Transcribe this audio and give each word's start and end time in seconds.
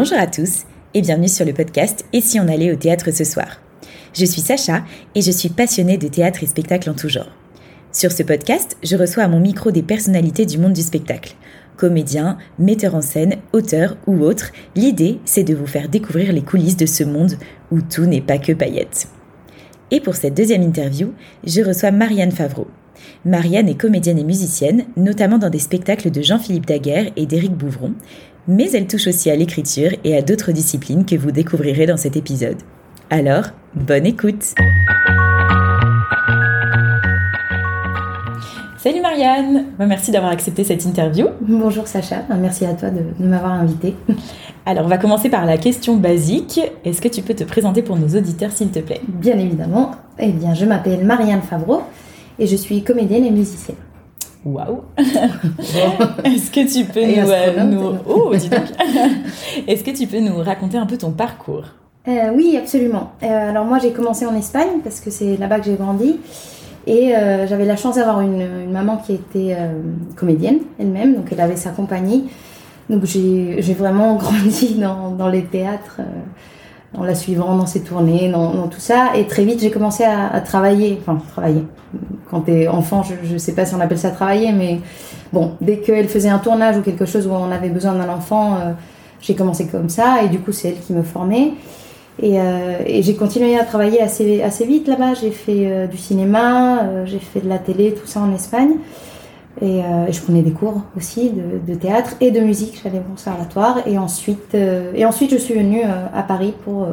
Bonjour 0.00 0.18
à 0.18 0.28
tous 0.28 0.62
et 0.94 1.02
bienvenue 1.02 1.26
sur 1.26 1.44
le 1.44 1.52
podcast 1.52 2.04
Et 2.12 2.20
si 2.20 2.38
on 2.38 2.46
allait 2.46 2.70
au 2.70 2.76
théâtre 2.76 3.10
ce 3.10 3.24
soir? 3.24 3.60
Je 4.14 4.24
suis 4.24 4.40
Sacha 4.40 4.84
et 5.16 5.22
je 5.22 5.32
suis 5.32 5.48
passionnée 5.48 5.98
de 5.98 6.06
théâtre 6.06 6.44
et 6.44 6.46
spectacle 6.46 6.88
en 6.88 6.94
tout 6.94 7.08
genre. 7.08 7.32
Sur 7.90 8.12
ce 8.12 8.22
podcast, 8.22 8.76
je 8.84 8.94
reçois 8.94 9.24
à 9.24 9.28
mon 9.28 9.40
micro 9.40 9.72
des 9.72 9.82
personnalités 9.82 10.46
du 10.46 10.56
monde 10.56 10.72
du 10.72 10.82
spectacle. 10.82 11.34
Comédiens, 11.76 12.38
metteurs 12.60 12.94
en 12.94 13.00
scène, 13.00 13.38
auteurs 13.52 13.96
ou 14.06 14.22
autres, 14.22 14.52
l'idée 14.76 15.18
c'est 15.24 15.42
de 15.42 15.56
vous 15.56 15.66
faire 15.66 15.88
découvrir 15.88 16.32
les 16.32 16.42
coulisses 16.42 16.76
de 16.76 16.86
ce 16.86 17.02
monde 17.02 17.34
où 17.72 17.80
tout 17.82 18.06
n'est 18.06 18.20
pas 18.20 18.38
que 18.38 18.52
paillettes. 18.52 19.08
Et 19.90 20.00
pour 20.00 20.14
cette 20.14 20.36
deuxième 20.36 20.62
interview, 20.62 21.12
je 21.44 21.60
reçois 21.60 21.90
Marianne 21.90 22.30
Favreau. 22.30 22.68
Marianne 23.24 23.68
est 23.68 23.74
comédienne 23.74 24.18
et 24.18 24.24
musicienne, 24.24 24.84
notamment 24.96 25.38
dans 25.38 25.50
des 25.50 25.58
spectacles 25.58 26.10
de 26.10 26.22
Jean-Philippe 26.22 26.66
Daguerre 26.66 27.10
et 27.16 27.26
d'Éric 27.26 27.52
Bouvron, 27.52 27.94
mais 28.48 28.70
elle 28.72 28.86
touche 28.86 29.06
aussi 29.06 29.30
à 29.30 29.36
l'écriture 29.36 29.92
et 30.04 30.16
à 30.16 30.22
d'autres 30.22 30.52
disciplines 30.52 31.04
que 31.04 31.14
vous 31.14 31.30
découvrirez 31.30 31.86
dans 31.86 31.98
cet 31.98 32.16
épisode. 32.16 32.56
Alors, 33.10 33.44
bonne 33.74 34.06
écoute 34.06 34.54
Salut 38.78 39.00
Marianne 39.02 39.66
bah, 39.78 39.86
Merci 39.86 40.12
d'avoir 40.12 40.32
accepté 40.32 40.64
cette 40.64 40.84
interview. 40.86 41.26
Bonjour 41.42 41.86
Sacha, 41.86 42.22
bah, 42.28 42.36
merci 42.40 42.64
à 42.64 42.72
toi 42.72 42.90
de, 42.90 43.02
m'avoir 43.22 43.52
invité. 43.52 43.94
Alors 44.64 44.86
on 44.86 44.88
va 44.88 44.98
commencer 44.98 45.28
par 45.28 45.44
la 45.44 45.58
question 45.58 45.96
basique. 45.96 46.60
Est-ce 46.84 47.02
que 47.02 47.08
tu 47.08 47.20
peux 47.20 47.34
te 47.34 47.44
présenter 47.44 47.82
pour 47.82 47.96
nos 47.96 48.08
auditeurs 48.08 48.52
s'il 48.52 48.70
te 48.70 48.78
plaît? 48.78 49.00
Bien 49.08 49.38
évidemment. 49.38 49.90
Eh 50.18 50.32
bien, 50.32 50.54
je 50.54 50.64
m'appelle 50.64 51.04
Marianne 51.04 51.42
Favreau 51.42 51.82
et 52.38 52.46
je 52.46 52.56
suis 52.56 52.82
comédienne 52.82 53.24
et 53.24 53.30
musicienne. 53.30 53.76
Waouh 54.44 54.82
Est-ce 56.24 56.50
que 56.50 56.72
tu 56.72 56.84
peux 56.84 57.04
nous, 57.04 57.30
euh, 57.30 57.98
Oh, 58.08 58.34
dis 58.34 58.48
donc 58.48 58.60
Est-ce 59.66 59.82
que 59.82 59.90
tu 59.90 60.06
peux 60.06 60.20
nous 60.20 60.38
raconter 60.38 60.78
un 60.78 60.86
peu 60.86 60.96
ton 60.96 61.10
parcours? 61.10 61.64
Euh, 62.06 62.30
Oui, 62.34 62.56
absolument. 62.56 63.12
Euh, 63.22 63.50
alors 63.50 63.64
moi, 63.64 63.78
j'ai 63.78 63.92
commencé 63.92 64.26
en 64.26 64.34
Espagne 64.34 64.80
parce 64.82 65.00
que 65.00 65.10
c'est 65.10 65.36
là-bas 65.36 65.58
que 65.58 65.66
j'ai 65.66 65.74
grandi. 65.74 66.20
Et 66.86 67.12
j'avais 67.46 67.66
la 67.66 67.76
chance 67.76 67.96
d'avoir 67.96 68.22
une, 68.22 68.70
maman 68.70 68.96
qui 68.96 69.12
était 69.12 69.54
comédienne 70.16 70.60
elle-même, 70.78 71.16
donc 71.16 71.26
elle 71.30 71.40
avait 71.42 71.56
sa 71.56 71.68
compagnie. 71.68 72.30
Donc 72.88 73.04
j'ai 73.04 73.74
vraiment 73.78 74.14
grandi 74.16 74.76
dans, 74.76 75.10
dans 75.10 75.28
les 75.28 75.44
théâtres 75.44 76.00
en 76.96 77.04
la 77.04 77.14
suivant 77.14 77.56
dans 77.56 77.66
ses 77.66 77.82
tournées, 77.82 78.30
dans, 78.30 78.68
tout 78.68 78.80
ça. 78.80 79.12
Et 79.16 79.26
très 79.26 79.44
vite, 79.44 79.60
j'ai 79.60 79.70
commencé 79.70 80.04
à, 80.04 80.40
travailler. 80.40 80.98
Enfin, 81.00 81.20
travailler. 81.32 81.64
Quand 82.30 82.40
t'es 82.40 82.68
enfant, 82.68 83.02
je 83.02 83.32
ne 83.32 83.38
sais 83.38 83.52
pas 83.52 83.64
si 83.64 83.74
on 83.74 83.80
appelle 83.80 83.98
ça 83.98 84.10
travailler, 84.10 84.52
mais 84.52 84.80
bon, 85.32 85.52
dès 85.60 85.78
qu'elle 85.78 86.08
faisait 86.08 86.28
un 86.28 86.38
tournage 86.38 86.76
ou 86.76 86.82
quelque 86.82 87.06
chose 87.06 87.26
où 87.26 87.30
on 87.30 87.50
avait 87.50 87.70
besoin 87.70 87.94
d'un 87.94 88.08
enfant, 88.08 88.54
euh, 88.54 88.72
j'ai 89.20 89.34
commencé 89.34 89.66
comme 89.66 89.88
ça. 89.88 90.22
Et 90.22 90.28
du 90.28 90.38
coup, 90.38 90.52
c'est 90.52 90.68
elle 90.68 90.80
qui 90.80 90.92
me 90.92 91.02
formait. 91.02 91.52
Et, 92.20 92.40
euh, 92.40 93.00
j'ai 93.00 93.14
continué 93.14 93.58
à 93.58 93.64
travailler 93.64 94.02
assez, 94.02 94.64
vite 94.66 94.88
là-bas. 94.88 95.14
J'ai 95.14 95.30
fait 95.30 95.66
euh, 95.66 95.86
du 95.86 95.96
cinéma, 95.96 97.04
j'ai 97.06 97.18
fait 97.18 97.40
de 97.40 97.48
la 97.48 97.58
télé, 97.58 97.94
tout 97.94 98.06
ça 98.06 98.20
en 98.20 98.34
Espagne. 98.34 98.72
Et, 99.62 99.80
je 100.10 100.20
prenais 100.20 100.42
des 100.42 100.52
cours 100.52 100.82
aussi 100.96 101.32
de, 101.66 101.74
théâtre 101.74 102.12
et 102.20 102.30
de 102.30 102.40
musique. 102.40 102.80
J'allais 102.82 102.98
au 102.98 103.10
conservatoire. 103.10 103.78
Et 103.86 103.98
ensuite, 103.98 104.54
et 104.54 105.04
ensuite 105.04 105.32
je 105.32 105.38
suis 105.38 105.54
venue 105.54 105.82
à 105.82 106.22
Paris 106.22 106.54
pour, 106.64 106.86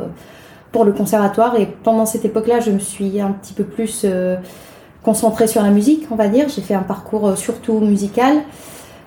pour 0.72 0.84
le 0.84 0.92
conservatoire. 0.92 1.60
Et 1.60 1.68
pendant 1.84 2.08
cette 2.08 2.26
époque-là, 2.26 2.62
je 2.62 2.72
me 2.72 2.80
suis 2.80 3.22
un 3.22 3.34
petit 3.34 3.54
peu 3.54 3.66
plus 3.66 4.04
concentrée 5.06 5.48
sur 5.48 5.62
la 5.62 5.70
musique, 5.70 6.08
on 6.12 6.16
va 6.16 6.28
dire. 6.28 6.48
J'ai 6.50 6.62
fait 6.62 6.74
un 6.74 6.84
parcours 6.84 7.38
surtout 7.38 7.80
musical. 7.80 8.38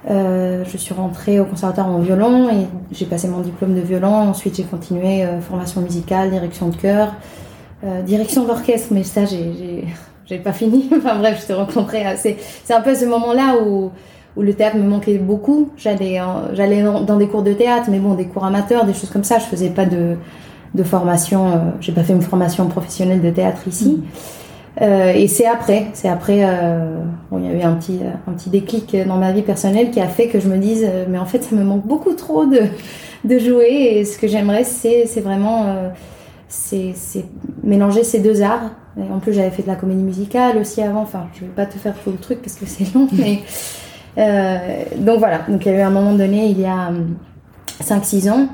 je 0.08 0.76
suis 0.76 0.94
rentrée 0.94 1.40
au 1.40 1.44
conservatoire 1.44 1.88
en 1.88 1.98
violon 1.98 2.48
et 2.48 2.66
j'ai 2.92 3.04
passé 3.04 3.28
mon 3.28 3.40
diplôme 3.40 3.74
de 3.74 3.80
violon. 3.80 4.14
Ensuite, 4.14 4.56
j'ai 4.56 4.62
continué 4.62 5.26
formation 5.42 5.80
musicale, 5.80 6.30
direction 6.30 6.68
de 6.68 6.76
chœur, 6.76 7.14
direction 8.06 8.44
d'orchestre. 8.44 8.88
Mais 8.92 9.02
ça, 9.02 9.24
j'ai 9.24 10.38
pas 10.44 10.52
fini. 10.52 10.88
enfin 10.96 11.18
bref, 11.18 11.40
je 11.42 11.48
te 11.48 11.52
rencontrais. 11.52 12.16
C'est, 12.16 12.36
c'est 12.64 12.74
un 12.74 12.80
peu 12.80 12.94
ce 12.94 13.04
moment-là 13.04 13.56
où, 13.62 13.90
le 14.40 14.54
théâtre 14.54 14.76
me 14.76 14.84
manquait 14.84 15.18
beaucoup. 15.18 15.70
J'allais, 15.76 16.20
dans 16.20 17.16
des 17.16 17.26
cours 17.26 17.42
de 17.42 17.52
théâtre, 17.52 17.88
mais 17.90 17.98
bon, 17.98 18.14
des 18.14 18.26
cours 18.26 18.44
amateurs, 18.44 18.84
des 18.84 18.94
choses 18.94 19.10
comme 19.10 19.24
ça. 19.24 19.40
Je 19.40 19.46
faisais 19.46 19.70
pas 19.70 19.84
de, 19.84 20.16
de 20.74 20.82
formation. 20.82 21.48
Euh, 21.48 21.56
j'ai 21.80 21.92
pas 21.92 22.04
fait 22.04 22.12
une 22.12 22.22
formation 22.22 22.66
professionnelle 22.66 23.20
de 23.20 23.30
théâtre 23.30 23.66
ici. 23.66 23.96
Mm. 23.96 24.02
Euh, 24.80 25.12
et 25.12 25.26
c'est 25.26 25.46
après, 25.46 25.86
c'est 25.92 26.08
après, 26.08 26.44
euh, 26.44 27.00
il 27.32 27.44
y 27.44 27.48
a 27.48 27.52
eu 27.52 27.62
un 27.62 27.74
petit, 27.74 28.00
un 28.26 28.32
petit 28.32 28.50
déclic 28.50 28.96
dans 29.06 29.16
ma 29.16 29.32
vie 29.32 29.42
personnelle 29.42 29.90
qui 29.90 30.00
a 30.00 30.06
fait 30.06 30.28
que 30.28 30.38
je 30.38 30.48
me 30.48 30.58
dise, 30.58 30.86
euh, 30.88 31.04
mais 31.08 31.18
en 31.18 31.26
fait, 31.26 31.42
ça 31.42 31.56
me 31.56 31.64
manque 31.64 31.86
beaucoup 31.86 32.14
trop 32.14 32.46
de, 32.46 32.60
de 33.24 33.38
jouer. 33.38 33.96
Et 33.96 34.04
ce 34.04 34.18
que 34.18 34.28
j'aimerais, 34.28 34.64
c'est, 34.64 35.04
vraiment, 35.20 35.64
euh, 35.66 35.88
c'est, 36.48 36.94
mélanger 37.62 38.04
ces 38.04 38.20
deux 38.20 38.42
arts 38.42 38.70
en 39.12 39.18
plus, 39.20 39.32
j'avais 39.32 39.50
fait 39.50 39.62
de 39.62 39.68
la 39.68 39.76
comédie 39.76 40.02
musicale 40.02 40.58
aussi 40.58 40.82
avant. 40.82 41.02
Enfin, 41.02 41.28
je 41.34 41.44
ne 41.44 41.48
vais 41.48 41.54
pas 41.54 41.66
te 41.66 41.78
faire 41.78 41.94
tout 42.02 42.10
le 42.10 42.18
truc 42.18 42.42
parce 42.42 42.56
que 42.56 42.66
c'est 42.66 42.92
long, 42.94 43.08
mais. 43.12 43.40
Euh, 44.16 44.82
donc 44.96 45.20
voilà, 45.20 45.42
donc 45.48 45.64
il 45.64 45.70
y 45.70 45.74
a 45.74 45.78
eu 45.78 45.82
un 45.82 45.90
moment 45.90 46.14
donné, 46.14 46.46
il 46.46 46.60
y 46.60 46.64
a 46.64 46.90
5-6 47.80 48.30
ans, 48.30 48.48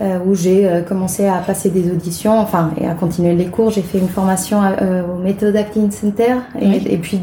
euh, 0.00 0.18
où 0.26 0.34
j'ai 0.34 0.66
euh, 0.66 0.82
commencé 0.82 1.26
à 1.26 1.38
passer 1.38 1.70
des 1.70 1.90
auditions, 1.90 2.38
enfin, 2.38 2.70
et 2.80 2.86
à 2.86 2.94
continuer 2.94 3.34
les 3.34 3.46
cours. 3.46 3.70
J'ai 3.70 3.82
fait 3.82 3.98
une 3.98 4.08
formation 4.08 4.60
au 4.60 5.18
Method 5.22 5.54
Acting 5.54 5.90
Center, 5.90 6.36
et, 6.60 6.98
puis 6.98 7.20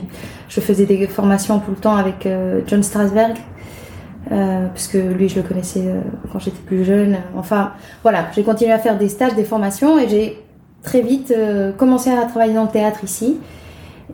je 0.47 0.62
faisais 0.62 0.85
des 0.85 1.07
formations 1.07 1.59
tout 1.59 1.72
le 1.72 1.78
temps 1.78 1.96
avec 1.96 2.28
John 2.68 2.84
Strasberg. 2.84 3.35
parce 4.30 4.88
que 4.88 4.97
lui, 4.97 5.30
je 5.30 5.38
le 5.38 5.44
connaissais 5.44 5.84
quand 6.31 6.40
j'étais 6.40 6.62
plus 6.66 6.84
jeune. 6.85 7.18
Enfin, 7.38 7.74
voilà, 8.03 8.25
j'ai 8.35 8.44
continué 8.44 8.72
à 8.72 8.80
faire 8.80 8.97
des 8.97 9.09
stages, 9.09 9.36
des 9.36 9.44
formations, 9.44 10.00
et 10.00 10.07
j'ai 10.07 10.38
très 10.84 11.01
vite 11.01 11.34
euh, 11.36 11.72
commencé 11.72 12.09
à 12.09 12.25
travailler 12.25 12.53
dans 12.53 12.63
le 12.63 12.69
théâtre 12.69 13.03
ici. 13.03 13.38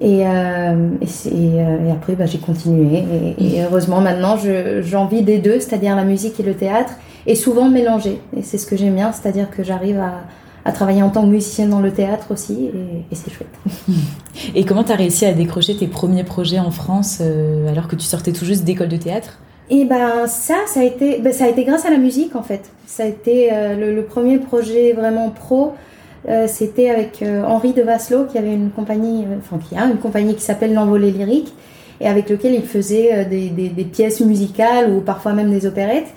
Et, 0.01 0.27
euh, 0.27 0.29
euh, 0.31 1.87
et, 1.87 1.91
après, 1.91 2.15
bah, 2.15 2.25
j'ai 2.25 2.39
continué. 2.39 3.03
Et, 3.39 3.63
heureusement, 3.63 4.01
maintenant, 4.01 4.35
j'en 4.81 5.05
vis 5.05 5.21
des 5.21 5.37
deux, 5.37 5.59
c'est-à-dire 5.59 5.95
la 5.95 6.03
musique 6.03 6.39
et 6.39 6.43
le 6.43 6.53
théâtre, 6.53 6.93
et 7.27 7.35
souvent 7.35 7.69
mélangé. 7.69 8.21
Et 8.35 8.41
c'est 8.41 8.57
ce 8.57 8.65
que 8.65 8.75
j'aime 8.75 8.95
bien, 8.95 9.11
c'est-à-dire 9.11 9.49
que 9.49 9.63
j'arrive 9.63 9.99
à, 9.99 10.23
à, 10.63 10.71
travailler 10.71 11.01
en 11.01 11.09
tant 11.09 11.21
que 11.21 11.27
musicienne 11.27 11.69
dans 11.69 11.79
le 11.79 11.91
théâtre 11.91 12.27
aussi, 12.31 12.69
et, 13.11 13.15
c'est 13.15 13.31
chouette. 13.31 13.47
Et 14.55 14.65
comment 14.65 14.83
tu 14.83 14.91
as 14.91 14.95
réussi 14.95 15.25
à 15.25 15.33
décrocher 15.33 15.75
tes 15.75 15.87
premiers 15.87 16.23
projets 16.23 16.59
en 16.59 16.71
France 16.71 17.21
alors 17.69 17.87
que 17.87 17.95
tu 17.95 18.05
sortais 18.05 18.31
tout 18.31 18.45
juste 18.45 18.63
d'école 18.63 18.89
de 18.89 18.97
théâtre? 18.97 19.39
Et 19.69 19.85
ben 19.85 20.27
ça, 20.27 20.55
ça 20.67 20.81
a 20.81 20.83
été, 20.83 21.19
ben, 21.19 21.33
ça 21.33 21.45
a 21.45 21.47
été 21.47 21.63
grâce 21.63 21.85
à 21.85 21.89
la 21.89 21.97
musique 21.97 22.35
en 22.35 22.43
fait. 22.43 22.69
Ça 22.85 23.03
a 23.03 23.07
été 23.07 23.49
le, 23.51 23.95
le, 23.95 24.03
premier 24.03 24.37
projet 24.37 24.93
vraiment 24.93 25.31
pro. 25.31 25.73
Euh, 26.27 26.47
c'était 26.47 26.89
avec 26.89 27.21
euh, 27.21 27.43
Henri 27.43 27.73
de 27.73 27.83
Vasselot 27.83 28.25
qui 28.25 28.37
avait 28.39 28.53
une 28.53 28.71
compagnie, 28.71 29.25
euh, 29.25 29.37
enfin 29.37 29.59
qui 29.59 29.75
a 29.75 29.85
une 29.85 29.97
compagnie 29.97 30.33
qui 30.33 30.41
s'appelle 30.41 30.73
l'Envolée 30.73 31.11
lyrique 31.11 31.53
et 32.01 32.07
avec 32.07 32.29
lequel 32.29 32.55
il 32.55 32.63
faisait 32.63 33.25
des, 33.25 33.49
des, 33.49 33.83
pièces 33.85 34.19
musicales 34.19 34.91
ou 34.91 34.99
parfois 34.99 35.31
même 35.31 35.49
des 35.49 35.65
opérettes. 35.65 36.13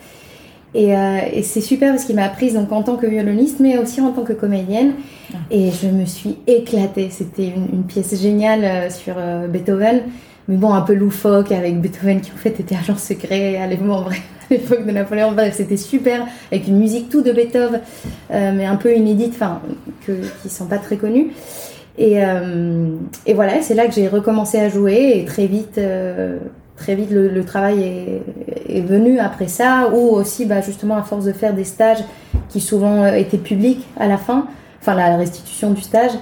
Et, 0.74 0.90
et 1.32 1.42
c'est 1.42 1.62
super 1.62 1.92
parce 1.92 2.04
qu'il 2.04 2.16
m'a 2.16 2.24
apprise 2.24 2.54
donc 2.54 2.70
en 2.72 2.82
tant 2.82 2.96
que 2.96 3.06
violoniste 3.06 3.58
mais 3.58 3.78
aussi 3.78 4.02
en 4.02 4.12
tant 4.12 4.22
que 4.22 4.34
comédienne 4.34 4.92
ah. 5.32 5.36
et 5.50 5.70
je 5.70 5.88
me 5.88 6.04
suis 6.04 6.36
éclatée. 6.46 7.08
C'était 7.10 7.46
une, 7.46 7.68
une, 7.72 7.84
pièce 7.84 8.20
géniale 8.20 8.90
sur 8.92 9.14
Beethoven 9.48 10.02
mais 10.48 10.56
bon 10.56 10.72
un 10.72 10.80
peu 10.80 10.94
loufoque 10.94 11.52
avec 11.52 11.80
Beethoven 11.80 12.20
qui 12.20 12.32
en 12.32 12.36
fait 12.36 12.58
était 12.58 12.74
agent 12.74 12.96
secret 12.96 13.56
à 14.50 14.54
l'époque 14.54 14.86
de 14.86 14.90
Napoléon. 14.90 15.32
Bref, 15.32 15.54
c'était 15.56 15.76
super 15.76 16.26
avec 16.50 16.66
une 16.66 16.78
musique 16.78 17.10
tout 17.10 17.22
de 17.22 17.32
Beethoven, 17.32 17.80
euh, 18.30 18.52
mais 18.54 18.64
un 18.64 18.76
peu 18.76 18.94
inédite, 18.94 19.34
enfin, 19.34 19.60
qui 20.04 20.48
sont 20.48 20.66
pas 20.66 20.78
très 20.78 20.96
connus. 20.96 21.28
Et, 21.98 22.24
euh, 22.24 22.94
et 23.26 23.34
voilà, 23.34 23.60
c'est 23.60 23.74
là 23.74 23.86
que 23.86 23.92
j'ai 23.92 24.08
recommencé 24.08 24.58
à 24.58 24.68
jouer 24.68 25.18
et 25.18 25.24
très 25.24 25.46
vite, 25.46 25.78
euh, 25.78 26.38
très 26.76 26.94
vite 26.94 27.10
le, 27.10 27.44
travail 27.44 27.82
est, 27.82 28.22
est, 28.68 28.80
venu 28.80 29.18
après 29.18 29.48
ça, 29.48 29.90
ou 29.92 30.10
aussi 30.10 30.44
bah, 30.46 30.60
justement 30.60 30.96
à 30.96 31.02
force 31.02 31.24
de 31.24 31.32
faire 31.32 31.54
des 31.54 31.64
stages 31.64 32.04
qui 32.48 32.60
souvent 32.60 33.06
étaient 33.06 33.38
publics 33.38 33.84
à 33.98 34.06
la 34.06 34.18
fin, 34.18 34.46
enfin 34.80 34.94
la 34.94 35.16
restitution 35.16 35.70
du 35.70 35.82
stage. 35.82 36.12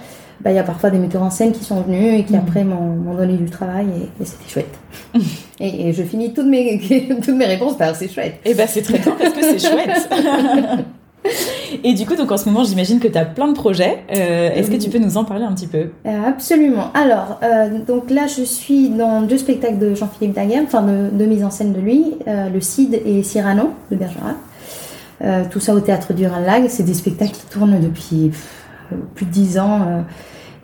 Bah, 0.41 0.51
il 0.53 0.57
y 0.57 0.59
a 0.59 0.63
parfois 0.63 0.91
des 0.91 0.99
metteurs 0.99 1.23
en 1.23 1.31
scène 1.31 1.53
qui 1.53 1.65
sont 1.65 1.81
venus 1.81 2.21
et 2.21 2.25
qui 2.25 2.35
mhm. 2.35 2.41
après 2.41 2.63
m'ont 2.63 3.15
donné 3.15 3.37
du 3.37 3.49
travail 3.49 3.87
et, 4.21 4.25
c'était 4.25 4.49
chouette. 4.49 4.79
et, 5.61 5.93
je 5.93 6.03
finis 6.03 6.35
toutes 6.35 6.47
mes, 6.47 6.79
toutes 7.09 7.35
mes 7.35 7.47
réponses 7.47 7.77
par 7.77 7.97
c'est 7.97 8.09
chouette. 8.09 8.41
Et 8.45 8.51
eh 8.51 8.55
ben 8.55 8.67
c'est 8.69 8.83
très 8.83 8.99
bien 8.99 9.17
parce 9.19 9.33
que 9.33 9.43
c'est 9.43 9.59
chouette. 9.59 10.09
Et 11.85 11.95
du 11.95 12.07
coup, 12.07 12.17
donc 12.17 12.31
en 12.33 12.37
ce 12.37 12.49
moment, 12.49 12.65
j'imagine 12.65 13.01
que 13.01 13.09
tu 13.09 13.19
as 13.19 13.25
plein 13.25 13.49
de 13.49 13.55
projets. 13.55 14.05
Euh, 14.15 14.51
est-ce 14.55 14.71
que 14.71 14.77
tu 14.77 14.91
peux 14.91 14.99
nous 14.99 15.17
en 15.17 15.25
parler 15.25 15.45
un 15.45 15.53
petit 15.53 15.67
peu? 15.67 15.91
Euh, 16.07 16.23
Absolument. 16.27 16.91
Alors, 16.95 17.41
euh, 17.43 17.79
donc 17.87 18.11
là, 18.11 18.27
je 18.27 18.43
suis 18.43 18.89
dans 18.89 19.23
deux 19.23 19.39
spectacles 19.39 19.79
de 19.79 19.95
Jean-Philippe 19.95 20.35
Daguerre, 20.35 20.63
enfin 20.65 20.83
de, 20.83 21.11
de, 21.13 21.25
mise 21.25 21.45
en 21.45 21.51
scène 21.51 21.73
de 21.73 21.81
lui, 21.81 22.15
le 22.27 22.61
Cid 22.61 23.01
et 23.05 23.23
Cyrano 23.23 23.71
de 23.91 23.97
Bergerac. 23.97 24.37
tout 25.51 25.61
ça 25.61 25.75
au 25.75 25.81
théâtre 25.81 26.13
du 26.13 26.27
Rhin-Lag. 26.27 26.67
C'est 26.69 26.85
des 26.85 26.95
spectacles 26.95 27.33
qui 27.33 27.47
tournent 27.47 27.81
depuis 27.81 28.31
plus 29.15 29.27
de 29.27 29.31
dix 29.31 29.59
ans. 29.59 30.05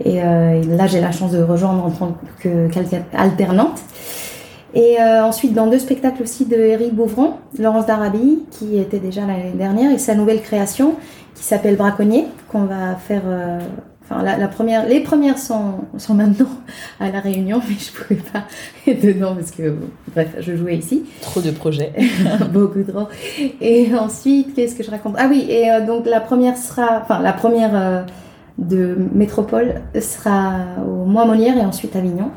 Et, 0.05 0.17
là, 0.17 0.87
j'ai 0.87 1.01
la 1.01 1.13
chance 1.13 1.33
de 1.33 1.43
rejoindre 1.43 1.85
en 1.85 1.91
tant 1.91 2.17
qu'alternante. 2.43 3.81
Et 4.75 5.01
euh, 5.01 5.25
ensuite, 5.25 5.53
dans 5.53 5.67
deux 5.67 5.79
spectacles 5.79 6.23
aussi 6.23 6.47
de 6.47 6.57
Eric 6.57 6.95
Bouvron, 6.95 7.35
Laurence 7.59 7.87
d'Arabie, 7.87 8.41
qui 8.51 8.79
était 8.79 8.99
déjà 9.01 9.23
l'année 9.23 9.53
dernière, 9.55 9.91
et 9.93 9.99
sa 9.99 10.15
nouvelle 10.15 10.41
création, 10.41 10.95
qui 11.35 11.45
s'appelle 11.45 11.77
Braconnier, 11.77 12.27
qu'on 12.51 12.65
va 12.65 12.95
faire. 12.97 13.23
euh, 13.27 13.59
Enfin, 14.05 14.21
la, 14.25 14.37
la 14.37 14.49
première, 14.49 14.85
les 14.89 14.99
premières 14.99 15.39
sont, 15.39 15.75
sont 15.97 16.15
maintenant 16.15 16.49
à 16.99 17.09
La 17.13 17.21
Réunion, 17.21 17.61
mais 17.69 17.77
je 17.79 17.93
pouvais 17.93 18.21
pas 18.33 18.45
être 18.89 19.01
dedans 19.01 19.37
parce 19.37 19.53
que, 19.53 19.77
bref, 20.13 20.29
je 20.41 20.57
jouais 20.57 20.77
ici. 20.77 21.05
Trop 21.21 21.41
de 21.41 21.53
projets. 21.53 21.93
Beaucoup 22.53 22.83
trop. 22.83 23.07
Et 23.61 23.95
ensuite, 23.95 24.55
qu'est-ce 24.55 24.75
que 24.75 24.83
je 24.83 24.91
raconte? 24.91 25.15
Ah 25.19 25.29
oui, 25.31 25.47
et 25.49 25.71
euh, 25.71 25.87
donc 25.87 26.07
la 26.07 26.19
première 26.21 26.57
sera, 26.57 26.99
enfin 27.01 27.21
la 27.21 27.33
première 27.33 28.07
de 28.59 28.97
Métropole 29.15 29.75
sera 30.01 30.57
au 30.85 31.05
Mois 31.05 31.25
Molière 31.25 31.57
et 31.57 31.65
ensuite 31.65 31.95
Avignon. 31.95 32.31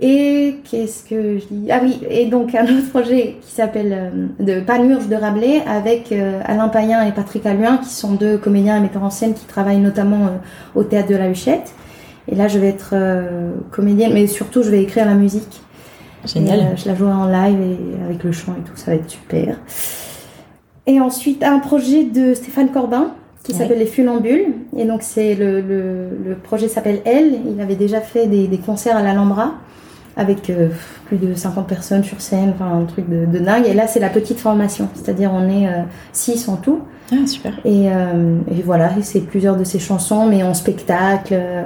Et 0.00 0.56
qu'est-ce 0.68 1.04
que 1.04 1.38
je 1.38 1.44
dis? 1.48 1.68
Ah 1.70 1.78
oui, 1.82 2.00
et 2.10 2.26
donc 2.26 2.54
un 2.56 2.64
autre 2.64 2.88
projet 2.90 3.36
qui 3.40 3.52
s'appelle 3.52 3.92
euh, 3.92 4.44
de 4.44 4.60
Panurge 4.60 5.06
de 5.08 5.14
Rabelais 5.14 5.62
avec 5.68 6.10
euh, 6.10 6.40
Alain 6.44 6.68
Payen 6.68 7.06
et 7.06 7.12
Patrick 7.12 7.46
Alluin 7.46 7.76
qui 7.76 7.90
sont 7.90 8.12
deux 8.14 8.36
comédiens 8.36 8.76
et 8.76 8.80
metteurs 8.80 9.04
en 9.04 9.10
scène 9.10 9.34
qui 9.34 9.44
travaillent 9.46 9.78
notamment 9.80 10.26
euh, 10.26 10.30
au 10.74 10.82
théâtre 10.82 11.10
de 11.10 11.14
la 11.16 11.30
Huchette. 11.30 11.72
Et 12.26 12.34
là, 12.34 12.48
je 12.48 12.58
vais 12.58 12.68
être 12.70 12.90
euh, 12.94 13.52
comédienne, 13.70 14.12
mais 14.14 14.26
surtout, 14.26 14.62
je 14.64 14.70
vais 14.70 14.82
écrire 14.82 15.06
la 15.06 15.14
musique. 15.14 15.60
Génial. 16.24 16.58
Et, 16.58 16.76
je 16.76 16.88
la 16.88 16.94
jouerai 16.96 17.12
en 17.12 17.26
live 17.26 17.58
et 17.60 18.04
avec 18.04 18.24
le 18.24 18.32
chant 18.32 18.54
et 18.58 18.68
tout, 18.68 18.74
ça 18.76 18.90
va 18.90 18.96
être 18.96 19.08
super. 19.08 19.60
Et 20.86 21.00
ensuite, 21.00 21.44
un 21.44 21.60
projet 21.60 22.02
de 22.04 22.34
Stéphane 22.34 22.70
Corbin 22.70 23.12
qui 23.44 23.52
Ouais. 23.52 23.58
s'appelle 23.58 23.78
Les 23.78 23.86
Funambules. 23.86 24.46
Et 24.76 24.86
donc, 24.86 25.02
c'est 25.02 25.34
le, 25.34 25.60
le, 25.60 26.08
le 26.26 26.34
projet 26.34 26.66
s'appelle 26.66 27.00
Elle. 27.04 27.34
Il 27.54 27.60
avait 27.60 27.74
déjà 27.76 28.00
fait 28.00 28.26
des, 28.26 28.48
des 28.48 28.58
concerts 28.58 28.96
à 28.96 29.02
l'Alhambra 29.02 29.52
avec 30.16 30.50
euh, 30.50 30.68
plus 31.06 31.16
de 31.18 31.34
50 31.34 31.66
personnes 31.66 32.04
sur 32.04 32.20
scène, 32.20 32.52
enfin 32.54 32.78
un 32.80 32.84
truc 32.84 33.08
de, 33.08 33.26
de 33.26 33.38
dingue. 33.38 33.66
Et 33.66 33.74
là, 33.74 33.86
c'est 33.86 34.00
la 34.00 34.10
petite 34.10 34.38
formation, 34.38 34.88
c'est-à-dire 34.94 35.30
on 35.32 35.48
est 35.48 35.68
6 36.12 36.48
en 36.48 36.56
tout. 36.56 36.80
Ah, 37.12 37.26
super. 37.26 37.52
Et, 37.64 37.90
euh, 37.90 38.38
et 38.50 38.62
voilà, 38.62 38.90
c'est 39.02 39.20
plusieurs 39.20 39.56
de 39.56 39.64
ces 39.64 39.78
chansons, 39.78 40.26
mais 40.26 40.42
en 40.42 40.54
spectacle. 40.54 41.34
euh, 41.34 41.62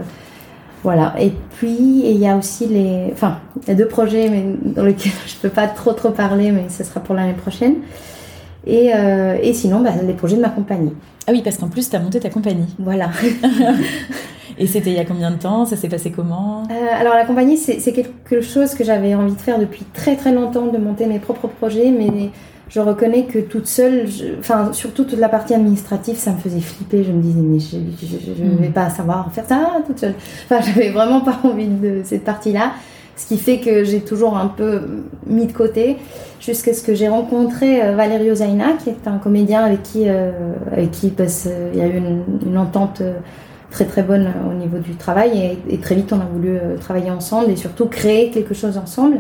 voilà. 0.83 1.15
Et 1.21 1.33
puis, 1.59 1.77
il 2.05 2.17
y 2.19 2.27
a 2.27 2.37
aussi 2.37 2.67
les. 2.67 3.11
Enfin, 3.13 3.39
il 3.63 3.69
y 3.69 3.71
a 3.73 3.75
deux 3.75 3.89
projets 3.89 4.29
mais 4.31 4.45
dans 4.65 4.85
lesquels 4.85 5.13
je 5.27 5.37
peux 5.37 5.49
pas 5.49 5.67
trop 5.67 5.93
trop 5.93 6.11
parler, 6.11 6.51
mais 6.53 6.67
ce 6.69 6.85
sera 6.85 7.01
pour 7.01 7.15
l'année 7.15 7.35
prochaine. 7.35 7.77
Et, 8.67 8.91
euh, 8.95 9.37
et 9.43 9.53
sinon, 9.55 9.81
bah, 9.81 9.91
les 10.07 10.13
projets 10.15 10.37
de 10.37 10.43
ma 10.43 10.49
compagnie. 10.51 10.93
Ah 11.27 11.33
oui, 11.33 11.43
parce 11.43 11.57
qu'en 11.59 11.69
plus, 11.69 11.89
tu 11.89 11.97
as 11.97 12.01
monté 12.01 12.21
ta 12.21 12.31
compagnie. 12.31 12.67
Voilà. 12.79 13.11
Et 14.61 14.67
c'était 14.67 14.91
il 14.91 14.97
y 14.97 14.99
a 14.99 15.05
combien 15.05 15.31
de 15.31 15.37
temps? 15.37 15.67
Ça 15.67 15.77
s'est 15.77 15.89
passé 15.89 16.11
comment? 16.11 16.65
Euh, 16.71 17.01
alors 17.01 17.15
la 17.15 17.25
compagnie, 17.25 17.57
c'est 17.57 17.93
quelque 17.93 18.41
chose 18.41 18.75
que 18.75 18.83
j'avais 18.83 19.15
envie 19.15 19.35
de 19.35 19.41
faire 19.41 19.59
depuis 19.59 19.85
très 19.95 20.17
très 20.17 20.33
longtemps, 20.33 20.67
de 20.67 20.79
monter 20.79 21.07
mes 21.07 21.21
propres 21.21 21.47
projets, 21.47 21.93
mais 21.97 22.31
je 22.69 22.81
reconnais 22.81 23.25
que 23.27 23.39
toute 23.39 23.67
seule, 23.69 24.09
je- 24.09 24.37
enfin 24.41 24.71
surtout 24.73 25.05
toute 25.05 25.21
la 25.21 25.29
partie 25.29 25.55
administrative, 25.55 26.17
ça 26.17 26.33
me 26.33 26.39
faisait 26.39 26.61
flipper. 26.61 27.05
Je 27.05 27.13
me 27.13 27.23
disais 27.23 27.41
mais 27.41 27.61
je, 27.61 28.43
ne 28.43 28.57
vais 28.59 28.67
Mhm. 28.67 28.73
pas 28.73 28.91
savoir 28.91 29.31
faire 29.33 29.45
ça 29.47 29.77
toute 29.87 30.01
seule. 30.01 30.15
Enfin 30.51 30.61
j'avais 30.67 30.91
vraiment 30.91 31.21
pas 31.21 31.39
envie 31.45 31.69
de 31.69 32.01
cette 32.03 32.25
partie-là, 32.25 32.73
ce 33.19 33.27
qui 33.27 33.37
fait 33.37 33.59
que 33.59 33.85
j'ai 33.85 34.01
toujours 34.01 34.37
un 34.39 34.47
peu 34.47 34.81
mis 35.27 35.47
de 35.47 35.53
côté 35.53 35.99
jusqu'à 36.41 36.73
ce 36.73 36.83
que 36.83 36.95
j'ai 36.95 37.09
rencontré 37.09 37.83
euh, 37.83 37.95
Valerio 37.95 38.35
Zaina, 38.37 38.73
qui 38.83 38.89
est 38.91 39.07
un 39.07 39.19
comédien 39.19 39.65
avec 39.65 39.83
qui, 39.83 40.05
euh, 40.09 40.31
avec 40.73 40.93
qui 40.93 41.09
parce, 41.11 41.47
euh, 41.47 41.71
il 41.75 41.79
y 41.79 41.83
a 41.83 41.87
eu 41.89 41.97
une, 41.99 42.23
une 42.47 42.57
entente. 42.59 43.01
euh, 43.03 43.15
très 43.71 43.85
très 43.85 44.03
bonne 44.03 44.33
au 44.51 44.55
niveau 44.55 44.79
du 44.79 44.95
travail 44.95 45.59
et, 45.69 45.75
et 45.75 45.77
très 45.77 45.95
vite 45.95 46.11
on 46.15 46.21
a 46.21 46.25
voulu 46.25 46.59
travailler 46.81 47.11
ensemble 47.11 47.51
et 47.51 47.57
surtout 47.57 47.85
créer 47.85 48.31
quelque 48.31 48.55
chose 48.55 48.79
ensemble. 48.79 49.19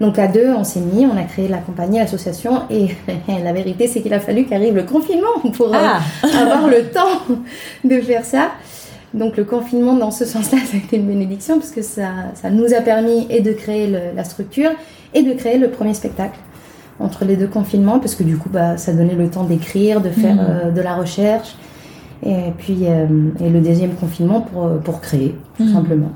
Donc 0.00 0.18
à 0.18 0.26
deux 0.26 0.48
on 0.56 0.64
s'est 0.64 0.80
mis, 0.80 1.04
on 1.04 1.18
a 1.18 1.24
créé 1.24 1.48
la 1.48 1.58
compagnie, 1.58 1.98
l'association 1.98 2.62
et 2.70 2.86
la 3.44 3.52
vérité 3.52 3.88
c'est 3.88 4.00
qu'il 4.00 4.14
a 4.14 4.20
fallu 4.20 4.46
qu'arrive 4.46 4.74
le 4.74 4.84
confinement 4.84 5.36
pour 5.52 5.74
euh, 5.74 5.78
Ah 5.78 6.00
avoir 6.40 6.66
le 6.68 6.84
temps 6.88 7.36
de 7.84 8.00
faire 8.00 8.24
ça. 8.24 8.52
Donc 9.14 9.36
le 9.36 9.44
confinement 9.44 9.94
dans 9.94 10.10
ce 10.10 10.24
sens-là 10.24 10.58
ça 10.64 10.76
a 10.76 10.78
été 10.78 10.96
une 10.96 11.06
bénédiction 11.06 11.58
parce 11.58 11.70
que 11.72 11.82
ça, 11.82 12.08
ça 12.34 12.48
nous 12.50 12.72
a 12.74 12.80
permis 12.80 13.26
et 13.28 13.40
de 13.40 13.52
créer 13.52 13.86
le- 13.88 14.14
la 14.14 14.22
structure 14.24 14.70
et 15.14 15.22
de 15.22 15.32
créer 15.32 15.58
le 15.58 15.68
premier 15.70 15.94
spectacle 15.94 16.38
entre 17.00 17.24
les 17.24 17.36
deux 17.36 17.48
confinements 17.48 17.98
parce 17.98 18.14
que 18.14 18.22
du 18.22 18.36
coup 18.36 18.48
bah, 18.50 18.76
ça 18.76 18.92
donnait 18.92 19.14
le 19.16 19.28
temps 19.28 19.44
d'écrire, 19.44 20.00
de 20.00 20.10
faire 20.10 20.34
Mhm. 20.36 20.46
euh, 20.48 20.70
de 20.70 20.80
la 20.80 20.94
recherche 20.94 21.56
et 22.24 22.52
puis 22.58 22.78
euh, 22.82 23.06
et 23.44 23.48
le 23.48 23.60
deuxième 23.60 23.94
confinement 23.94 24.42
pour, 24.42 24.66
euh, 24.66 24.76
pour 24.78 25.00
créer 25.00 25.34
tout 25.56 25.64
Mhm. 25.64 25.72
simplement. 25.72 26.10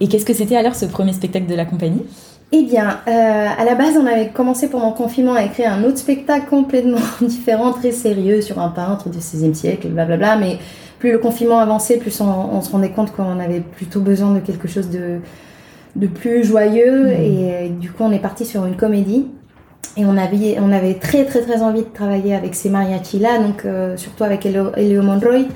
Et 0.00 0.08
qu'est-ce 0.08 0.24
que 0.24 0.34
c'était 0.34 0.56
alors 0.56 0.74
ce 0.74 0.86
premier 0.86 1.12
spectacle 1.12 1.46
de 1.46 1.54
la 1.54 1.64
compagnie? 1.64 2.02
Eh 2.50 2.62
bien, 2.62 2.98
euh, 3.06 3.46
à 3.58 3.62
la 3.64 3.74
base, 3.74 3.94
on 4.00 4.06
avait 4.06 4.28
commencé 4.28 4.68
pendant 4.68 4.88
le 4.90 4.94
confinement 4.96 5.34
à 5.34 5.44
écrire 5.44 5.70
un 5.72 5.84
autre 5.84 5.98
spectacle 5.98 6.46
complètement 6.48 6.96
différent, 7.20 7.72
très 7.72 7.92
sérieux, 7.92 8.40
sur 8.40 8.58
un 8.58 8.70
peintre 8.70 9.10
du 9.10 9.18
XVIe 9.18 9.54
siècle, 9.54 9.88
blablabla. 9.88 10.36
Mais 10.36 10.56
plus 10.98 11.12
le 11.12 11.18
confinement 11.18 11.58
avançait, 11.58 11.96
plus 11.96 12.20
on, 12.20 12.26
on 12.26 12.60
se 12.60 12.70
rendait 12.70 12.90
compte 12.90 13.12
qu'on 13.12 13.38
avait 13.38 13.60
plutôt 13.60 14.00
besoin 14.00 14.34
de 14.34 14.40
quelque 14.40 14.68
chose 14.68 14.90
de, 14.90 15.18
de 15.96 16.06
plus 16.06 16.44
joyeux. 16.44 17.04
Mhm. 17.04 17.10
Et 17.10 17.52
euh, 17.52 17.68
du 17.68 17.90
coup, 17.90 18.04
on 18.04 18.12
est 18.12 18.18
parti 18.18 18.44
sur 18.44 18.64
une 18.66 18.76
comédie. 18.76 19.26
Et 19.96 20.04
on 20.04 20.16
avait, 20.16 20.58
on 20.60 20.70
avait 20.70 20.94
très 20.94 21.24
très 21.24 21.40
très 21.40 21.60
envie 21.60 21.80
de 21.82 21.88
travailler 21.92 22.34
avec 22.34 22.54
ces 22.54 22.70
mariachis-là, 22.70 23.38
donc 23.38 23.64
euh, 23.64 23.96
surtout 23.96 24.22
avec 24.22 24.46
Elio, 24.46 24.66
Elio 24.76 25.02
Monroy. 25.02 25.46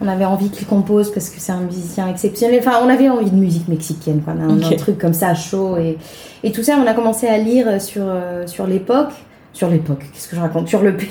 On 0.00 0.06
avait 0.06 0.24
envie 0.24 0.50
qu'il 0.50 0.68
compose 0.68 1.10
parce 1.12 1.28
que 1.28 1.40
c'est 1.40 1.50
un 1.50 1.62
musicien 1.62 2.08
exceptionnel. 2.08 2.60
Enfin, 2.60 2.78
on 2.84 2.88
avait 2.88 3.08
envie 3.08 3.30
de 3.32 3.36
musique 3.36 3.66
mexicaine, 3.66 4.20
quoi. 4.20 4.34
Un 4.34 4.76
truc 4.76 4.98
comme 4.98 5.14
ça, 5.14 5.34
chaud. 5.34 5.76
Et, 5.76 5.98
et 6.44 6.52
tout 6.52 6.62
ça, 6.62 6.76
on 6.80 6.86
a 6.86 6.94
commencé 6.94 7.26
à 7.26 7.36
lire 7.38 7.82
sur, 7.82 8.04
euh, 8.06 8.46
sur 8.46 8.68
l'époque. 8.68 9.10
Sur 9.52 9.68
l'époque, 9.68 10.04
qu'est-ce 10.12 10.28
que 10.28 10.36
je 10.36 10.40
raconte? 10.40 10.68
Sur 10.68 10.82
le 10.82 10.96
pays. 10.96 11.08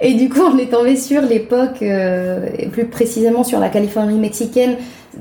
Et 0.00 0.14
du 0.14 0.28
coup, 0.28 0.40
on 0.42 0.56
est 0.58 0.70
tombé 0.70 0.96
sur 0.96 1.22
l'époque, 1.22 1.82
euh, 1.82 2.46
et 2.58 2.66
plus 2.66 2.86
précisément 2.86 3.44
sur 3.44 3.58
la 3.58 3.68
Californie 3.68 4.18
mexicaine, 4.18 4.76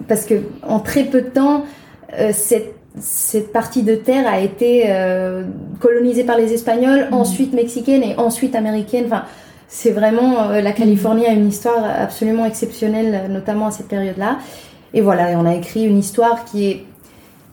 parce 0.08 0.26
que 0.26 0.36
en 0.68 0.80
très 0.80 1.04
peu 1.04 1.22
de 1.22 1.30
temps, 1.30 1.64
euh, 2.20 2.32
cette, 2.34 2.74
cette 3.00 3.52
partie 3.52 3.84
de 3.84 3.96
terre 3.96 4.28
a 4.28 4.40
été 4.40 4.86
euh, 4.88 5.44
colonisée 5.80 6.24
par 6.24 6.38
les 6.38 6.54
Espagnols, 6.54 7.08
Mhm. 7.12 7.14
ensuite 7.14 7.54
mexicaine 7.54 8.04
et 8.04 8.16
ensuite 8.18 8.56
américaine. 8.56 9.06
Enfin, 9.08 9.24
c'est 9.68 9.92
vraiment 9.92 10.50
euh, 10.50 10.62
la 10.62 10.72
Californie 10.72 11.26
a 11.26 11.32
une 11.32 11.48
histoire 11.48 11.84
absolument 11.84 12.46
exceptionnelle, 12.46 13.30
notamment 13.30 13.68
à 13.68 13.72
cette 13.72 13.88
période-là. 13.88 14.38
Et 14.94 15.02
voilà, 15.02 15.32
et 15.32 15.36
on 15.36 15.46
a 15.46 15.56
écrit 15.56 15.84
une 15.86 15.98
histoire 15.98 16.46
qui 16.46 16.70
est 16.70 16.84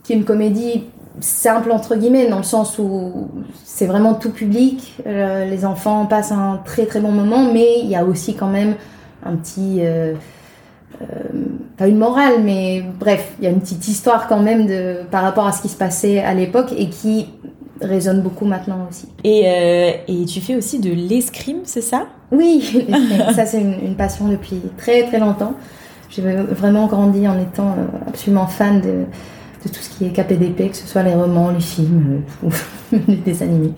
qui 0.04 0.12
est 0.12 0.16
une 0.16 0.24
comédie 0.24 0.84
simple 1.20 1.70
entre 1.70 1.96
guillemets 1.96 2.28
dans 2.28 2.38
le 2.38 2.44
sens 2.44 2.78
où 2.78 3.28
c'est 3.64 3.86
vraiment 3.86 4.14
tout 4.14 4.30
public. 4.30 4.96
Euh, 5.06 5.44
les 5.44 5.64
enfants 5.64 6.06
passent 6.06 6.32
un 6.32 6.60
très 6.64 6.86
très 6.86 7.00
bon 7.00 7.12
moment, 7.12 7.52
mais 7.52 7.80
il 7.80 7.88
y 7.88 7.96
a 7.96 8.04
aussi 8.04 8.34
quand 8.34 8.48
même 8.48 8.74
un 9.24 9.36
petit 9.36 9.78
euh, 9.80 10.14
euh, 11.02 11.06
pas 11.76 11.86
une 11.86 11.98
morale, 11.98 12.42
mais 12.42 12.84
bref, 12.98 13.32
il 13.38 13.44
y 13.44 13.46
a 13.46 13.50
une 13.50 13.60
petite 13.60 13.86
histoire 13.88 14.26
quand 14.28 14.40
même 14.40 14.66
de 14.66 14.98
par 15.10 15.22
rapport 15.22 15.46
à 15.46 15.52
ce 15.52 15.62
qui 15.62 15.68
se 15.68 15.76
passait 15.76 16.20
à 16.20 16.34
l'époque 16.34 16.72
et 16.76 16.88
qui 16.88 17.28
résonne 17.80 18.22
beaucoup 18.22 18.44
maintenant 18.44 18.86
aussi. 18.88 19.08
et, 19.24 19.96
et 20.06 20.24
tu 20.26 20.40
fais 20.40 20.54
aussi 20.54 20.78
de 20.78 20.90
l'escrime, 20.90 21.60
c'est 21.64 21.80
ça? 21.80 22.06
Oui, 22.30 22.86
ça 23.34 23.46
c'est 23.46 23.60
une, 23.60 23.78
une 23.84 23.96
passion 23.96 24.28
depuis 24.28 24.60
très 24.76 25.04
très 25.04 25.18
longtemps. 25.18 25.54
J'ai 26.08 26.22
vraiment 26.22 26.86
grandi 26.86 27.26
en 27.26 27.36
étant 27.40 27.74
absolument 28.06 28.46
fan 28.46 28.80
de, 28.80 29.04
de 29.64 29.68
tout 29.70 29.80
ce 29.80 29.90
qui 29.90 30.06
est 30.06 30.10
KPDP, 30.10 30.70
que 30.70 30.76
ce 30.76 30.86
soit 30.86 31.02
les 31.02 31.14
romans, 31.14 31.50
les 31.50 31.60
films 31.60 32.22
euh, 32.44 32.48
ou 32.96 32.98
les 33.08 33.16
dessins 33.16 33.44
animés. 33.46 33.72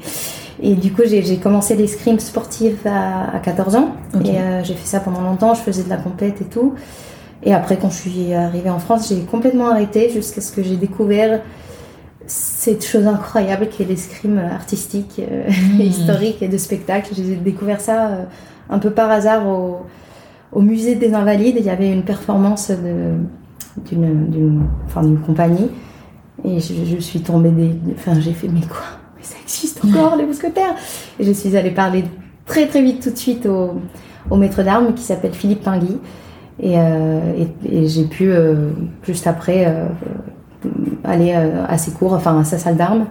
Et 0.63 0.75
du 0.75 0.93
coup, 0.93 1.03
j'ai 1.05 1.37
commencé 1.37 1.77
l'escrime 1.77 2.19
sportive 2.19 2.79
à, 2.87 3.37
à 3.37 3.39
14 3.41 3.77
ans. 3.77 3.89
Ok. 4.15 4.27
Et 4.27 4.39
euh, 4.39 4.65
j'ai 4.65 4.75
fait 4.75 4.87
ça 4.87 5.01
pendant 5.01 5.21
longtemps, 5.21 5.55
je 5.55 5.61
faisais 5.61 5.83
de 5.85 5.91
la 5.91 5.99
compète 5.99 6.41
et 6.41 6.45
tout. 6.47 6.75
Et 7.43 7.53
après, 7.53 7.77
quand 7.77 7.91
je 7.91 7.97
suis 8.09 8.33
arrivée 8.33 8.71
en 8.71 8.79
France, 8.79 9.09
j'ai 9.11 9.21
complètement 9.23 9.69
arrêté 9.71 10.09
jusqu'à 10.11 10.41
ce 10.41 10.51
que 10.53 10.63
j'ai 10.63 10.77
découvert 10.77 11.41
cette 12.27 12.85
chose 12.85 13.07
incroyable 13.07 13.69
qui 13.69 13.83
est 13.83 13.87
l'escrime 13.87 14.39
artistique, 14.39 15.21
euh, 15.21 15.45
Mhm. 15.75 15.81
historique 15.83 16.43
et 16.43 16.49
de 16.49 16.57
spectacle. 16.59 17.13
J'ai 17.15 17.37
découvert 17.37 17.81
ça 17.81 18.07
euh, 18.09 18.25
un 18.71 18.79
peu 18.79 18.91
par 18.91 19.11
hasard 19.11 19.47
au, 19.47 19.83
au 20.53 20.61
musée 20.61 20.95
des 20.97 21.13
Invalides. 21.15 21.57
Il 21.59 21.65
y 21.67 21.71
avait 21.71 21.93
une 21.93 22.03
performance 22.03 22.71
de- 22.71 23.19
d'une 23.85 25.19
compagnie 25.27 25.69
et 26.45 26.61
je, 26.61 26.99
suis 27.01 27.21
tombée 27.21 27.51
des. 27.51 27.73
Enfin, 27.95 28.19
j'ai 28.21 28.33
fait, 28.33 28.49
mais 28.49 28.61
quoi? 28.61 28.83
Mais 29.17 29.23
ça 29.23 29.37
existe 29.43 29.85
encore, 29.85 30.17
les 30.17 30.27
mousquetaires? 30.27 30.75
Et 31.19 31.25
je 31.25 31.33
suis 31.33 31.57
allée 31.57 31.71
parler 31.71 32.05
très 32.45 32.67
très 32.67 32.83
vite 32.83 33.03
tout 33.03 33.11
de 33.11 33.17
suite 33.17 33.47
au, 33.47 33.81
au 34.31 34.37
maître 34.37 34.63
d'armes 34.63 34.95
qui 34.95 35.03
s'appelle 35.03 35.33
Philippe 35.33 35.63
Pinguy. 35.63 35.99
Et, 36.63 36.79
euh, 36.79 37.45
et, 37.71 37.87
j'ai 37.87 38.05
pu, 38.05 38.31
euh, 38.31 38.71
juste 39.03 39.27
après, 39.27 39.67
euh, 39.67 39.87
aller 41.05 41.33
à 41.33 41.77
ses 41.79 41.93
cours, 41.93 42.15
enfin 42.15 42.39
à 42.41 42.45
sa 42.45 42.59
salle 42.59 42.77
d'armes. 42.77 43.07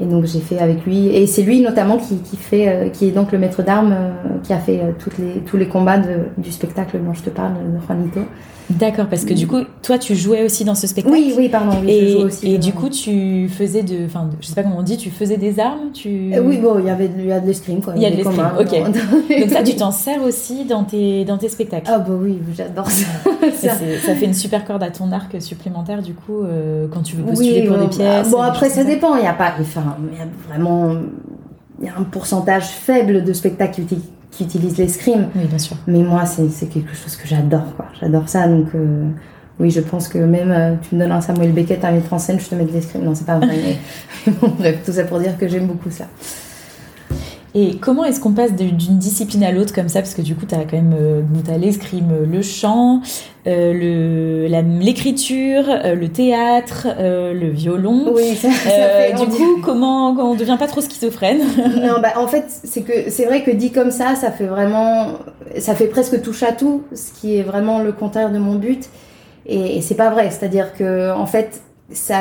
Et 0.00 0.04
donc 0.04 0.26
j'ai 0.26 0.38
fait 0.38 0.60
avec 0.60 0.86
lui, 0.86 1.08
et 1.08 1.26
c'est 1.26 1.42
lui 1.42 1.60
notamment 1.60 1.96
qui, 1.98 2.18
qui 2.18 2.36
fait, 2.36 2.92
qui 2.92 3.08
est 3.08 3.10
donc 3.10 3.32
le 3.32 3.38
maître 3.38 3.64
d'armes, 3.64 3.96
qui 4.44 4.52
a 4.52 4.58
fait 4.58 4.80
toutes 5.00 5.18
les, 5.18 5.40
tous 5.40 5.56
les 5.56 5.66
combats 5.66 5.98
de- 5.98 6.26
du 6.36 6.52
spectacle 6.52 7.00
dont 7.04 7.14
je 7.14 7.22
te 7.22 7.30
parle, 7.30 7.54
de 7.54 7.84
Juanito. 7.84 8.20
D'accord, 8.70 9.06
parce 9.06 9.24
que 9.24 9.32
du 9.32 9.46
coup, 9.46 9.60
toi, 9.82 9.98
tu 9.98 10.14
jouais 10.14 10.44
aussi 10.44 10.64
dans 10.64 10.74
ce 10.74 10.86
spectacle. 10.86 11.16
Oui, 11.16 11.32
oui, 11.36 11.48
pardon. 11.48 11.78
Oui, 11.82 11.90
et, 11.90 12.06
je 12.08 12.12
joue 12.18 12.26
aussi, 12.26 12.52
et 12.54 12.58
du 12.58 12.72
coup, 12.72 12.90
tu 12.90 13.48
faisais 13.48 13.82
de, 13.82 14.04
enfin, 14.04 14.28
je 14.40 14.46
sais 14.46 14.54
pas 14.54 14.62
comment 14.62 14.78
on 14.78 14.82
dit, 14.82 14.98
tu 14.98 15.10
faisais 15.10 15.38
des 15.38 15.58
armes, 15.58 15.90
tu. 15.94 16.32
euh, 16.34 16.42
oui, 16.42 16.58
bon, 16.58 16.78
il 16.78 16.84
y 16.84 16.90
avait 16.90 17.10
il 17.18 17.26
y 17.26 17.32
a 17.32 17.40
de 17.40 17.46
l'escrime 17.46 17.80
quoi. 17.80 17.94
Il 17.96 18.02
y 18.02 18.06
a 18.06 18.10
de 18.10 18.16
l'escrime, 18.16 18.44
ok. 18.58 18.70
dans- 18.70 19.40
Donc 19.40 19.50
ça, 19.50 19.62
tu 19.62 19.74
t'en 19.76 19.90
sers 19.90 20.22
aussi 20.22 20.64
dans 20.64 20.84
tes 20.84 21.24
dans 21.24 21.38
tes 21.38 21.48
spectacles. 21.48 21.90
Ah 21.92 21.98
bah 21.98 22.12
oui, 22.20 22.38
j'adore 22.54 22.90
ça. 22.90 23.06
Ça. 23.58 23.70
fait 24.14 24.24
une 24.24 24.34
super 24.34 24.64
corde 24.64 24.82
à 24.82 24.90
ton 24.90 25.10
arc 25.12 25.40
supplémentaire 25.40 26.02
du 26.02 26.12
coup 26.14 26.42
euh, 26.42 26.86
quand 26.92 27.02
tu 27.02 27.16
veux 27.16 27.24
postuler 27.24 27.62
pour 27.66 27.76
bon, 27.76 27.84
des 27.84 27.88
pièces. 27.96 28.30
Bon, 28.30 28.40
après, 28.40 28.68
ça 28.68 28.84
dépend. 28.84 29.16
Il 29.16 29.24
y 29.24 29.26
a 29.26 29.32
pas, 29.32 29.54
enfin, 29.60 29.96
il 30.12 30.18
y 30.18 30.20
a 30.20 30.26
vraiment, 30.48 30.94
il 31.80 31.86
y 31.86 31.88
a 31.88 31.92
un 31.98 32.02
pourcentage 32.04 32.66
faible 32.66 33.24
de 33.24 33.32
spectacles 33.32 33.82
qui, 33.84 33.98
qui 34.30 34.44
utilisent 34.44 34.78
l'escrime. 34.78 35.28
Oui, 35.34 35.46
bien 35.46 35.58
sûr. 35.58 35.76
Mais 35.86 35.98
moi, 35.98 36.24
c'est 36.26 36.66
quelque 36.66 36.94
chose 36.94 37.16
que 37.16 37.26
j'adore, 37.26 37.74
quoi. 37.76 37.86
J'adore 38.00 38.28
ça, 38.28 38.46
donc 38.46 38.68
euh, 38.74 39.08
oui, 39.58 39.70
je 39.70 39.80
pense 39.80 40.08
que 40.08 40.18
même 40.18 40.50
euh, 40.50 40.74
tu 40.88 40.94
me 40.94 41.00
donnes 41.00 41.12
un 41.12 41.20
Samuel 41.20 41.52
Beckett 41.52 41.84
à 41.84 41.90
mettre 41.90 42.12
en 42.12 42.18
scène, 42.18 42.38
je 42.38 42.48
te 42.48 42.54
mets 42.54 42.64
de 42.64 42.72
l'escrime. 42.72 43.04
Non, 43.04 43.14
c'est 43.14 43.26
pas 43.26 43.38
vrai, 43.38 43.76
mais 44.26 44.32
bon, 44.40 44.52
bref, 44.58 44.78
tout 44.84 44.92
ça 44.92 45.04
pour 45.04 45.18
dire 45.18 45.36
que 45.36 45.48
j'aime 45.48 45.66
beaucoup 45.66 45.90
ça. 45.90 46.06
Et 47.54 47.76
comment 47.76 48.04
est-ce 48.04 48.20
qu'on 48.20 48.32
passe 48.32 48.52
d'une 48.54 48.98
discipline 48.98 49.42
à 49.42 49.52
l'autre 49.52 49.74
comme 49.74 49.88
ça? 49.88 50.00
Parce 50.00 50.14
que 50.14 50.20
du 50.22 50.34
coup, 50.34 50.44
tu 50.46 50.54
as 50.54 50.58
quand 50.64 50.76
même 50.76 50.94
euh, 50.98 51.22
l'escrime, 51.58 52.12
le 52.30 52.42
chant, 52.42 53.00
euh, 53.46 54.46
l'écriture, 54.80 55.64
euh, 55.68 55.94
le 55.94 56.08
théâtre, 56.08 56.86
euh, 56.98 57.32
le 57.32 57.48
violon. 57.48 58.12
Oui, 58.14 58.34
ça, 58.34 58.50
ça 58.50 58.68
Euh, 58.70 59.06
fait. 59.08 59.24
du 59.24 59.30
dit- 59.30 59.36
coup, 59.36 59.60
comment 59.62 60.10
on 60.10 60.34
devient 60.34 60.56
pas 60.58 60.66
trop 60.66 60.80
schizophrène? 60.82 61.40
Non, 61.82 62.00
bah, 62.02 62.12
en 62.16 62.26
fait, 62.26 62.44
c'est 62.48 62.82
que 62.82 63.10
c'est 63.10 63.24
vrai 63.24 63.42
que 63.42 63.50
dit 63.50 63.72
comme 63.72 63.90
ça, 63.90 64.14
ça 64.14 64.30
fait 64.30 64.46
vraiment, 64.46 65.12
ça 65.58 65.74
fait 65.74 65.86
presque 65.86 66.20
touche 66.22 66.42
à 66.42 66.52
tout, 66.52 66.82
ce 66.94 67.12
qui 67.18 67.36
est 67.38 67.42
vraiment 67.42 67.80
le 67.80 67.92
contraire 67.92 68.30
de 68.30 68.38
mon 68.38 68.56
but. 68.56 68.88
Et, 69.46 69.78
et 69.78 69.80
c'est 69.80 69.94
pas 69.94 70.10
vrai. 70.10 70.30
C'est-à-dire 70.30 70.74
que, 70.74 71.12
en 71.12 71.24
fait, 71.26 71.62
ça, 71.90 72.18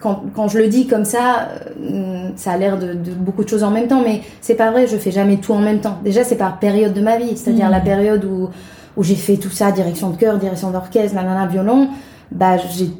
quand, 0.00 0.22
quand 0.34 0.48
je 0.48 0.58
le 0.58 0.68
dis 0.68 0.86
comme 0.86 1.04
ça, 1.04 1.48
euh, 1.80 2.28
ça 2.36 2.52
a 2.52 2.56
l'air 2.56 2.76
de, 2.78 2.92
de 2.94 3.12
beaucoup 3.12 3.44
de 3.44 3.48
choses 3.48 3.62
en 3.62 3.70
même 3.70 3.86
temps, 3.86 4.02
mais 4.02 4.22
c'est 4.40 4.54
pas 4.56 4.70
vrai. 4.70 4.86
Je 4.86 4.96
fais 4.96 5.10
jamais 5.12 5.36
tout 5.36 5.52
en 5.52 5.60
même 5.60 5.80
temps. 5.80 5.98
Déjà, 6.04 6.24
c'est 6.24 6.36
par 6.36 6.58
période 6.58 6.92
de 6.92 7.00
ma 7.00 7.16
vie. 7.18 7.36
C'est-à-dire 7.36 7.70
la 7.70 7.80
période 7.80 8.24
où 8.24 8.48
où 8.96 9.02
j'ai 9.02 9.14
fait 9.14 9.36
tout 9.36 9.50
ça, 9.50 9.72
direction 9.72 10.08
de 10.08 10.16
chœur, 10.16 10.38
direction 10.38 10.70
d'orchestre, 10.70 11.14
nanana, 11.14 11.46
violon. 11.46 11.88
Bah, 12.32 12.56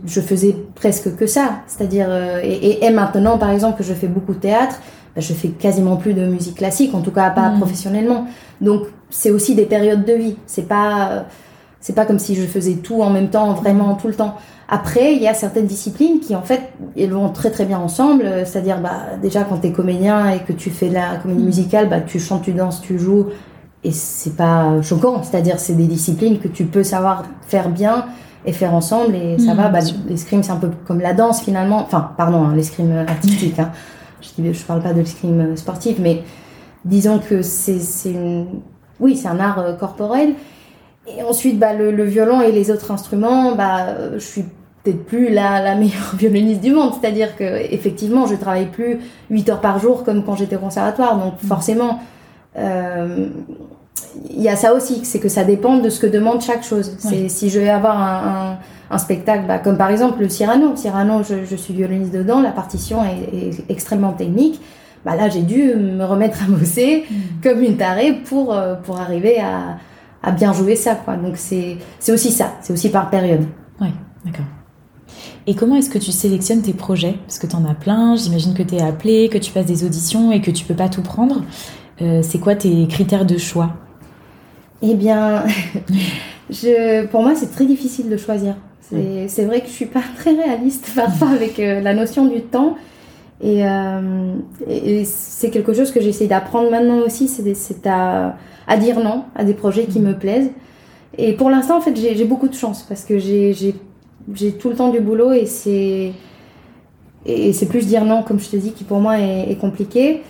je 0.07 0.21
faisais 0.21 0.55
presque 0.75 1.16
que 1.16 1.26
ça. 1.26 1.62
C'est-à-dire, 1.66 2.07
euh, 2.11 2.38
et, 2.45 2.85
et, 2.85 2.90
maintenant, 2.90 3.38
par 3.38 3.49
exemple, 3.50 3.78
que 3.78 3.83
je 3.85 3.95
fais 3.95 4.07
beaucoup 4.07 4.35
de 4.35 4.38
théâtre, 4.38 4.76
bah, 5.14 5.23
je 5.23 5.33
fais 5.33 5.49
quasiment 5.49 5.97
plus 5.97 6.12
de 6.12 6.26
musique 6.26 6.57
classique, 6.57 6.95
en 6.95 7.00
tout 7.00 7.11
cas 7.12 7.31
pas 7.31 7.49
Mhm. 7.49 7.59
professionnellement. 7.61 8.26
Donc, 8.61 8.83
c'est 9.09 9.31
aussi 9.31 9.55
des 9.55 9.64
périodes 9.64 10.05
de 10.05 10.12
vie. 10.12 10.37
C'est 10.47 10.69
pas, 10.69 11.09
euh, 11.11 11.21
c'est 11.87 11.93
pas 11.93 12.05
comme 12.05 12.19
si 12.19 12.35
je 12.35 12.43
faisais 12.43 12.73
tout 12.75 13.00
en 13.00 13.11
même 13.11 13.28
temps, 13.31 13.52
vraiment 13.55 13.95
tout 13.95 14.09
le 14.09 14.14
temps. 14.14 14.35
Après, 14.69 15.14
il 15.14 15.23
y 15.23 15.28
a 15.28 15.35
certaines 15.35 15.66
disciplines 15.66 16.19
qui, 16.19 16.35
en 16.35 16.43
fait, 16.43 16.61
elles 16.99 17.12
vont 17.12 17.28
très 17.28 17.50
très 17.52 17.64
bien 17.64 17.78
ensemble. 17.78 18.25
Euh, 18.25 18.45
C'est-à-dire, 18.45 18.81
bah, 18.81 19.16
déjà, 19.23 19.45
quand 19.45 19.59
tu 19.59 19.69
es 19.69 19.71
comédien 19.71 20.31
et 20.33 20.40
que 20.40 20.52
tu 20.52 20.71
fais 20.71 20.88
de 20.88 20.95
la 20.95 21.14
comédie 21.23 21.38
Mhm. 21.43 21.47
musicale, 21.47 21.88
bah, 21.88 22.00
tu 22.00 22.19
chantes, 22.19 22.43
tu 22.43 22.52
danses, 22.55 22.81
tu 22.81 22.99
joues. 22.99 23.26
Et 23.85 23.93
c'est 23.93 24.35
pas 24.35 24.83
choquant. 24.83 25.23
C'est-à-dire, 25.23 25.61
c'est 25.61 25.75
des 25.75 25.87
disciplines 25.87 26.40
que 26.40 26.49
tu 26.49 26.64
peux 26.64 26.83
savoir 26.83 27.23
faire 27.47 27.69
bien 27.69 28.07
et 28.45 28.50
faire 28.52 28.75
ensemble. 28.75 29.14
Et 29.14 29.38
ça 29.38 29.52
Mhm, 29.52 29.57
va. 29.57 29.69
Bah, 29.69 29.78
l'escrime, 30.09 30.43
c'est 30.43 30.50
un 30.50 30.57
peu 30.57 30.71
comme 30.88 30.99
la 31.00 31.12
danse, 31.14 31.40
finalement. 31.43 31.78
Enfin, 31.83 32.11
pardon, 32.16 32.43
hein, 32.43 32.52
l'escrime 32.57 33.05
artistique. 33.07 33.61
Hein. 33.61 33.71
Je, 34.21 34.43
dis, 34.43 34.52
je 34.52 34.64
parle 34.64 34.83
pas 34.83 34.93
de 34.93 34.99
l'escrime 34.99 35.57
sportif, 35.57 35.99
mais 36.00 36.25
disons 36.85 37.21
que 37.21 37.43
c'est 37.43 37.78
une... 38.11 38.47
Oui, 38.99 39.16
c'est 39.16 39.28
un 39.28 39.38
art 39.38 39.61
euh, 39.61 39.75
corporel. 39.75 40.31
Et 41.09 41.23
ensuite, 41.23 41.59
bah, 41.59 41.73
le, 41.73 41.91
le 41.91 42.05
violon 42.05 42.41
et 42.41 42.51
les 42.53 42.71
autres 42.71 42.91
instruments, 42.91 43.55
bah, 43.55 43.87
euh, 43.89 44.15
je 44.15 44.25
suis 44.25 44.45
peut-être 44.83 45.05
plus 45.05 45.31
la, 45.31 45.63
la 45.63 45.75
meilleure 45.75 46.15
violoniste 46.19 46.61
du 46.61 46.73
monde. 46.73 46.93
C'est-à-dire 47.01 47.37
que 47.37 47.45
effectivement, 47.73 48.27
je 48.27 48.35
travaille 48.35 48.67
plus 48.67 48.99
8 49.31 49.49
heures 49.51 49.61
par 49.61 49.79
jour 49.79 50.05
comme 50.05 50.25
quand 50.25 50.37
j'étais 50.37 50.57
au 50.57 50.61
conservatoire. 50.61 51.17
Donc 51.19 51.35
Mhm. 51.43 51.49
forcément, 51.49 52.01
euh, 52.59 53.29
il 54.31 54.41
y 54.43 54.49
a 54.49 54.57
ça 54.57 54.75
aussi, 54.75 55.05
c'est 55.05 55.19
que 55.21 55.29
ça 55.29 55.45
dépend 55.45 55.79
de 55.79 55.89
ce 55.91 56.01
que 56.01 56.07
demande 56.07 56.41
chaque 56.43 56.65
chose. 56.65 56.97
Oui. 57.05 57.29
si 57.31 57.51
je 57.51 57.61
vais 57.61 57.69
avoir 57.69 58.01
un, 58.01 58.51
un, 58.91 58.95
un 58.95 58.99
spectacle, 58.99 59.45
bah, 59.47 59.59
comme 59.59 59.77
par 59.77 59.91
exemple 59.91 60.21
le 60.21 60.29
Cyrano. 60.29 60.75
Cyrano, 60.77 61.23
je, 61.23 61.45
je 61.49 61.57
suis 61.57 61.75
violoniste 61.75 62.13
dedans, 62.13 62.41
la 62.41 62.51
partition 62.51 62.99
est, 63.05 63.49
est 63.49 63.71
extrêmement 63.71 64.13
technique. 64.13 64.61
Bah 65.05 65.15
là, 65.15 65.29
j'ai 65.29 65.43
dû 65.43 65.75
me 65.77 66.05
remettre 66.05 66.39
à 66.43 66.51
bosser 66.51 67.05
comme 67.43 67.63
une 67.63 67.77
tarée 67.77 68.13
pour, 68.13 68.53
euh, 68.55 68.75
pour 68.75 68.99
arriver 69.01 69.39
à, 69.39 69.77
à 70.26 70.33
bien 70.33 70.52
jouer 70.52 70.76
ça. 70.76 70.95
Quoi. 70.97 71.16
Donc 71.16 71.37
c'est 71.37 71.78
aussi 72.09 72.30
ça, 72.30 72.52
c'est 72.61 72.73
aussi 72.73 72.90
par 72.90 73.09
période. 73.09 73.47
Ouais, 73.80 73.92
d'accord. 74.25 74.45
Et 75.47 75.54
comment 75.54 75.76
est-ce 75.76 75.88
que 75.88 75.99
tu 75.99 76.11
sélectionnes 76.11 76.61
tes 76.61 76.73
projets? 76.73 77.14
Parce 77.26 77.38
que 77.38 77.47
tu 77.47 77.54
en 77.54 77.64
as 77.64 77.75
plein, 77.75 78.16
j'imagine 78.16 78.52
que 78.52 78.64
tu 78.64 78.75
es 78.75 78.83
appelé, 78.83 79.28
que 79.28 79.38
tu 79.38 79.52
passes 79.52 79.66
des 79.66 79.85
auditions 79.85 80.33
et 80.33 80.42
que 80.42 80.50
tu 80.50 80.64
peux 80.64 80.75
pas 80.75 80.88
tout 80.88 81.02
prendre. 81.02 81.42
Euh, 82.02 82.21
c'est 82.23 82.40
quoi 82.40 82.56
tes 82.56 82.87
critères 82.88 83.25
de 83.25 83.38
choix? 83.38 83.71
Eh 84.83 84.95
bien, 84.95 85.45
je, 86.50 87.06
pour 87.06 87.23
moi, 87.23 87.35
c'est 87.37 87.52
très 87.52 87.64
difficile 87.64 88.11
de 88.11 88.16
choisir. 88.16 88.56
C'est 88.80 89.28
c'est 89.28 89.45
vrai 89.45 89.61
que 89.61 89.66
je 89.66 89.73
suis 89.73 89.87
pas 89.87 90.02
très 90.16 90.33
réaliste 90.33 90.90
parfois 90.95 91.28
avec 91.28 91.61
euh, 91.61 91.80
la 91.80 91.95
notion 91.95 92.26
du 92.26 92.42
temps. 92.42 92.76
Et, 93.43 93.66
euh, 93.66 94.35
et- 94.69 95.00
et 95.00 95.05
c'est 95.05 95.50
quelque 95.50 95.75
chose 95.75 95.90
que 95.93 96.00
j'essaie 96.00 96.26
d'apprendre 96.26 96.71
maintenant 96.71 96.99
aussi, 97.00 97.28
c'est 97.28 97.87
à, 97.87 98.37
à 98.66 98.76
dire 98.78 98.99
non 99.00 99.25
à 99.35 99.45
des 99.45 99.52
projets 99.55 99.85
qui 99.85 100.00
me 100.00 100.14
plaisent. 100.16 100.50
Et 101.19 101.33
pour 101.35 101.50
l'instant, 101.50 101.76
en 101.78 101.81
fait, 101.81 101.95
j'ai 101.97 102.25
beaucoup 102.25 102.49
de 102.49 102.55
chance 102.55 102.83
parce 102.88 103.05
que 103.05 103.19
j'ai- 103.19 103.75
tout 104.59 104.69
le 104.71 104.75
temps 104.75 104.88
du 104.90 105.00
boulot 105.00 105.33
et 105.33 105.47
c'est 105.47 106.12
et 107.28 107.52
c'est 107.52 107.66
plus 107.66 107.87
dire 107.87 108.05
non, 108.05 108.23
comme 108.23 108.38
je 108.38 108.49
te 108.49 108.57
dis, 108.57 108.73
qui 108.73 108.85
pour 108.85 108.99
moi 109.00 109.19
est, 109.19 109.50
est 109.50 109.57
compliqué. 109.57 110.23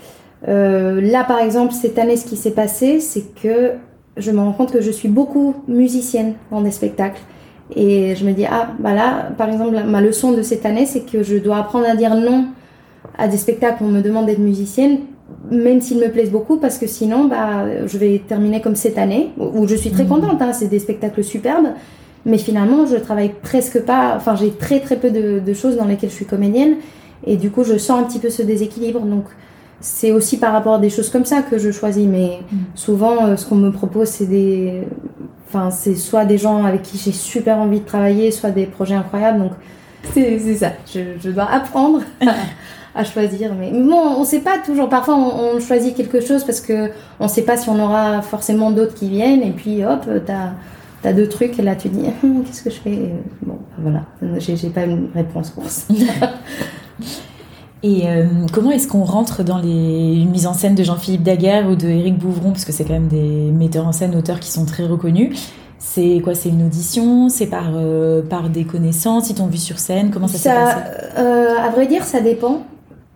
Euh, 0.48 1.00
là, 1.00 1.24
par 1.24 1.40
exemple, 1.40 1.74
cette 1.74 1.98
année, 1.98 2.16
ce 2.16 2.24
qui 2.24 2.36
s'est 2.36 2.52
passé, 2.52 3.00
c'est 3.00 3.34
que 3.34 3.72
je 4.16 4.30
me 4.30 4.38
rends 4.40 4.52
compte 4.52 4.72
que 4.72 4.80
je 4.80 4.90
suis 4.90 5.08
beaucoup 5.08 5.54
musicienne 5.68 6.34
dans 6.50 6.62
des 6.62 6.70
spectacles. 6.70 7.20
Et 7.74 8.14
je 8.16 8.24
me 8.24 8.32
dis, 8.32 8.46
ah, 8.46 8.70
bah 8.78 8.94
là, 8.94 9.28
par 9.36 9.48
exemple, 9.50 9.76
ma 9.86 10.00
leçon 10.00 10.32
de 10.32 10.40
cette 10.42 10.64
année, 10.64 10.86
c'est 10.86 11.00
que 11.04 11.22
je 11.22 11.36
dois 11.36 11.58
apprendre 11.58 11.86
à 11.86 11.96
dire 11.96 12.14
non 12.14 12.46
à 13.18 13.28
des 13.28 13.36
spectacles 13.36 13.82
on 13.84 13.88
me 13.88 14.02
demande 14.02 14.26
d'être 14.26 14.38
musicienne, 14.38 14.98
même 15.50 15.80
s'ils 15.80 15.98
me 15.98 16.08
plaisent 16.10 16.30
beaucoup, 16.30 16.56
parce 16.58 16.78
que 16.78 16.86
sinon, 16.86 17.26
bah, 17.26 17.64
je 17.86 17.98
vais 17.98 18.20
terminer 18.26 18.60
comme 18.60 18.76
cette 18.76 18.98
année, 18.98 19.30
où 19.38 19.66
je 19.66 19.74
suis 19.74 19.90
très 19.90 20.02
Mhm. 20.04 20.08
contente, 20.08 20.42
hein, 20.42 20.52
c'est 20.52 20.68
des 20.68 20.78
spectacles 20.78 21.22
superbes, 21.24 21.68
mais 22.24 22.38
finalement, 22.38 22.86
je 22.86 22.96
travaille 22.96 23.32
presque 23.42 23.80
pas, 23.82 24.14
enfin, 24.16 24.34
j'ai 24.36 24.50
très 24.50 24.80
très 24.80 24.96
peu 24.96 25.10
de, 25.10 25.38
de 25.40 25.52
choses 25.54 25.76
dans 25.76 25.84
lesquelles 25.84 26.10
je 26.10 26.14
suis 26.14 26.24
comédienne, 26.26 26.76
et 27.26 27.36
du 27.36 27.50
coup, 27.50 27.64
je 27.64 27.76
sens 27.78 28.00
un 28.00 28.04
petit 28.04 28.18
peu 28.18 28.30
ce 28.30 28.42
déséquilibre, 28.42 29.00
donc 29.00 29.24
c'est 29.80 30.10
aussi 30.10 30.38
par 30.38 30.52
rapport 30.52 30.74
à 30.74 30.78
des 30.78 30.90
choses 30.90 31.10
comme 31.10 31.24
ça 31.26 31.42
que 31.42 31.58
je 31.58 31.70
choisis, 31.70 32.06
mais 32.06 32.38
Mhm. 32.50 32.58
souvent, 32.74 33.24
euh, 33.26 33.36
ce 33.36 33.46
qu'on 33.46 33.56
me 33.56 33.70
propose, 33.70 34.08
c'est 34.08 34.26
des, 34.26 34.82
enfin, 35.48 35.70
c'est 35.70 35.94
soit 35.94 36.24
des 36.24 36.38
gens 36.38 36.64
avec 36.64 36.82
qui 36.82 36.98
j'ai 36.98 37.12
super 37.12 37.58
envie 37.58 37.80
de 37.80 37.84
travailler, 37.86 38.30
soit 38.30 38.50
des 38.50 38.66
projets 38.66 38.94
incroyables, 38.94 39.38
donc 39.38 39.52
c'est 40.12 40.54
ça, 40.56 40.72
je, 40.92 41.30
dois 41.30 41.50
apprendre 41.50 42.00
à, 42.94 43.04
choisir, 43.04 43.52
mais 43.54 43.70
bon, 43.70 44.16
on 44.18 44.24
sait 44.24 44.40
pas 44.40 44.58
toujours, 44.64 44.88
parfois 44.88 45.16
on, 45.16 45.60
choisit 45.60 45.94
quelque 45.94 46.20
chose 46.20 46.44
parce 46.44 46.60
que 46.60 46.90
on 47.20 47.28
sait 47.28 47.42
pas 47.42 47.56
si 47.56 47.68
on 47.68 47.78
aura 47.78 48.22
forcément 48.22 48.70
d'autres 48.70 48.94
qui 48.94 49.08
viennent, 49.08 49.42
et 49.42 49.50
puis 49.50 49.84
hop, 49.84 50.06
t'as 50.24 50.52
as 51.04 51.12
deux 51.12 51.28
trucs, 51.28 51.58
et 51.58 51.62
là 51.62 51.76
tu 51.76 51.88
dis, 51.88 52.06
Hum, 52.24 52.42
qu'est-ce 52.44 52.62
que 52.62 52.70
je 52.70 52.80
fais? 52.80 53.12
Bon, 53.42 53.58
voilà, 53.78 54.02
j'ai 54.38 54.56
j'ai 54.56 54.70
pas 54.70 54.84
une 54.84 55.08
réponse 55.14 55.50
pour 55.50 55.68
ça. 55.68 55.92
Et 57.82 58.08
euh, 58.08 58.26
comment 58.52 58.72
est-ce 58.72 58.88
qu'on 58.88 59.04
rentre 59.04 59.44
dans 59.44 59.58
les 59.58 60.24
mises 60.24 60.46
en 60.46 60.54
scène 60.54 60.74
de 60.74 60.82
Jean-Philippe 60.82 61.22
Daguerre 61.22 61.68
ou 61.68 61.76
de 61.76 61.86
Éric 61.86 62.18
Bouvron 62.18 62.50
Parce 62.50 62.64
que 62.64 62.72
c'est 62.72 62.84
quand 62.84 62.94
même 62.94 63.06
des 63.06 63.52
metteurs 63.52 63.86
en 63.86 63.92
scène, 63.92 64.16
auteurs 64.16 64.40
qui 64.40 64.50
sont 64.50 64.64
très 64.64 64.86
reconnus. 64.86 65.52
C'est 65.78 66.20
quoi 66.24 66.34
C'est 66.34 66.48
une 66.48 66.64
audition? 66.66 67.28
C'est 67.28 67.46
par, 67.46 67.70
euh, 67.74 68.22
par 68.22 68.48
des 68.48 68.64
connaissances? 68.64 69.30
Ils 69.30 69.34
t'ont 69.36 69.46
vu 69.46 69.58
sur 69.58 69.78
scène? 69.78 70.10
Comment 70.10 70.28
ça, 70.28 70.38
s'est 70.38 70.48
passé? 70.50 70.76
euh, 71.18 71.54
À 71.62 71.70
vrai 71.70 71.86
dire, 71.86 72.04
ça 72.04 72.20
dépend. 72.20 72.62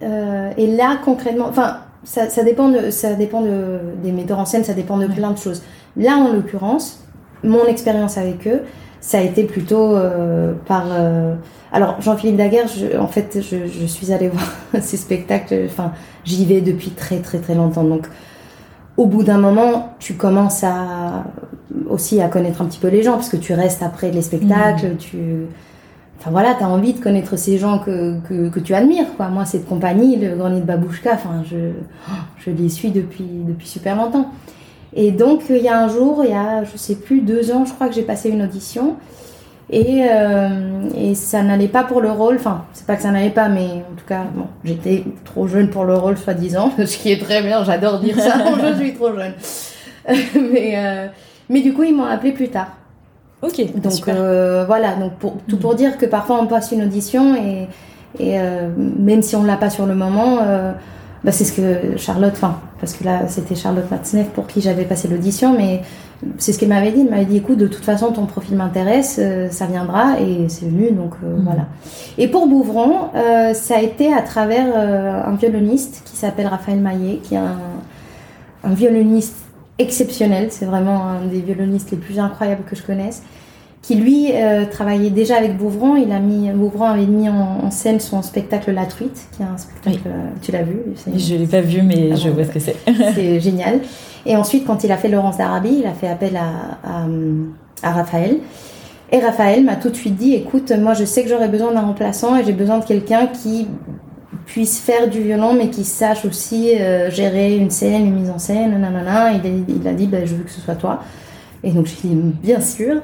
Euh, 0.03 0.51
et 0.57 0.67
là, 0.67 0.99
concrètement, 1.05 1.47
enfin, 1.49 1.79
ça, 2.05 2.29
ça 2.29 2.43
dépend, 2.45 2.69
de, 2.69 2.91
ça 2.91 3.15
dépend 3.15 3.41
de, 3.43 3.79
des 4.03 4.13
metteurs 4.13 4.39
en 4.39 4.45
scène, 4.45 4.65
ça 4.65 4.75
dépend 4.75 4.99
de 4.99 5.07
Ouais. 5.07 5.15
plein 5.15 5.31
de 5.33 5.39
choses. 5.39 5.63
Là, 5.97 6.17
en 6.17 6.33
l'occurrence, 6.33 7.01
mon 7.43 7.65
expérience 7.67 8.17
avec 8.19 8.47
eux, 8.47 8.63
ça 9.01 9.19
a 9.19 9.23
été 9.23 9.45
plutôt 9.45 9.97
par. 10.67 10.85
alors, 11.73 12.01
Jean-Philippe 12.01 12.37
Daguerre, 12.37 12.67
je, 12.69 12.97
en 12.99 13.07
fait, 13.09 13.39
je, 13.41 13.57
je 13.67 13.87
suis 13.87 14.13
allée 14.13 14.29
voir 14.73 14.83
ses 14.83 14.97
spectacles, 14.99 15.63
enfin, 15.67 15.93
j'y 16.25 16.45
vais 16.45 16.61
depuis 16.61 16.91
très, 16.91 17.19
très, 17.19 17.39
très 17.39 17.55
longtemps. 17.55 17.85
Donc, 17.85 18.07
au 18.97 19.07
bout 19.07 19.23
d'un 19.23 19.39
moment, 19.39 19.95
tu 19.99 20.15
commences 20.15 20.65
à 20.65 21.25
aussi 21.89 22.21
à 22.21 22.29
connaître 22.29 22.63
un 22.63 22.67
petit 22.67 22.79
peu 22.79 22.89
les 22.89 23.03
gens, 23.03 23.13
parce 23.13 23.29
que 23.29 23.37
tu 23.37 23.53
restes 23.53 23.83
après 23.83 24.11
les 24.11 24.23
spectacles, 24.23 24.97
tu. 24.99 25.19
Enfin 26.19 26.31
voilà, 26.31 26.55
tu 26.55 26.63
as 26.63 26.69
envie 26.69 26.93
de 26.93 27.01
connaître 27.01 27.39
ces 27.39 27.57
gens 27.57 27.79
que, 27.79 28.19
que, 28.29 28.51
que 28.51 28.61
tu 28.61 28.75
admires. 28.75 29.17
Quoi. 29.17 29.29
Moi, 29.29 29.47
cette 29.47 29.67
compagnie, 29.67 30.17
le 30.17 30.37
de 30.37 30.61
Babouchka, 30.61 31.15
enfin, 31.15 31.43
je, 31.51 31.71
je 32.37 32.51
les 32.51 32.69
suis 32.69 32.91
depuis, 32.91 33.25
depuis 33.25 33.67
super 33.67 33.97
longtemps. 33.97 34.31
Et 34.93 35.13
donc, 35.13 35.45
il 35.49 35.63
y 35.63 35.69
a 35.69 35.83
un 35.83 35.89
jour, 35.89 36.23
il 36.25 36.31
y 36.31 36.35
a, 36.35 36.65
je 36.65 36.77
sais 36.77 36.97
plus, 36.97 37.23
deux 37.23 37.53
ans, 37.53 37.65
je 37.65 37.73
crois 37.73 37.89
que 37.89 37.95
j'ai 37.95 38.03
passé 38.03 38.29
une 38.29 38.43
audition. 38.43 38.97
Et, 39.73 40.05
euh, 40.11 40.49
et 40.97 41.15
ça 41.15 41.43
n'allait 41.43 41.69
pas 41.69 41.85
pour 41.85 42.01
le 42.01 42.11
rôle. 42.11 42.37
Enfin, 42.37 42.65
c'est 42.73 42.87
pas 42.87 42.97
que 42.97 43.03
ça 43.03 43.13
n'allait 43.13 43.31
pas, 43.31 43.49
mais 43.49 43.67
en 43.67 43.97
tout 43.97 44.07
cas, 44.07 44.25
bon, 44.35 44.47
j'étais 44.65 45.05
trop 45.25 45.47
jeune 45.47 45.71
pour 45.71 45.85
le 45.85 45.95
rôle, 45.95 46.19
soi-disant. 46.19 46.73
Ce 46.79 46.99
qui 46.99 47.13
est 47.13 47.23
très 47.23 47.43
bien, 47.43 47.63
j'adore 47.63 48.01
dire 48.01 48.19
ça. 48.19 48.35
je 48.73 48.83
suis 48.83 48.95
trop 48.95 49.15
jeune. 49.15 49.33
mais, 50.53 50.73
euh, 50.77 51.07
mais 51.49 51.61
du 51.61 51.73
coup, 51.73 51.85
ils 51.85 51.95
m'ont 51.95 52.05
appelé 52.05 52.33
plus 52.33 52.49
tard. 52.49 52.69
Ok. 53.43 53.81
Donc 53.81 54.09
euh, 54.09 54.65
voilà, 54.67 54.97
donc 54.97 55.15
pour, 55.15 55.37
tout 55.49 55.57
pour 55.57 55.75
dire 55.75 55.97
que 55.97 56.05
parfois 56.05 56.39
on 56.41 56.47
passe 56.47 56.73
une 56.73 56.83
audition 56.83 57.35
et, 57.37 57.69
et 58.19 58.39
euh, 58.39 58.69
même 58.77 59.23
si 59.23 59.35
on 59.35 59.45
l'a 59.45 59.57
pas 59.57 59.71
sur 59.71 59.87
le 59.87 59.95
moment, 59.95 60.41
bah, 61.25 61.33
c'est 61.33 61.45
ce 61.45 61.53
que 61.53 61.97
Charlotte, 61.99 62.33
enfin 62.35 62.59
parce 62.81 62.95
que 62.95 63.05
là 63.05 63.29
c'était 63.29 63.55
Charlotte 63.55 63.91
Matzneff 63.91 64.29
pour 64.31 64.47
qui 64.47 64.61
j'avais 64.63 64.85
passé 64.85 65.07
l'audition, 65.07 65.55
mais 65.57 65.83
c'est 66.39 66.53
ce 66.53 66.59
qu'elle 66.59 66.71
m'avait 66.71 66.93
dit. 66.93 67.01
Elle 67.03 67.11
m'avait 67.11 67.25
dit 67.27 67.37
écoute, 67.37 67.59
de 67.59 67.67
toute 67.67 67.85
façon 67.85 68.11
ton 68.13 68.25
profil 68.27 68.57
m'intéresse, 68.57 69.17
euh, 69.19 69.49
ça 69.51 69.67
viendra 69.67 70.19
et 70.21 70.49
c'est 70.49 70.65
venu, 70.67 70.93
donc 70.93 71.13
euh, 71.23 71.37
Mhm. 71.37 71.45
voilà. 71.45 71.67
Et 72.17 72.29
pour 72.29 72.47
Bouvron, 72.47 73.11
euh, 73.15 73.53
ça 73.53 73.77
a 73.77 73.81
été 73.83 74.13
à 74.13 74.23
travers 74.23 74.67
un 74.77 75.35
violoniste 75.35 76.03
qui 76.07 76.17
s'appelle 76.17 76.47
Raphaël 76.47 76.81
Maillet, 76.81 77.21
qui 77.23 77.35
est 77.35 77.39
un, 77.39 77.57
un 78.65 78.75
violoniste 78.75 79.37
exceptionnel. 79.79 80.49
C'est 80.51 80.67
vraiment 80.67 81.05
un 81.07 81.27
des 81.27 81.41
violonistes 81.41 81.91
les 81.91 81.97
plus 81.97 82.19
incroyables 82.19 82.65
que 82.65 82.77
je 82.77 82.83
connaisse. 82.83 83.23
Qui 83.83 83.95
lui 83.95 84.29
euh, 84.35 84.67
travaillait 84.67 85.11
déjà 85.11 85.37
avec 85.39 85.57
Bouvron. 85.57 85.97
Il 85.97 86.13
a 86.13 86.21
mis, 86.21 86.51
Bouvron 86.51 86.85
avait 86.85 87.07
mis 87.07 87.29
en, 87.31 87.65
en 87.65 87.71
scène 87.71 87.99
son 87.99 88.21
spectacle 88.23 88.73
La 88.73 88.85
Truite, 88.85 89.27
qui 89.35 89.43
est 89.43 89.47
un 89.47 89.57
spectacle. 89.57 90.01
euh, 90.07 90.29
Tu 90.43 90.53
l'as 90.53 90.63
vu 90.63 90.77
Je 91.17 91.35
l'ai 91.35 91.47
pas 91.47 91.63
vu, 91.63 91.83
mais 91.83 92.11
Ah 92.13 92.15
je 92.17 92.29
bon, 92.29 92.35
vois 92.35 92.45
ce 92.45 92.51
que 92.51 92.61
c'est. 92.61 92.77
c'est 93.15 93.41
génial. 93.41 93.81
Et 94.27 94.37
ensuite, 94.37 94.67
quand 94.67 94.85
il 94.85 94.93
a 94.93 94.99
fait 94.99 95.09
Laurence 95.09 95.39
d'Arabie, 95.39 95.79
il 95.81 95.87
a 95.87 95.93
fait 95.95 96.09
appel 96.09 96.37
à, 96.37 96.79
à, 96.85 97.07
à 97.83 97.93
Raphaël. 97.93 98.37
Et 99.13 99.19
Raphaël 99.19 99.65
m'a 99.65 99.77
tout 99.77 99.89
de 99.91 99.97
suite 99.97 100.15
dit, 100.17 100.35
écoute, 100.35 100.71
moi 100.79 100.93
je 100.95 101.05
sais 101.05 101.23
que 101.25 101.29
j'aurais 101.31 101.49
besoin 101.49 101.73
d'un 101.73 101.81
remplaçant 101.81 102.37
et 102.37 102.45
j'ai 102.45 102.53
besoin 102.53 102.79
de 102.79 102.85
quelqu'un 102.85 103.27
qui 103.27 103.67
puisse 104.47 104.79
faire 104.79 105.09
du 105.09 105.21
violon, 105.23 105.55
mais 105.55 105.69
qui 105.71 105.85
sache 105.85 106.25
aussi 106.27 106.75
euh, 106.79 107.11
gérer 107.11 107.57
une 107.57 107.71
scène, 107.71 108.07
une 108.07 108.15
mise 108.21 108.31
en 108.31 108.39
scène, 108.39 108.79
nanana. 108.79 109.33
Il 109.33 109.41
a, 109.41 109.51
il 109.81 109.89
a 109.89 109.93
dit, 109.95 110.07
bah, 110.07 110.19
je 110.27 110.35
veux 110.35 110.45
que 110.45 110.51
ce 110.51 110.61
soit 110.61 110.75
toi. 110.77 111.01
Et 111.65 111.71
donc 111.73 111.87
j'ai 111.87 112.09
dit, 112.09 112.15
bien 112.43 112.61
sûr. 112.61 113.01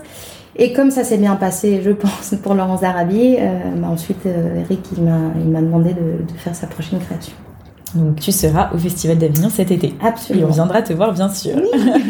Et 0.58 0.72
comme 0.72 0.90
ça 0.90 1.04
s'est 1.04 1.18
bien 1.18 1.36
passé, 1.36 1.80
je 1.84 1.90
pense, 1.90 2.34
pour 2.42 2.54
Laurence 2.54 2.80
d'Arabie, 2.80 3.36
euh, 3.38 3.58
bah, 3.76 3.88
ensuite 3.90 4.24
euh, 4.26 4.60
Eric, 4.62 4.80
il 4.96 5.02
m'a 5.04 5.60
demandé 5.60 5.90
de, 5.90 6.24
de 6.32 6.38
faire 6.38 6.54
sa 6.54 6.66
prochaine 6.66 6.98
création. 6.98 7.34
Donc 7.94 8.16
tu 8.20 8.32
seras 8.32 8.70
au 8.74 8.78
Festival 8.78 9.16
d'Avignon 9.18 9.48
cet 9.48 9.70
été. 9.70 9.88
Et 9.88 9.94
on 10.02 10.06
Absolument. 10.06 10.48
viendra 10.48 10.82
te 10.82 10.92
voir, 10.92 11.12
bien 11.12 11.28
sûr. 11.28 11.56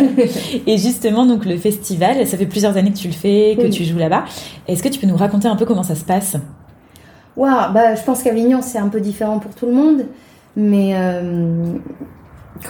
Et 0.66 0.78
justement, 0.78 1.26
donc 1.26 1.44
le 1.44 1.56
festival, 1.58 2.26
ça 2.26 2.36
fait 2.36 2.46
plusieurs 2.46 2.76
années 2.76 2.92
que 2.92 2.96
tu 2.98 3.08
le 3.08 3.12
fais, 3.14 3.54
que 3.56 3.64
Oui. 3.64 3.70
tu 3.70 3.84
joues 3.84 3.98
là-bas. 3.98 4.24
Est-ce 4.66 4.82
que 4.82 4.88
tu 4.88 4.98
peux 4.98 5.06
nous 5.06 5.16
raconter 5.16 5.48
un 5.48 5.54
peu 5.56 5.64
comment 5.64 5.82
ça 5.84 5.94
se 5.94 6.04
passe? 6.04 6.36
Waouh, 7.36 7.72
bah, 7.74 7.94
je 7.94 8.02
pense 8.02 8.22
qu'Avignon, 8.22 8.60
c'est 8.62 8.78
un 8.78 8.88
peu 8.88 9.00
différent 9.00 9.38
pour 9.38 9.52
tout 9.54 9.66
le 9.66 9.72
monde. 9.72 10.06
Mais 10.56 10.92
euh, 10.94 11.74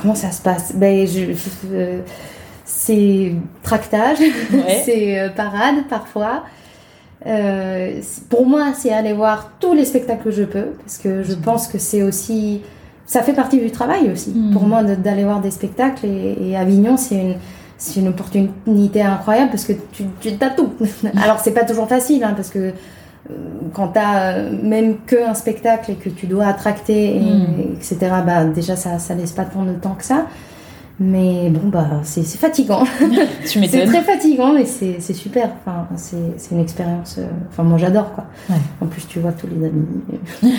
comment 0.03 0.15
ça 0.17 0.33
se 0.33 0.43
passe? 0.43 0.75
Ben, 0.75 1.07
je, 1.07 1.33
C'est 2.67 3.33
tractage, 3.63 4.19
Ouais. 4.21 4.83
c'est 4.85 5.19
euh, 5.21 5.29
parade 5.31 5.77
parfois. 5.89 6.45
Euh, 7.27 8.01
pour 8.29 8.45
moi, 8.47 8.73
c'est 8.75 8.93
aller 8.93 9.13
voir 9.13 9.53
tous 9.61 9.73
les 9.73 9.85
spectacles 9.85 10.25
que 10.25 10.31
je 10.33 10.43
peux, 10.45 10.67
parce 10.85 10.99
que 10.99 11.23
je 11.23 11.35
pense 11.35 11.69
que 11.69 11.79
c'est 11.79 12.03
aussi... 12.03 12.61
Ça 13.07 13.23
fait 13.23 13.33
partie 13.35 13.59
du 13.61 13.71
travail 13.71 14.11
aussi, 14.11 14.31
Mm. 14.31 14.53
pour 14.53 14.65
moi, 14.65 14.83
d'aller 14.83 15.23
voir 15.25 15.41
des 15.41 15.53
spectacles. 15.53 16.07
Et, 16.07 16.51
et 16.51 16.57
Avignon, 16.57 16.97
c'est 16.97 17.15
une... 17.17 17.35
C'est 17.79 18.01
une 18.01 18.09
opportunité 18.09 19.03
incroyable 19.03 19.51
parce 19.51 19.67
que 19.67 19.75
tu, 19.93 20.05
tu 20.23 20.31
as 20.41 20.49
tout. 20.49 20.73
Alors 21.23 21.41
c'est 21.41 21.51
pas 21.53 21.65
toujours 21.65 21.87
facile 21.87 22.25
hein, 22.25 22.33
parce 22.35 22.49
que 22.49 22.59
euh, 22.59 22.73
quand 23.75 23.89
tu 23.89 23.99
as 23.99 24.45
même 24.63 24.97
qu'un 25.07 25.35
spectacle 25.35 25.91
et 25.91 25.95
que 25.97 26.09
tu 26.09 26.27
dois 26.27 26.47
attracter, 26.47 27.17
et, 27.17 27.21
etc., 27.75 27.99
bah, 28.25 28.45
déjà 28.47 28.77
ça, 28.77 28.99
ça 28.99 29.15
laisse 29.15 29.33
pas 29.33 29.45
tant 29.45 29.65
de 29.65 29.75
temps 29.75 29.95
que 29.95 30.05
ça. 30.05 30.25
Mais 30.99 31.51
bon, 31.51 31.69
bah, 31.69 32.01
c'est 32.05 32.23
c'est 32.23 32.39
fatigant. 32.39 32.85
Tu 33.43 33.47
c'est 33.47 33.61
m'étonnes. 33.61 33.85
très 33.87 34.03
fatigant, 34.03 34.53
mais 34.55 34.65
c'est 34.65 34.97
c'est 34.99 35.13
super. 35.13 35.51
Enfin, 35.61 35.87
c'est 35.97 36.17
c'est 36.39 36.55
une 36.55 36.61
expérience. 36.63 37.17
euh, 37.19 37.27
Enfin, 37.51 37.65
moi 37.65 37.77
j'adore 37.77 38.15
quoi. 38.15 38.25
Ouais. 38.49 38.57
En 38.81 38.87
plus, 38.87 39.07
tu 39.07 39.19
vois 39.21 39.33
tous 39.33 39.47
les 39.47 39.67
amis. 39.67 39.87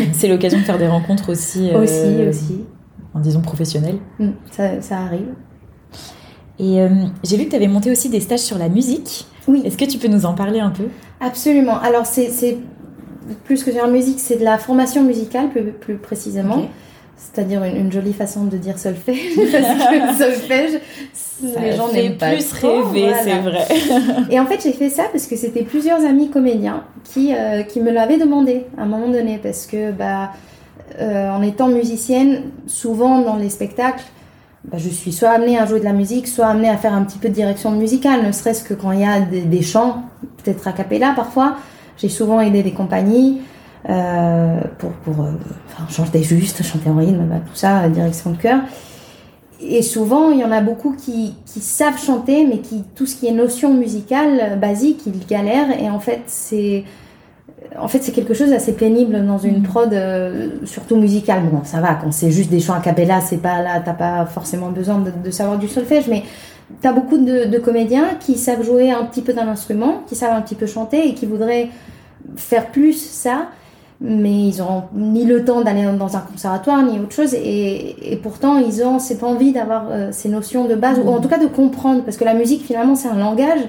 C'est 0.13 0.27
l'occasion 0.27 0.59
de 0.59 0.63
faire 0.63 0.77
des 0.77 0.87
rencontres 0.87 1.31
aussi. 1.31 1.71
euh, 1.71 1.81
Aussi, 1.83 2.27
aussi. 2.29 2.65
En 3.15 3.19
disons 3.19 3.41
professionnelles. 3.41 3.97
Mm, 4.19 4.29
Ça, 4.51 4.79
ça 4.81 4.97
arrive. 4.99 5.33
Et 6.59 6.81
euh, 6.81 6.89
j'ai 7.23 7.37
vu 7.37 7.45
que 7.45 7.49
tu 7.51 7.55
avais 7.55 7.67
monté 7.67 7.89
aussi 7.91 8.09
des 8.09 8.19
stages 8.19 8.39
sur 8.41 8.57
la 8.59 8.69
musique. 8.69 9.25
Oui. 9.47 9.61
Est-ce 9.65 9.77
que 9.77 9.85
tu 9.85 9.97
peux 9.97 10.07
nous 10.07 10.25
en 10.27 10.33
parler 10.35 10.59
un 10.59 10.69
peu? 10.71 10.85
Absolument. 11.19 11.79
Alors, 11.79 12.05
c'est 12.05 12.29
c'est- 12.29 12.57
plus 13.43 13.63
que 13.63 13.71
sur 13.71 13.85
la 13.85 13.91
musique, 13.91 14.19
c'est 14.19 14.37
de 14.37 14.43
la 14.43 14.57
formation 14.57 15.03
musicale, 15.03 15.49
plus, 15.49 15.63
plus 15.71 15.95
précisément. 15.97 16.57
Ok. 16.59 16.69
C'est-à-dire 17.17 17.63
une, 17.63 17.75
une 17.75 17.91
jolie 17.91 18.13
façon 18.13 18.45
de 18.45 18.57
dire 18.57 18.77
solfège. 18.77 19.35
parce 19.35 20.17
que 20.17 20.23
solfège, 20.23 20.79
Ça 21.13 21.59
les 21.59 21.75
gens 21.75 21.91
n'aiment 21.91 22.17
pas 22.17 22.31
plus 22.31 22.47
trop, 22.47 22.83
rêver, 22.83 23.11
voilà. 23.11 23.23
c'est 23.23 23.39
vrai. 23.39 23.67
Et 24.29 24.39
en 24.39 24.45
fait, 24.45 24.61
j'ai 24.61 24.73
fait 24.73 24.89
ça 24.89 25.03
parce 25.11 25.25
que 25.25 25.35
c'était 25.35 25.63
plusieurs 25.63 26.05
amis 26.05 26.29
comédiens 26.29 26.83
qui, 27.03 27.33
euh, 27.33 27.63
qui 27.63 27.81
me 27.81 27.91
l'avaient 27.91 28.17
demandé 28.17 28.65
à 28.77 28.83
un 28.83 28.85
moment 28.85 29.09
donné. 29.09 29.39
Parce 29.41 29.65
que, 29.65 29.91
bah, 29.91 30.31
euh, 30.99 31.31
en 31.31 31.41
étant 31.41 31.67
musicienne, 31.67 32.43
souvent 32.67 33.21
dans 33.21 33.35
les 33.35 33.49
spectacles, 33.49 34.03
bah, 34.65 34.77
je 34.77 34.89
suis 34.89 35.11
soit 35.11 35.29
amenée 35.29 35.57
à 35.57 35.65
jouer 35.65 35.79
de 35.79 35.85
la 35.85 35.93
musique, 35.93 36.27
soit 36.27 36.47
amenée 36.47 36.69
à 36.69 36.77
faire 36.77 36.93
un 36.93 37.03
petit 37.03 37.17
peu 37.17 37.29
de 37.29 37.33
direction 37.33 37.71
musicale, 37.71 38.25
ne 38.25 38.31
serait-ce 38.31 38.63
que 38.63 38.73
quand 38.73 38.91
il 38.91 39.01
y 39.01 39.05
a 39.05 39.21
des, 39.21 39.41
des 39.41 39.61
chants, 39.61 40.03
peut-être 40.43 40.67
a 40.67 40.71
cappella 40.71 41.13
parfois. 41.15 41.55
J'ai 41.97 42.09
souvent 42.09 42.41
aidé 42.41 42.61
des 42.61 42.73
compagnies 42.73 43.41
euh, 43.89 44.59
pour, 44.77 44.91
pour 44.91 45.23
euh, 45.23 45.31
enfin, 45.67 45.87
chanter 45.89 46.23
juste, 46.23 46.63
chanter 46.63 46.89
en 46.89 46.97
rythme, 46.97 47.25
bah, 47.29 47.35
tout 47.45 47.55
ça, 47.55 47.87
direction 47.89 48.31
de 48.31 48.37
chœur. 48.37 48.59
Et 49.61 49.81
souvent, 49.81 50.29
il 50.31 50.39
y 50.39 50.43
en 50.45 50.51
a 50.51 50.61
beaucoup 50.61 50.95
qui, 50.95 51.33
qui 51.45 51.61
savent 51.61 51.99
chanter, 51.99 52.45
mais 52.45 52.59
qui 52.59 52.83
tout 52.95 53.05
ce 53.05 53.15
qui 53.15 53.27
est 53.27 53.31
notion 53.31 53.73
musicale 53.73 54.39
euh, 54.41 54.55
basique, 54.55 55.01
ils 55.07 55.25
galèrent. 55.25 55.81
Et 55.81 55.89
en 55.89 55.99
fait, 55.99 56.21
c'est 56.27 56.83
en 57.79 57.87
fait 57.87 58.01
c'est 58.03 58.11
quelque 58.11 58.33
chose 58.33 58.49
d'assez 58.51 58.73
pénible 58.73 59.25
dans 59.25 59.39
une 59.39 59.57
Mhm. 59.57 59.63
prod, 59.63 59.93
euh, 59.93 60.49
surtout 60.65 60.95
musicale. 60.95 61.41
Bon, 61.51 61.61
ça 61.63 61.79
va, 61.81 61.95
quand 61.95 62.11
c'est 62.11 62.31
juste 62.31 62.49
des 62.51 62.59
chants 62.59 62.73
a 62.75 62.79
cappella, 62.79 63.19
c'est 63.21 63.41
pas 63.41 63.61
là, 63.61 63.81
t'as 63.83 63.93
pas 63.93 64.25
forcément 64.25 64.69
besoin 64.69 64.99
de, 64.99 65.11
de 65.23 65.31
savoir 65.31 65.57
du 65.57 65.67
solfège, 65.67 66.07
mais 66.07 66.23
t'as 66.81 66.93
beaucoup 66.93 67.17
de, 67.17 67.45
de 67.45 67.57
comédiens 67.57 68.09
qui 68.19 68.37
savent 68.37 68.63
jouer 68.63 68.91
un 68.91 69.05
petit 69.05 69.21
peu 69.21 69.33
d'un 69.33 69.47
instrument, 69.47 70.01
qui 70.07 70.15
savent 70.15 70.33
un 70.33 70.41
petit 70.41 70.55
peu 70.55 70.67
chanter 70.67 71.09
et 71.09 71.13
qui 71.13 71.25
voudraient 71.25 71.69
faire 72.35 72.67
plus 72.67 72.93
ça 72.93 73.47
mais 73.99 74.31
ils 74.49 74.57
n'auront 74.59 74.83
ni 74.93 75.25
le 75.25 75.43
temps 75.43 75.61
d'aller 75.61 75.83
dans 75.97 76.15
un 76.17 76.19
conservatoire 76.21 76.83
ni 76.83 76.99
autre 76.99 77.13
chose. 77.13 77.33
Et, 77.33 78.13
et 78.13 78.15
pourtant 78.17 78.57
ils 78.57 78.83
ont 78.83 78.99
cette 78.99 79.23
envie 79.23 79.51
d'avoir 79.53 79.85
euh, 79.89 80.09
ces 80.11 80.29
notions 80.29 80.65
de 80.65 80.75
base 80.75 80.99
ou 81.03 81.09
en 81.09 81.19
tout 81.19 81.27
cas 81.29 81.39
de 81.39 81.47
comprendre 81.47 82.03
parce 82.03 82.17
que 82.17 82.25
la 82.25 82.33
musique 82.35 82.63
finalement 82.63 82.95
c'est 82.95 83.07
un 83.09 83.17
langage. 83.17 83.61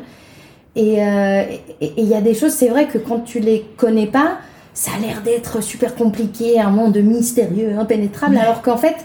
Et 0.76 1.02
euh, 1.02 1.42
et- 1.80 1.92
il 1.96 2.04
y 2.06 2.14
a 2.14 2.20
des 2.20 2.34
choses 2.34 2.52
c'est 2.52 2.68
vrai 2.68 2.86
que 2.86 2.98
quand 2.98 3.20
tu 3.24 3.40
les 3.40 3.64
connais 3.76 4.06
pas 4.06 4.32
ça 4.74 4.92
a 4.96 5.00
l'air 5.00 5.22
d'être 5.24 5.60
super 5.62 5.94
compliqué 5.96 6.60
un 6.60 6.70
monde 6.70 6.96
mystérieux 6.98 7.76
impénétrable. 7.78 8.36
Alors 8.38 8.62
qu'en 8.62 8.76
fait 8.76 8.96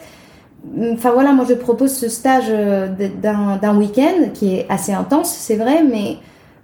Enfin 0.94 1.12
voilà, 1.12 1.34
moi 1.34 1.46
je 1.48 1.56
propose 1.56 1.92
ce 1.94 2.08
stage 2.08 2.46
euh, 2.50 2.88
d'un 3.22 3.76
week-end 3.78 4.30
qui 4.34 4.56
est 4.56 4.66
assez 4.70 4.94
intense, 4.94 5.30
c'est 5.30 5.58
vrai, 5.58 5.84
mais 5.84 6.16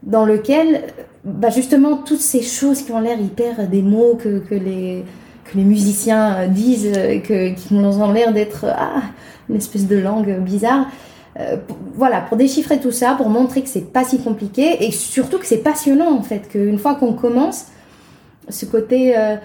dans 0.03 0.25
lequel, 0.25 0.83
bah 1.23 1.49
justement, 1.49 1.97
toutes 1.97 2.21
ces 2.21 2.41
choses 2.41 2.81
qui 2.81 2.91
ont 2.91 2.99
l'air 2.99 3.19
hyper 3.19 3.67
des 3.67 3.81
mots 3.81 4.15
que, 4.15 4.41
les, 4.51 5.03
musiciens 5.55 6.35
euh, 6.35 6.47
disent, 6.47 6.91
euh, 6.95 7.19
qui 7.19 7.73
ont 7.73 8.11
l'air 8.11 8.33
d'être 8.33 8.65
ah, 8.69 9.01
une 9.49 9.55
espèce 9.55 9.87
de 9.87 9.97
langue 9.97 10.39
bizarre. 10.39 10.87
euh, 11.39 11.57
voilà, 11.93 12.21
pour 12.21 12.37
déchiffrer 12.37 12.79
tout 12.79 12.91
ça, 12.91 13.13
pour 13.15 13.29
montrer 13.29 13.61
que 13.61 13.69
c'est 13.69 13.93
pas 13.93 14.03
si 14.03 14.19
compliqué 14.19 14.83
et 14.85 14.91
surtout 14.91 15.37
que 15.37 15.45
c'est 15.45 15.63
passionnant 15.63 16.11
en 16.11 16.21
fait, 16.21 16.49
qu'une 16.49 16.77
fois 16.77 16.95
qu'on 16.95 17.13
commence, 17.13 17.67
ce 18.49 18.65
côté 18.65 19.17
euh, 19.17 19.35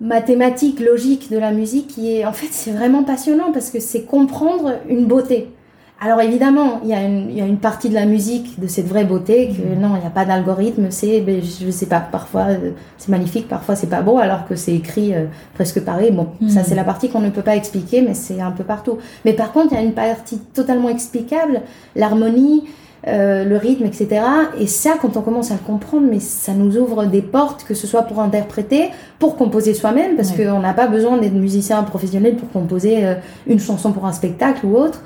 mathématique, 0.00 0.80
logique 0.80 1.30
de 1.30 1.38
la 1.38 1.52
musique 1.52 1.88
qui 1.88 2.16
est 2.16 2.26
en 2.26 2.32
fait 2.32 2.48
c'est 2.50 2.72
vraiment 2.72 3.04
passionnant 3.04 3.52
parce 3.52 3.70
que 3.70 3.80
c'est 3.80 4.02
comprendre 4.02 4.74
une 4.88 5.06
beauté. 5.06 5.48
Alors 5.98 6.20
évidemment, 6.20 6.80
il 6.84 6.90
y, 6.90 6.92
a 6.92 7.02
une, 7.02 7.30
il 7.30 7.38
y 7.38 7.40
a 7.40 7.46
une 7.46 7.56
partie 7.56 7.88
de 7.88 7.94
la 7.94 8.04
musique, 8.04 8.60
de 8.60 8.66
cette 8.66 8.86
vraie 8.86 9.04
beauté, 9.06 9.48
que 9.48 9.80
non, 9.80 9.96
il 9.96 10.00
n'y 10.00 10.06
a 10.06 10.10
pas 10.10 10.26
d'algorithme, 10.26 10.88
c'est, 10.90 11.22
ben, 11.22 11.40
je 11.42 11.70
sais 11.70 11.86
pas, 11.86 12.00
parfois 12.00 12.48
euh, 12.50 12.72
c'est 12.98 13.08
magnifique, 13.08 13.48
parfois 13.48 13.76
c'est 13.76 13.86
pas 13.88 14.02
beau, 14.02 14.18
alors 14.18 14.46
que 14.46 14.56
c'est 14.56 14.74
écrit 14.74 15.14
euh, 15.14 15.24
presque 15.54 15.80
pareil. 15.80 16.10
Bon, 16.10 16.26
Mhm. 16.42 16.50
ça 16.50 16.64
c'est 16.64 16.74
la 16.74 16.84
partie 16.84 17.08
qu'on 17.08 17.20
ne 17.20 17.30
peut 17.30 17.40
pas 17.40 17.56
expliquer, 17.56 18.02
mais 18.02 18.12
c'est 18.12 18.42
un 18.42 18.50
peu 18.50 18.62
partout. 18.62 18.98
Mais 19.24 19.32
par 19.32 19.52
contre, 19.52 19.68
il 19.72 19.76
y 19.76 19.78
a 19.78 19.82
une 19.82 19.94
partie 19.94 20.38
totalement 20.52 20.90
explicable, 20.90 21.62
l'harmonie, 21.94 22.64
euh, 23.08 23.44
le 23.44 23.56
rythme, 23.56 23.86
etc. 23.86 24.20
Et 24.60 24.66
ça, 24.66 24.96
quand 25.00 25.16
on 25.16 25.22
commence 25.22 25.50
à 25.50 25.54
le 25.54 25.60
comprendre, 25.60 26.06
mais 26.10 26.20
ça 26.20 26.52
nous 26.52 26.76
ouvre 26.76 27.06
des 27.06 27.22
portes, 27.22 27.64
que 27.64 27.72
ce 27.72 27.86
soit 27.86 28.02
pour 28.02 28.20
interpréter, 28.20 28.90
pour 29.18 29.36
composer 29.36 29.72
soi-même, 29.72 30.16
parce 30.16 30.32
Ouais. 30.36 30.44
qu'on 30.44 30.58
n'a 30.60 30.74
pas 30.74 30.88
besoin 30.88 31.16
d'être 31.16 31.32
musicien 31.32 31.82
professionnel 31.84 32.36
pour 32.36 32.50
composer 32.50 33.06
euh, 33.06 33.14
une 33.46 33.60
chanson 33.60 33.92
pour 33.92 34.04
un 34.04 34.12
spectacle 34.12 34.66
ou 34.66 34.76
autre. 34.76 35.00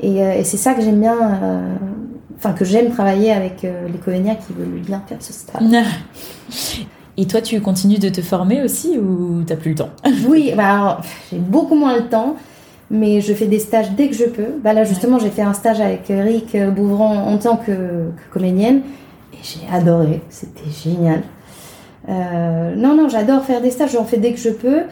Et, 0.00 0.42
c'est 0.44 0.56
ça 0.56 0.74
que 0.74 0.82
j'aime 0.82 1.00
bien, 1.00 1.16
enfin 2.36 2.52
que 2.52 2.64
j'aime 2.64 2.90
travailler 2.90 3.32
avec 3.32 3.62
les 3.62 3.98
comédiens 3.98 4.34
qui 4.34 4.52
veulent 4.52 4.80
bien 4.80 5.02
faire 5.06 5.18
ce 5.20 5.32
stage. 5.32 5.62
Et 7.16 7.26
toi, 7.26 7.40
tu 7.40 7.60
continues 7.60 7.98
de 7.98 8.08
te 8.08 8.20
former 8.20 8.62
aussi 8.62 8.98
ou 8.98 9.44
t'as 9.46 9.56
plus 9.56 9.70
le 9.70 9.76
temps? 9.76 9.90
Oui, 10.28 10.52
bah 10.56 11.00
j'ai 11.30 11.38
beaucoup 11.38 11.76
moins 11.76 11.96
le 11.96 12.08
temps, 12.08 12.34
mais 12.90 13.20
je 13.20 13.32
fais 13.34 13.46
des 13.46 13.60
stages 13.60 13.92
dès 13.92 14.08
que 14.08 14.14
je 14.14 14.24
peux. 14.24 14.58
Bah 14.62 14.72
là, 14.72 14.84
justement, 14.84 15.18
j'ai 15.18 15.30
fait 15.30 15.42
un 15.42 15.54
stage 15.54 15.80
avec 15.80 16.10
Eric 16.10 16.56
Bouvran 16.74 17.28
en 17.28 17.38
tant 17.38 17.56
que, 17.56 18.10
comédienne 18.32 18.82
et 19.32 19.36
j'ai 19.42 19.60
adoré. 19.72 20.22
C'était 20.28 20.70
génial. 20.70 21.22
Euh, 22.08 22.74
non, 22.74 22.96
non, 22.96 23.08
j'adore 23.08 23.44
faire 23.44 23.60
des 23.60 23.70
stages, 23.70 23.92
j'en 23.92 24.04
fais 24.04 24.18
dès 24.18 24.32
que 24.32 24.40
je 24.40 24.50
peux. 24.50 24.82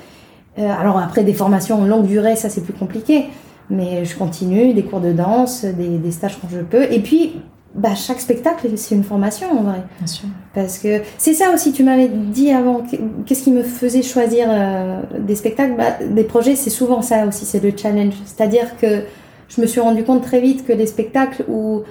Euh, 0.58 0.80
alors 0.80 0.98
après, 0.98 1.24
des 1.24 1.34
formations 1.34 1.84
longue 1.84 2.06
durée, 2.06 2.36
ça 2.36 2.48
c'est 2.48 2.62
plus 2.62 2.72
compliqué. 2.72 3.26
Mais 3.70 4.04
je 4.04 4.16
continue, 4.16 4.74
des 4.74 4.82
cours 4.82 5.00
de 5.00 5.12
danse, 5.12 5.64
des, 5.64 5.98
des 5.98 6.10
stages 6.10 6.38
quand 6.40 6.48
je 6.50 6.60
peux. 6.60 6.92
Et 6.92 7.00
puis, 7.00 7.40
bah, 7.74 7.94
chaque 7.94 8.20
spectacle, 8.20 8.68
c'est 8.76 8.94
une 8.94 9.04
formation 9.04 9.50
en 9.50 9.62
vrai. 9.62 9.82
Bien 9.98 10.06
sûr. 10.06 10.28
Parce 10.54 10.78
que 10.78 11.00
c'est 11.16 11.32
ça 11.32 11.52
aussi, 11.54 11.72
tu 11.72 11.82
m'avais 11.82 12.08
dit 12.08 12.50
avant, 12.50 12.82
qu'est-ce 13.24 13.44
qui 13.44 13.50
me 13.50 13.62
faisait 13.62 14.02
choisir 14.02 14.46
euh, 14.50 15.00
des 15.18 15.34
spectacles? 15.36 15.74
Bah, 15.76 16.04
Des 16.04 16.24
projets, 16.24 16.54
c'est 16.54 16.70
souvent 16.70 17.00
ça 17.00 17.26
aussi, 17.26 17.46
c'est 17.46 17.62
le 17.62 17.72
challenge. 17.74 18.14
C'est-à-dire 18.26 18.76
que 18.76 19.04
je 19.48 19.60
me 19.60 19.66
suis 19.66 19.80
rendu 19.80 20.04
compte 20.04 20.22
très 20.22 20.40
vite 20.40 20.66
que 20.66 20.72
les 20.72 20.86
spectacles 20.86 21.44
où, 21.48 21.82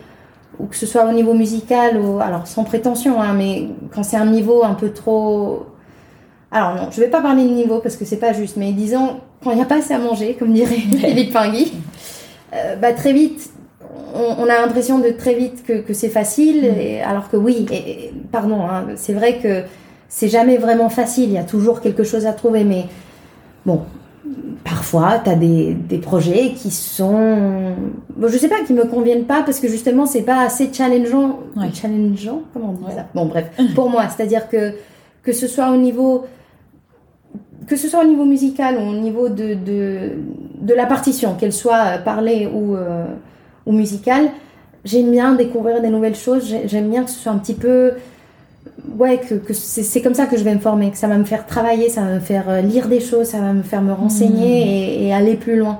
ou 0.60 0.66
que 0.68 0.76
ce 0.76 0.86
soit 0.86 1.06
au 1.06 1.14
niveau 1.14 1.34
musical, 1.34 1.98
ou, 2.00 2.20
alors 2.20 2.46
sans 2.46 2.64
prétention, 2.64 3.20
hein, 3.20 3.34
mais 3.36 3.70
quand 3.94 4.04
c'est 4.04 4.18
un 4.18 4.28
niveau 4.28 4.64
un 4.64 4.76
peu 4.76 4.92
trop. 4.92 5.66
Alors 6.52 6.76
non, 6.76 6.90
je 6.92 7.00
vais 7.00 7.08
pas 7.08 7.22
parler 7.22 7.44
de 7.46 7.54
niveau 7.54 7.80
parce 7.80 7.96
que 7.96 8.06
c'est 8.06 8.18
pas 8.18 8.34
juste, 8.34 8.58
mais 8.58 8.72
disons, 8.74 9.22
quand 9.44 9.52
il 9.52 9.56
n'y 9.56 9.62
a 9.62 9.66
pas 9.66 9.78
assez 9.78 9.94
à 9.94 10.00
manger, 10.00 10.36
comme 10.38 10.54
dirait 10.54 10.76
Philippe 10.76 11.34
Pingui, 11.34 11.74
euh, 12.54 12.76
bah, 12.76 12.94
très 12.94 13.14
vite, 13.14 13.50
on, 14.14 14.44
a 14.44 14.62
l'impression 14.62 15.00
de 15.00 15.10
très 15.10 15.36
vite 15.36 15.64
que, 15.66 15.94
c'est 15.94 16.10
facile, 16.10 16.64
mm. 16.64 16.80
et, 16.80 17.02
alors 17.02 17.30
que 17.30 17.38
oui, 17.38 17.66
et, 17.72 18.12
pardon, 18.32 18.62
hein, 18.62 18.86
c'est 18.96 19.14
vrai 19.14 19.40
que 19.40 19.64
c'est 20.10 20.28
jamais 20.28 20.58
vraiment 20.58 20.90
facile, 20.90 21.30
il 21.30 21.34
y 21.34 21.38
a 21.38 21.44
toujours 21.44 21.82
quelque 21.82 22.04
chose 22.04 22.26
à 22.26 22.34
trouver, 22.34 22.64
mais 22.64 22.86
bon, 23.66 23.82
parfois, 24.64 25.22
tu 25.24 25.30
as 25.30 25.36
des, 25.36 25.98
projets 26.02 26.52
qui 26.52 26.72
sont. 26.72 27.74
Bon, 28.16 28.28
je 28.28 28.38
sais 28.38 28.50
pas, 28.50 28.62
qui 28.66 28.74
me 28.74 28.86
conviennent 28.86 29.26
pas 29.26 29.44
parce 29.44 29.60
que 29.60 29.68
justement, 29.68 30.06
c'est 30.06 30.24
pas 30.24 30.42
assez 30.42 30.70
challengeant. 30.72 31.40
Challengeant 31.74 32.42
Comment 32.54 32.70
on 32.70 32.88
dit 32.88 32.96
ça? 32.96 33.06
Bon, 33.14 33.26
bref, 33.26 33.48
pour 33.76 33.90
moi, 33.90 34.06
c'est-à-dire 34.10 34.50
que 34.50 34.74
que 35.24 35.34
ce 35.34 35.48
soit 35.48 35.70
au 35.72 35.78
niveau. 35.78 36.26
Que 37.72 37.78
ce 37.78 37.88
soit 37.88 38.04
au 38.04 38.06
niveau 38.06 38.26
musical 38.26 38.76
ou 38.76 38.82
au 38.82 39.00
niveau 39.00 39.30
de, 39.30 39.54
de, 39.54 40.74
la 40.74 40.86
partition, 40.86 41.36
qu'elle 41.36 41.54
soit 41.54 42.00
parlée 42.04 42.46
ou, 42.54 42.76
euh, 42.76 43.06
ou 43.66 43.72
musicale, 43.72 44.28
j'aime 44.84 45.10
bien 45.10 45.36
découvrir 45.36 45.82
des 45.82 45.88
nouvelles 45.88 46.18
choses, 46.18 46.54
j'aime 46.66 46.90
bien 46.90 47.06
que 47.06 47.10
ce 47.10 47.18
soit 47.18 47.32
un 47.32 47.38
petit 47.38 47.54
peu... 47.54 47.94
Ouais, 49.00 49.20
que, 49.20 49.54
c'est 49.54 50.02
comme 50.02 50.16
ça 50.16 50.26
que 50.26 50.36
je 50.36 50.44
vais 50.44 50.54
me 50.54 50.60
former, 50.60 50.92
que 50.92 50.98
ça 50.98 51.08
va 51.08 51.18
me 51.18 51.24
faire 51.24 51.46
travailler, 51.46 51.88
ça 51.88 52.02
va 52.02 52.16
me 52.16 52.20
faire 52.20 52.50
euh, 52.50 52.60
lire 52.60 52.90
des 52.90 53.00
choses, 53.00 53.28
ça 53.28 53.40
va 53.40 53.54
me 53.54 53.64
faire 53.64 53.82
me 53.82 53.94
renseigner 53.94 54.66
mmh. 54.66 55.04
et, 55.04 55.14
aller 55.14 55.36
plus 55.36 55.56
loin. 55.56 55.80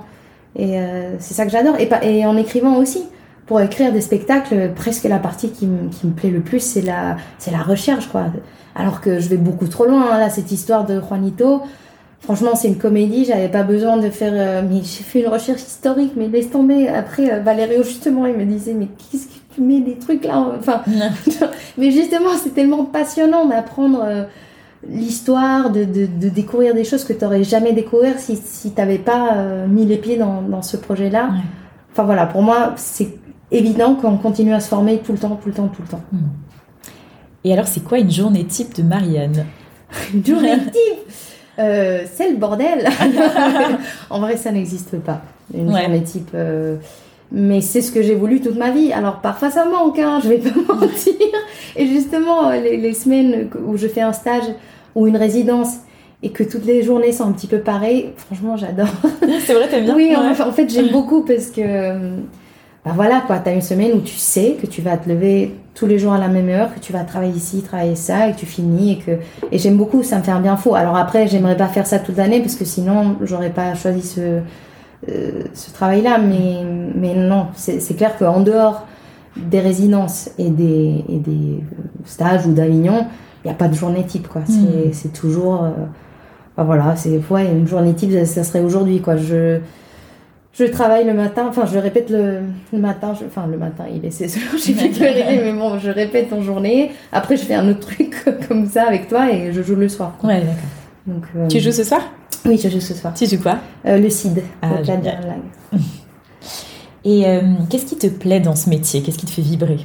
Et 0.56 0.78
euh, 0.80 1.16
c'est 1.18 1.34
ça 1.34 1.44
que 1.44 1.52
j'adore. 1.52 1.76
Et, 1.78 1.90
et 2.04 2.24
en 2.24 2.38
écrivant 2.38 2.78
aussi. 2.78 3.02
Pour 3.46 3.60
écrire 3.60 3.92
des 3.92 4.00
spectacles, 4.00 4.70
presque 4.74 5.04
la 5.04 5.18
partie 5.18 5.50
qui, 5.50 5.68
qui 5.90 6.06
me 6.06 6.12
plaît 6.12 6.30
le 6.30 6.40
plus, 6.40 6.60
c'est 6.60 6.82
la, 6.82 7.16
la 7.50 7.62
recherche, 7.62 8.08
quoi. 8.08 8.26
Alors 8.74 9.00
que 9.00 9.18
je 9.18 9.28
vais 9.28 9.36
beaucoup 9.36 9.66
trop 9.66 9.84
loin, 9.84 10.12
hein, 10.12 10.18
là, 10.18 10.30
cette 10.30 10.52
histoire 10.52 10.86
de 10.86 11.00
Juanito, 11.00 11.62
Franchement, 12.22 12.54
c'est 12.54 12.68
une 12.68 12.78
comédie, 12.78 13.24
j'avais 13.24 13.48
pas 13.48 13.64
besoin 13.64 13.96
de 13.96 14.08
faire. 14.08 14.32
Euh, 14.32 14.62
mais 14.62 14.76
j'ai 14.76 15.02
fait 15.02 15.22
une 15.22 15.28
recherche 15.28 15.62
historique, 15.62 16.12
mais 16.16 16.28
laisse 16.28 16.50
tomber. 16.50 16.86
Après, 16.86 17.32
euh, 17.32 17.40
Valério, 17.40 17.82
justement, 17.82 18.26
il 18.26 18.36
me 18.36 18.44
disait 18.44 18.74
Mais 18.74 18.86
qu'est-ce 18.86 19.26
que 19.26 19.54
tu 19.54 19.60
mets 19.60 19.80
des 19.80 19.96
trucs 19.96 20.24
là 20.24 20.52
Enfin, 20.56 20.82
mais 21.78 21.90
justement, 21.90 22.30
c'est 22.40 22.54
tellement 22.54 22.84
passionnant 22.84 23.46
d'apprendre 23.46 24.04
euh, 24.04 24.22
l'histoire, 24.88 25.70
de, 25.70 25.82
de, 25.82 26.28
découvrir 26.28 26.74
des 26.74 26.84
choses 26.84 27.02
que 27.02 27.12
tu 27.12 27.24
n'aurais 27.24 27.42
jamais 27.42 27.72
découvert 27.72 28.20
si, 28.20 28.36
si 28.36 28.72
tu 28.72 28.80
n'avais 28.80 28.98
pas 28.98 29.66
mis 29.68 29.84
les 29.84 29.96
pieds 29.96 30.16
dans, 30.16 30.42
dans 30.42 30.62
ce 30.62 30.76
projet-là. 30.76 31.30
Enfin 31.92 32.02
voilà, 32.04 32.26
pour 32.26 32.42
moi, 32.42 32.74
c'est 32.76 33.10
évident 33.52 33.94
qu'on 33.94 34.16
continue 34.16 34.54
à 34.54 34.60
se 34.60 34.68
former 34.68 34.98
tout 34.98 35.12
le 35.12 35.18
temps, 35.18 35.38
tout 35.40 35.48
le 35.48 35.54
temps, 35.54 35.68
tout 35.68 35.82
le 35.82 35.88
temps. 35.88 36.02
Hmm. 36.12 36.28
Et 37.44 37.52
alors, 37.52 37.66
c'est 37.66 37.82
quoi 37.82 37.98
une 37.98 38.10
journée 38.10 38.44
type 38.44 38.74
de 38.74 38.82
Marianne 38.82 39.46
Une 40.14 40.24
journée 40.24 40.58
type 40.58 41.12
euh, 41.58 42.04
c'est 42.12 42.30
le 42.30 42.36
bordel. 42.36 42.88
en 44.10 44.20
vrai, 44.20 44.36
ça 44.36 44.50
n'existe 44.52 44.98
pas. 44.98 45.20
Une 45.54 45.68
journée 45.68 46.02
type. 46.02 46.30
Euh, 46.34 46.76
mais 47.30 47.60
c'est 47.60 47.80
ce 47.80 47.92
que 47.92 48.02
j'ai 48.02 48.14
voulu 48.14 48.40
toute 48.40 48.56
ma 48.56 48.70
vie. 48.70 48.92
Alors 48.92 49.20
parfois 49.20 49.50
ça 49.50 49.64
manque, 49.64 49.98
hein, 49.98 50.20
je 50.22 50.28
vais 50.28 50.38
pas 50.38 50.50
mentir. 50.74 51.14
Et 51.76 51.86
justement, 51.86 52.50
les, 52.50 52.92
semaines 52.94 53.48
où 53.66 53.76
je 53.76 53.88
fais 53.88 54.02
un 54.02 54.12
stage 54.12 54.44
ou 54.94 55.06
une 55.06 55.16
résidence 55.16 55.76
et 56.22 56.30
que 56.30 56.44
toutes 56.44 56.66
les 56.66 56.82
journées 56.82 57.12
sont 57.12 57.24
un 57.24 57.32
petit 57.32 57.46
peu 57.46 57.58
pareilles, 57.58 58.12
franchement, 58.16 58.56
j'adore. 58.56 58.88
c'est 59.44 59.54
vrai, 59.54 59.68
t'aimes 59.68 59.84
bien 59.84 59.96
Oui, 59.96 60.14
en, 60.14 60.52
fait, 60.52 60.70
j'aime 60.70 60.90
beaucoup 60.90 61.22
parce 61.22 61.46
que 61.46 61.60
ben 62.84 62.92
voilà 62.94 63.22
quoi, 63.26 63.38
tu 63.38 63.48
as 63.48 63.52
une 63.52 63.62
semaine 63.62 63.92
où 63.92 64.00
tu 64.00 64.16
sais 64.16 64.56
que 64.60 64.66
tu 64.66 64.82
vas 64.82 64.96
te 64.96 65.08
lever 65.08 65.54
tous 65.74 65.86
les 65.86 65.98
jours 65.98 66.12
à 66.12 66.18
la 66.18 66.28
même 66.28 66.48
heure, 66.48 66.74
que 66.74 66.80
tu 66.80 66.92
vas 66.92 67.04
travailler 67.04 67.32
ici, 67.32 67.62
travailler 67.62 67.94
ça, 67.94 68.28
et 68.28 68.32
que 68.32 68.38
tu 68.38 68.46
finis, 68.46 68.92
et 68.92 68.98
que 68.98 69.12
et 69.52 69.58
j'aime 69.58 69.76
beaucoup, 69.76 70.02
ça 70.02 70.18
me 70.18 70.22
fait 70.22 70.32
un 70.32 70.40
bien 70.40 70.56
fou. 70.56 70.74
Alors 70.74 70.96
après, 70.96 71.28
j'aimerais 71.28 71.56
pas 71.56 71.68
faire 71.68 71.86
ça 71.86 71.98
toute 71.98 72.16
l'année 72.16 72.40
parce 72.40 72.56
que 72.56 72.64
sinon, 72.64 73.16
j'aurais 73.22 73.50
pas 73.50 73.74
choisi 73.74 74.02
ce, 74.02 74.40
euh, 75.08 75.42
ce 75.54 75.72
travail-là, 75.72 76.18
mais, 76.18 76.62
mais 76.94 77.14
non, 77.14 77.46
c'est 77.54 77.96
clair 77.96 78.18
qu'en 78.18 78.40
dehors 78.40 78.86
des 79.36 79.60
résidences 79.60 80.30
et 80.38 80.50
des, 80.50 81.04
et 81.08 81.18
des 81.18 81.60
stages 82.04 82.46
ou 82.46 82.52
d'Avignon, 82.52 83.06
il 83.44 83.48
n'y 83.48 83.52
a 83.52 83.56
pas 83.56 83.68
de 83.68 83.74
journée 83.74 84.04
type, 84.04 84.28
quoi. 84.28 84.42
C'est 84.46 85.08
hmm. 85.08 85.12
toujours, 85.12 85.64
euh, 85.64 85.70
ben 86.56 86.64
voilà, 86.64 86.96
c'est 86.96 87.20
ouais, 87.30 87.46
une 87.46 87.66
journée 87.66 87.94
type, 87.94 88.12
ça, 88.12 88.26
ça 88.26 88.44
serait 88.44 88.60
aujourd'hui, 88.60 89.00
quoi. 89.00 89.16
Je 89.16 89.60
je 90.52 90.64
travaille 90.64 91.06
le 91.06 91.14
matin, 91.14 91.46
enfin 91.48 91.64
je 91.66 91.78
répète 91.78 92.10
le, 92.10 92.40
matin, 92.72 93.14
enfin 93.26 93.46
le 93.46 93.56
matin 93.56 93.84
il 93.92 94.04
est 94.04 94.10
16 94.10 94.36
heures, 94.36 94.42
j'ai 94.64 94.74
plus 94.74 94.90
que 94.90 95.00
mais 95.00 95.52
bon 95.52 95.78
je 95.78 95.90
répète 95.90 96.32
en 96.32 96.42
journée. 96.42 96.92
Après 97.10 97.36
je 97.36 97.42
fais 97.42 97.54
un 97.54 97.68
autre 97.68 97.80
truc 97.80 98.14
comme 98.48 98.68
ça 98.68 98.86
avec 98.86 99.08
toi 99.08 99.30
et 99.32 99.52
je 99.52 99.62
joue 99.62 99.76
le 99.76 99.88
soir. 99.88 100.14
Ouais 100.22 100.40
d'accord. 100.40 100.54
Donc, 101.06 101.24
euh, 101.36 101.48
Tu 101.48 101.58
joues 101.58 101.72
ce 101.72 101.84
soir? 101.84 102.02
Oui 102.44 102.60
je 102.62 102.68
joue 102.68 102.80
ce 102.80 102.94
soir. 102.94 103.14
Tu 103.14 103.26
joues 103.26 103.40
quoi? 103.40 103.58
Euh, 103.86 103.98
Le 103.98 104.10
CID, 104.10 104.42
ah, 104.60 104.68
Et 107.04 107.26
euh, 107.26 107.40
qu'est-ce 107.68 107.86
qui 107.86 107.96
te 107.96 108.06
plaît 108.06 108.38
dans 108.38 108.54
ce 108.54 108.70
métier? 108.70 109.02
Qu'est-ce 109.02 109.18
qui 109.18 109.26
te 109.26 109.32
fait 109.32 109.42
vibrer? 109.42 109.78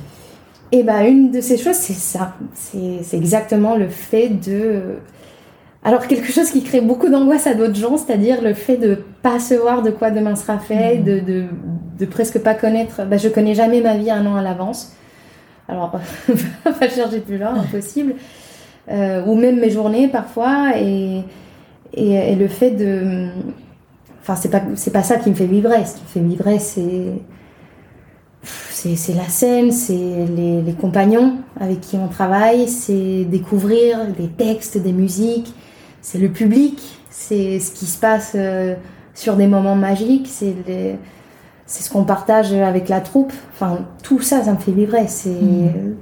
Eh 0.72 0.84
ben 0.84 1.02
une 1.04 1.32
de 1.32 1.40
ces 1.40 1.58
choses 1.58 1.78
c'est 1.78 1.94
ça, 1.94 2.36
c'est 2.54 3.16
exactement 3.16 3.78
le 3.78 3.88
fait 3.88 4.28
de 4.28 4.98
alors 5.84 6.08
quelque 6.08 6.32
chose 6.32 6.50
qui 6.50 6.64
crée 6.64 6.82
beaucoup 6.82 7.08
d'angoisse 7.08 7.48
à 7.48 7.54
d'autres 7.54 7.76
gens, 7.76 7.98
c'est-à-dire 7.98 8.42
le 8.42 8.54
fait 8.54 8.78
de 8.78 8.98
pas 9.22 9.40
savoir 9.40 9.84
de 9.84 9.92
quoi 9.92 10.12
demain 10.12 10.36
sera 10.36 10.60
fait, 10.60 10.98
mmh. 10.98 11.04
de, 11.04 11.46
de, 12.00 12.06
presque 12.06 12.40
pas 12.40 12.56
connaître. 12.56 13.06
Bah, 13.06 13.18
je 13.18 13.30
connais 13.30 13.54
jamais 13.54 13.82
ma 13.82 13.96
vie 13.96 14.12
un 14.12 14.26
an 14.26 14.36
à 14.36 14.42
l'avance. 14.42 14.94
Alors, 15.70 15.92
pas 16.64 16.90
chercher 16.90 17.20
plus 17.20 17.38
loin, 17.38 17.54
impossible. 17.56 18.16
Euh, 18.90 19.24
ou 19.26 19.36
même 19.36 19.60
mes 19.60 19.70
journées 19.70 20.08
parfois. 20.08 20.78
Et, 20.78 21.22
et, 21.94 22.36
le 22.36 22.48
fait 22.48 22.72
de. 22.72 23.28
Enfin, 24.22 24.36
c'est 24.36 24.50
pas, 24.50 24.62
c'est 24.76 24.92
pas 24.92 25.04
ça 25.04 25.18
qui 25.18 25.30
me 25.30 25.36
fait 25.36 25.46
vibrer. 25.46 25.86
Ce 25.86 25.96
qui 25.96 26.02
me 26.04 26.08
fait 26.08 26.20
vibrer, 26.20 26.60
c'est. 26.60 27.14
C'est 28.44 29.16
la 29.16 29.28
scène, 29.28 29.72
c'est 29.72 29.94
les, 29.94 30.62
les 30.62 30.74
compagnons 30.74 31.38
avec 31.60 31.82
qui 31.82 31.98
on 31.98 32.08
travaille, 32.08 32.70
c'est 32.70 33.26
découvrir 33.26 34.06
des 34.18 34.28
textes, 34.28 34.78
des 34.78 34.94
musiques, 34.94 35.54
c'est 36.08 36.20
le 36.20 36.30
public, 36.30 37.02
c'est 37.10 37.60
ce 37.60 37.70
qui 37.74 37.86
se 37.86 38.00
passe 38.00 38.32
euh, 38.34 38.76
sur 39.14 39.36
des 39.36 39.46
moments 39.46 39.76
magiques, 39.76 40.28
c'est 40.30 40.56
c'est 41.66 41.84
ce 41.84 41.92
qu'on 41.92 42.06
partage 42.06 42.54
avec 42.54 42.88
la 42.88 43.02
troupe. 43.02 43.34
Enfin, 43.52 43.80
tout 44.04 44.22
ça, 44.22 44.42
ça 44.42 44.54
me 44.54 44.58
fait 44.58 44.72
vibrer. 44.72 45.08
C'est 45.08 45.32
mm. 45.32 45.98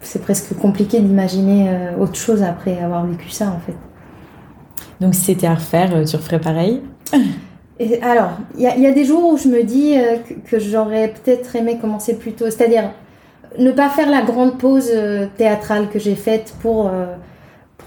c'est 0.00 0.22
presque 0.22 0.56
compliqué 0.56 1.00
d'imaginer 1.00 1.68
euh, 1.68 2.02
autre 2.02 2.14
chose 2.14 2.42
après 2.42 2.78
avoir 2.78 3.04
vécu 3.04 3.28
ça, 3.28 3.48
en 3.48 3.60
fait. 3.60 3.76
Donc, 5.02 5.14
si 5.14 5.20
c'était 5.20 5.48
à 5.48 5.54
refaire, 5.56 5.94
euh, 5.94 6.04
tu 6.04 6.16
referais 6.16 6.40
pareil? 6.40 6.80
Et 7.78 8.00
alors, 8.00 8.38
il 8.56 8.62
y, 8.62 8.80
y, 8.80 8.86
a 8.86 8.92
des 8.92 9.04
jours 9.04 9.34
où 9.34 9.36
je 9.36 9.48
me 9.48 9.64
dis 9.64 9.96
que, 10.26 10.32
que 10.48 10.58
j'aurais 10.58 11.08
peut-être 11.08 11.56
aimé 11.56 11.76
commencer 11.78 12.16
plus 12.16 12.32
tôt. 12.32 12.46
C'est-à-dire, 12.46 12.90
ne 13.58 13.70
pas 13.70 13.90
faire 13.90 14.08
la 14.08 14.22
grande 14.22 14.56
pause 14.56 14.90
théâtrale 15.36 15.90
que 15.90 15.98
j'ai 15.98 16.14
faite 16.14 16.54
pour 16.62 16.90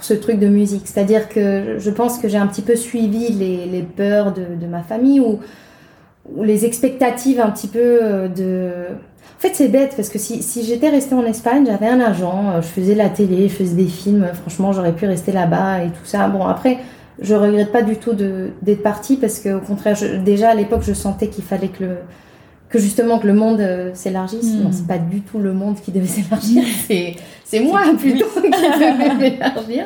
ce 0.02 0.14
truc 0.14 0.40
de 0.40 0.48
musique. 0.48 0.84
C'est-à-dire 0.86 1.30
que 1.30 1.78
je 1.78 1.90
pense 1.90 2.18
que 2.18 2.28
j'ai 2.28 2.38
un 2.38 2.48
petit 2.48 2.62
peu 2.62 2.76
suivi 2.76 3.30
les, 3.30 3.82
peurs 3.82 4.34
de, 4.34 4.66
ma 4.66 4.82
famille 4.82 5.20
ou, 5.20 5.40
les 6.44 6.66
expectatives 6.66 7.40
un 7.40 7.50
petit 7.50 7.68
peu 7.68 7.80
euh, 7.80 8.28
de... 8.28 8.70
En 8.92 9.42
fait, 9.42 9.56
c'est 9.56 9.68
bête 9.68 9.94
parce 9.96 10.10
que 10.10 10.20
si, 10.20 10.64
j'étais 10.64 10.90
restée 10.90 11.16
en 11.16 11.26
Espagne, 11.26 11.66
j'avais 11.66 11.88
un 11.88 12.00
agent, 12.00 12.52
euh, 12.52 12.62
je 12.62 12.68
faisais 12.68 12.94
la 12.94 13.10
télé, 13.10 13.48
je 13.48 13.56
faisais 13.56 13.76
des 13.76 13.88
films, 13.88 14.28
franchement, 14.34 14.72
j'aurais 14.72 14.92
pu 14.92 15.08
rester 15.08 15.32
là-bas 15.32 15.84
et 15.84 15.88
tout 15.88 16.06
ça. 16.06 16.28
Bon, 16.28 16.46
après, 16.46 16.78
je 17.20 17.34
regrette 17.34 17.72
pas 17.72 17.82
du 17.82 17.96
tout 17.96 18.14
d'être 18.14 18.84
partie 18.84 19.18
parce 19.18 19.40
qu'au 19.40 19.60
contraire, 19.60 19.98
déjà 20.24 20.50
à 20.50 20.56
l'époque, 20.56 20.84
je 20.84 20.94
sentais 20.94 21.30
qu'il 21.30 21.44
fallait 21.44 21.70
que 21.70 21.84
le, 21.84 21.98
que 22.70 22.78
justement 22.80 23.18
que 23.18 23.28
le 23.28 23.34
monde 23.34 23.60
euh, 23.62 23.92
s'élargisse. 23.94 24.54
Mm. 24.54 24.64
Non, 24.64 24.70
c'est 24.72 24.88
pas 24.88 24.98
du 24.98 25.22
tout 25.22 25.40
le 25.40 25.54
monde 25.54 25.76
qui 25.82 25.92
devait 25.92 26.08
s'élargir, 26.08 26.64
c'est, 26.88 27.16
c'est 27.44 27.60
moi 27.60 27.82
plutôt 27.98 28.28
qui 28.42 28.50
devais 28.50 29.16
m'élargir. 29.16 29.86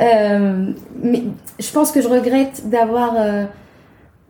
Euh, 0.00 0.70
mais 1.02 1.24
je 1.58 1.70
pense 1.72 1.90
que 1.90 2.00
je 2.00 2.08
regrette 2.08 2.68
d'avoir 2.68 3.14
euh, 3.18 3.44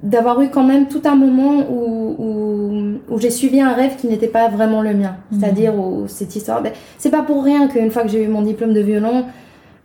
d'avoir 0.03 0.41
eu 0.41 0.49
quand 0.49 0.63
même 0.63 0.87
tout 0.89 1.03
un 1.05 1.17
moment 1.17 1.67
où, 1.69 2.15
où, 2.19 3.15
où 3.15 3.21
j'ai 3.21 3.31
suivi 3.31 3.61
un 3.61 3.75
rêve 3.75 3.97
qui 3.97 4.07
n'était 4.07 4.29
pas 4.29 4.49
vraiment 4.49 4.81
le 4.81 4.95
mien. 4.95 5.17
Mhm. 5.31 5.41
C'est-à-dire 5.41 5.75
où 5.75 6.05
cette 6.07 6.35
histoire. 6.35 6.63
ben, 6.63 6.73
c'est 6.99 7.11
pas 7.11 7.23
pour 7.23 7.45
rien 7.45 7.69
qu'une 7.69 7.91
fois 7.91 8.03
que 8.03 8.09
j'ai 8.09 8.23
eu 8.23 8.29
mon 8.29 8.43
diplôme 8.43 8.73
de 8.73 8.81
violon, 8.81 9.27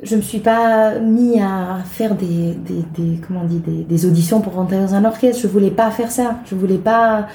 je 0.03 0.15
me 0.15 0.21
suis 0.21 0.39
pas 0.39 0.99
mis 0.99 1.39
à 1.39 1.79
faire 1.85 2.15
des, 2.15 2.53
des, 2.53 2.83
des 2.97 3.19
comment 3.25 3.41
on 3.43 3.47
dit 3.47 3.59
des, 3.59 3.83
des 3.83 4.05
auditions 4.05 4.41
pour 4.41 4.53
rentrer 4.53 4.77
dans 4.77 4.93
un 4.95 5.05
orchestre. 5.05 5.41
Je 5.41 5.47
voulais 5.47 5.71
pas 5.71 5.91
faire 5.91 6.11
ça. 6.11 6.37
Je 6.45 6.55
voulais 6.55 6.77
pas. 6.77 7.27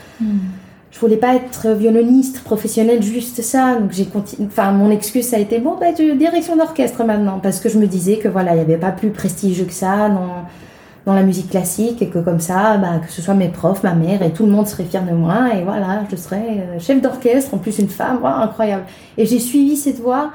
Je 0.91 0.99
voulais 1.01 1.17
pas 1.17 1.35
être 1.35 1.69
violoniste 1.69 2.43
professionnel, 2.43 3.03
juste 3.03 3.43
ça. 3.43 3.77
Donc 3.77 3.93
j'ai 3.93 4.07
continué. 4.07 4.49
Enfin, 4.49 4.73
mon 4.73 4.91
excuse 4.91 5.27
ça 5.29 5.37
a 5.37 5.39
été 5.39 5.59
bon, 5.59 5.77
bah, 5.79 5.93
tu 5.95 6.15
direction 6.17 6.57
d'orchestre 6.57 7.05
maintenant, 7.05 7.41
parce 7.43 7.61
que 7.61 7.69
je 7.69 7.79
me 7.79 7.87
disais 7.87 8.17
que 8.17 8.29
voilà, 8.29 8.55
il 8.55 8.59
y 8.59 8.63
avait 8.63 8.79
pas 8.79 8.93
plus 8.93 9.11
prestigieux 9.11 9.67
que 9.67 9.73
ça 9.75 10.09
dans 10.09 10.47
dans 11.09 11.15
la 11.15 11.23
musique 11.23 11.49
classique 11.49 12.03
et 12.03 12.09
que 12.09 12.19
comme 12.19 12.39
ça, 12.39 12.77
bah, 12.77 13.01
que 13.05 13.11
ce 13.11 13.23
soit 13.23 13.33
mes 13.33 13.49
profs, 13.49 13.83
ma 13.83 13.95
mère 13.95 14.23
et 14.23 14.31
tout 14.31 14.45
le 14.45 14.53
monde 14.53 14.67
serait 14.67 14.85
fier 14.85 15.03
de 15.03 15.13
moi 15.13 15.55
et 15.55 15.65
voilà, 15.65 16.03
je 16.11 16.17
serais 16.17 16.67
euh, 16.77 16.79
chef 16.79 17.01
d'orchestre, 17.01 17.55
en 17.55 17.59
plus 17.59 17.79
une 17.79 17.89
femme, 17.89 18.23
incroyable. 18.23 18.85
Et 19.17 19.25
j'ai 19.25 19.39
suivi 19.39 19.75
cette 19.77 20.01
voie 20.01 20.33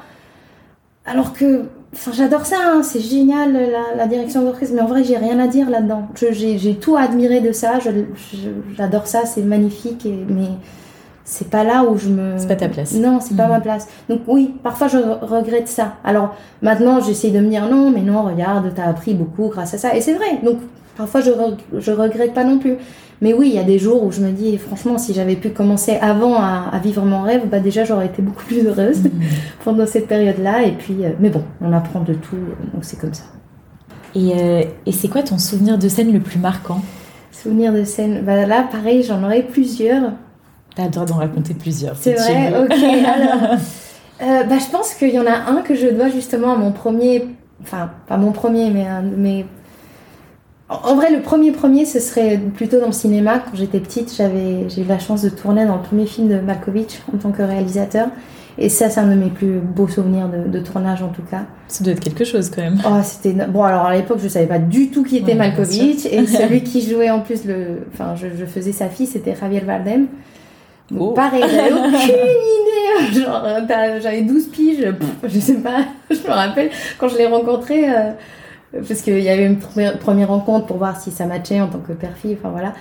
alors 1.06 1.32
que, 1.32 1.66
enfin, 1.94 2.10
j'adore 2.12 2.44
ça, 2.46 2.56
hein, 2.66 2.82
c'est 2.82 3.00
génial 3.00 3.52
la, 3.52 3.96
la 3.96 4.06
direction 4.06 4.42
d'orchestre, 4.42 4.74
mais 4.74 4.82
en 4.82 4.86
vrai, 4.86 5.02
j'ai 5.04 5.16
rien 5.16 5.38
à 5.38 5.46
dire 5.46 5.70
là-dedans. 5.70 6.08
J'ai 6.30 6.74
tout 6.76 6.96
à 6.96 7.02
admirer 7.02 7.40
de 7.40 7.52
ça, 7.52 7.78
j'adore 8.76 9.06
ça, 9.06 9.24
c'est 9.24 9.42
magnifique, 9.42 10.04
et, 10.06 10.24
mais 10.28 10.48
c'est 11.24 11.48
pas 11.48 11.64
là 11.64 11.84
où 11.84 11.96
je 11.96 12.08
me. 12.10 12.34
C'est 12.36 12.48
pas 12.48 12.56
ta 12.56 12.68
place. 12.68 12.92
Non, 12.94 13.18
c'est 13.20 13.36
pas 13.36 13.44
Mhm. 13.44 13.50
ma 13.52 13.60
place. 13.60 13.88
Donc 14.10 14.20
oui, 14.26 14.54
parfois 14.62 14.88
je 14.88 14.98
re- 14.98 15.20
regrette 15.24 15.68
ça. 15.68 15.94
Alors 16.04 16.34
maintenant, 16.60 17.00
j'essaie 17.00 17.30
de 17.30 17.40
me 17.40 17.48
dire 17.48 17.66
non, 17.68 17.90
mais 17.90 18.02
non, 18.02 18.22
regarde, 18.24 18.70
t'as 18.74 18.84
appris 18.88 19.14
beaucoup 19.14 19.48
grâce 19.48 19.72
à 19.74 19.78
ça. 19.78 19.96
Et 19.96 20.00
c'est 20.02 20.12
vrai. 20.14 20.38
Donc 20.44 20.58
parfois 20.98 21.20
je, 21.22 21.30
re- 21.30 21.56
je 21.78 21.92
regrette 21.92 22.34
pas 22.34 22.44
non 22.44 22.58
plus. 22.58 22.74
Mais 23.22 23.32
oui, 23.32 23.48
il 23.48 23.54
y 23.54 23.58
a 23.58 23.64
des 23.64 23.78
jours 23.78 24.02
où 24.04 24.10
je 24.10 24.20
me 24.20 24.32
dis, 24.32 24.56
franchement, 24.58 24.98
si 24.98 25.14
j'avais 25.14 25.36
pu 25.36 25.50
commencer 25.50 25.96
avant 26.00 26.34
à, 26.36 26.68
à 26.72 26.78
vivre 26.78 27.04
mon 27.04 27.22
rêve, 27.22 27.48
bah 27.48 27.60
déjà 27.60 27.84
j'aurais 27.84 28.06
été 28.06 28.22
beaucoup 28.22 28.44
plus 28.44 28.66
heureuse 28.66 29.02
pendant 29.64 29.86
cette 29.86 30.08
période-là. 30.08 30.64
Et 30.64 30.72
puis, 30.72 31.04
euh, 31.04 31.10
mais 31.20 31.30
bon, 31.30 31.42
on 31.60 31.72
apprend 31.72 32.00
de 32.00 32.14
tout, 32.14 32.36
donc 32.72 32.82
c'est 32.84 32.98
comme 32.98 33.14
ça. 33.14 33.24
Et, 34.14 34.32
euh, 34.34 34.62
et 34.86 34.92
c'est 34.92 35.08
quoi 35.08 35.22
ton 35.22 35.38
souvenir 35.38 35.78
de 35.78 35.88
scène 35.88 36.12
le 36.12 36.20
plus 36.20 36.38
marquant? 36.38 36.82
Souvenir 37.32 37.72
de 37.72 37.84
scène, 37.84 38.22
bah 38.24 38.46
là, 38.46 38.66
pareil, 38.70 39.02
j'en 39.02 39.22
aurais 39.24 39.42
plusieurs. 39.42 40.12
T'as 40.76 40.84
le 40.84 40.90
droit 40.90 41.04
d'en 41.04 41.16
raconter 41.16 41.54
plusieurs. 41.54 41.96
C'est 41.96 42.18
si 42.18 42.32
vrai, 42.32 42.52
ok. 42.62 42.72
Alors, 43.06 43.58
euh, 44.22 44.44
bah, 44.44 44.56
je 44.58 44.70
pense 44.70 44.94
qu'il 44.94 45.10
y 45.10 45.18
en 45.18 45.26
a 45.26 45.50
un 45.50 45.62
que 45.62 45.74
je 45.74 45.88
dois 45.88 46.08
justement 46.08 46.52
à 46.52 46.56
mon 46.56 46.72
premier, 46.72 47.26
enfin, 47.62 47.90
pas 48.06 48.16
mon 48.16 48.32
premier, 48.32 48.70
mais 48.70 48.86
un 48.86 49.02
de 49.02 49.16
mes. 49.16 49.46
En 50.82 50.96
vrai, 50.96 51.10
le 51.12 51.22
premier 51.22 51.52
premier, 51.52 51.84
ce 51.84 52.00
serait 52.00 52.38
plutôt 52.38 52.80
dans 52.80 52.86
le 52.86 52.92
cinéma. 52.92 53.38
Quand 53.38 53.54
j'étais 53.54 53.80
petite, 53.80 54.14
j'avais, 54.16 54.68
j'ai 54.68 54.82
eu 54.82 54.86
la 54.86 54.98
chance 54.98 55.22
de 55.22 55.28
tourner 55.28 55.66
dans 55.66 55.76
le 55.76 55.82
premier 55.82 56.06
film 56.06 56.28
de 56.28 56.40
Malkovich 56.40 57.00
en 57.12 57.18
tant 57.18 57.30
que 57.30 57.42
réalisateur. 57.42 58.08
Et 58.56 58.68
ça, 58.68 58.88
c'est 58.88 59.00
un 59.00 59.08
de 59.08 59.14
mes 59.14 59.30
plus 59.30 59.58
beaux 59.58 59.88
souvenirs 59.88 60.28
de, 60.28 60.48
de 60.48 60.58
tournage, 60.64 61.02
en 61.02 61.08
tout 61.08 61.22
cas. 61.28 61.42
Ça 61.66 61.82
doit 61.82 61.92
être 61.92 62.00
quelque 62.00 62.24
chose 62.24 62.50
quand 62.50 62.62
même. 62.62 62.80
Oh, 62.86 63.00
c'était 63.02 63.32
bon. 63.32 63.64
Alors 63.64 63.86
à 63.86 63.96
l'époque, 63.96 64.18
je 64.22 64.28
savais 64.28 64.46
pas 64.46 64.60
du 64.60 64.90
tout 64.90 65.02
qui 65.02 65.16
était 65.16 65.32
Ouais, 65.32 65.38
Malkovich 65.38 66.06
et 66.06 66.26
celui 66.26 66.62
qui 66.64 66.88
jouait 66.88 67.10
en 67.10 67.20
plus 67.20 67.44
le, 67.44 67.86
enfin, 67.92 68.14
je, 68.14 68.28
je 68.38 68.44
faisais 68.44 68.72
sa 68.72 68.88
fille, 68.88 69.06
c'était 69.06 69.34
Javier 69.34 69.60
Bardem. 69.60 70.06
Oh. 70.96 71.12
Pareil, 71.12 71.42
j'avais 71.42 71.72
aucune 71.72 71.94
idée. 71.94 73.20
Genre, 73.20 73.42
euh, 73.44 74.00
j'avais 74.00 74.22
12 74.22 74.46
piges, 74.48 74.84
pff, 74.92 75.32
je 75.32 75.40
sais 75.40 75.54
pas. 75.54 75.84
Je 76.10 76.16
me 76.16 76.32
rappelle 76.32 76.70
quand 76.98 77.08
je 77.08 77.16
l'ai 77.16 77.26
rencontré, 77.26 77.88
euh, 77.88 78.10
parce 78.86 79.02
qu'il 79.02 79.20
y 79.20 79.28
avait 79.28 79.46
une 79.46 79.58
première, 79.58 79.98
première 79.98 80.28
rencontre 80.28 80.66
pour 80.66 80.78
voir 80.78 81.00
si 81.00 81.10
ça 81.10 81.26
matchait 81.26 81.60
en 81.60 81.68
tant 81.68 81.78
que 81.78 81.92
père-fille. 81.92 82.36
Enfin 82.38 82.50
voilà. 82.50 82.74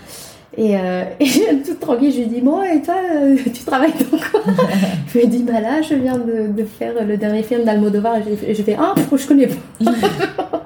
Et, 0.58 0.78
euh, 0.78 1.04
et 1.20 1.62
toute 1.66 1.80
tranquille, 1.80 2.12
je 2.12 2.20
lui 2.20 2.28
dis 2.28 2.42
Bon, 2.42 2.62
et 2.64 2.82
toi, 2.82 2.96
euh, 3.14 3.36
tu 3.46 3.64
travailles 3.64 3.94
dans 4.12 4.18
quoi? 4.18 4.42
Je 5.08 5.18
lui 5.18 5.26
ai 5.26 5.28
dit 5.28 5.44
Bah 5.44 5.60
là, 5.60 5.82
je 5.82 5.96
viens 5.96 6.18
de, 6.18 6.52
de 6.52 6.64
faire 6.66 6.94
le 7.06 7.18
dernier 7.18 7.44
film 7.44 7.64
d'Almodovar. 7.64 8.18
Et 8.18 8.54
j'ai 8.54 8.64
fait 8.64 8.76
Ah, 8.80 8.94
je 9.16 9.28
connais 9.28 9.48
pas. 9.48 9.54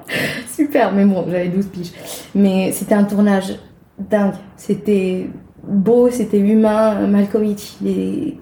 Super, 0.54 0.92
mais 0.92 1.04
bon, 1.04 1.24
j'avais 1.28 1.48
12 1.48 1.66
piges. 1.66 1.92
Mais 2.34 2.72
c'était 2.72 2.94
un 2.94 3.04
tournage 3.04 3.56
dingue. 3.98 4.34
C'était 4.56 5.28
beau, 5.62 6.10
c'était 6.10 6.38
humain. 6.38 7.06
Malkovich, 7.06 7.76
il 7.82 7.88
est. 7.88 8.34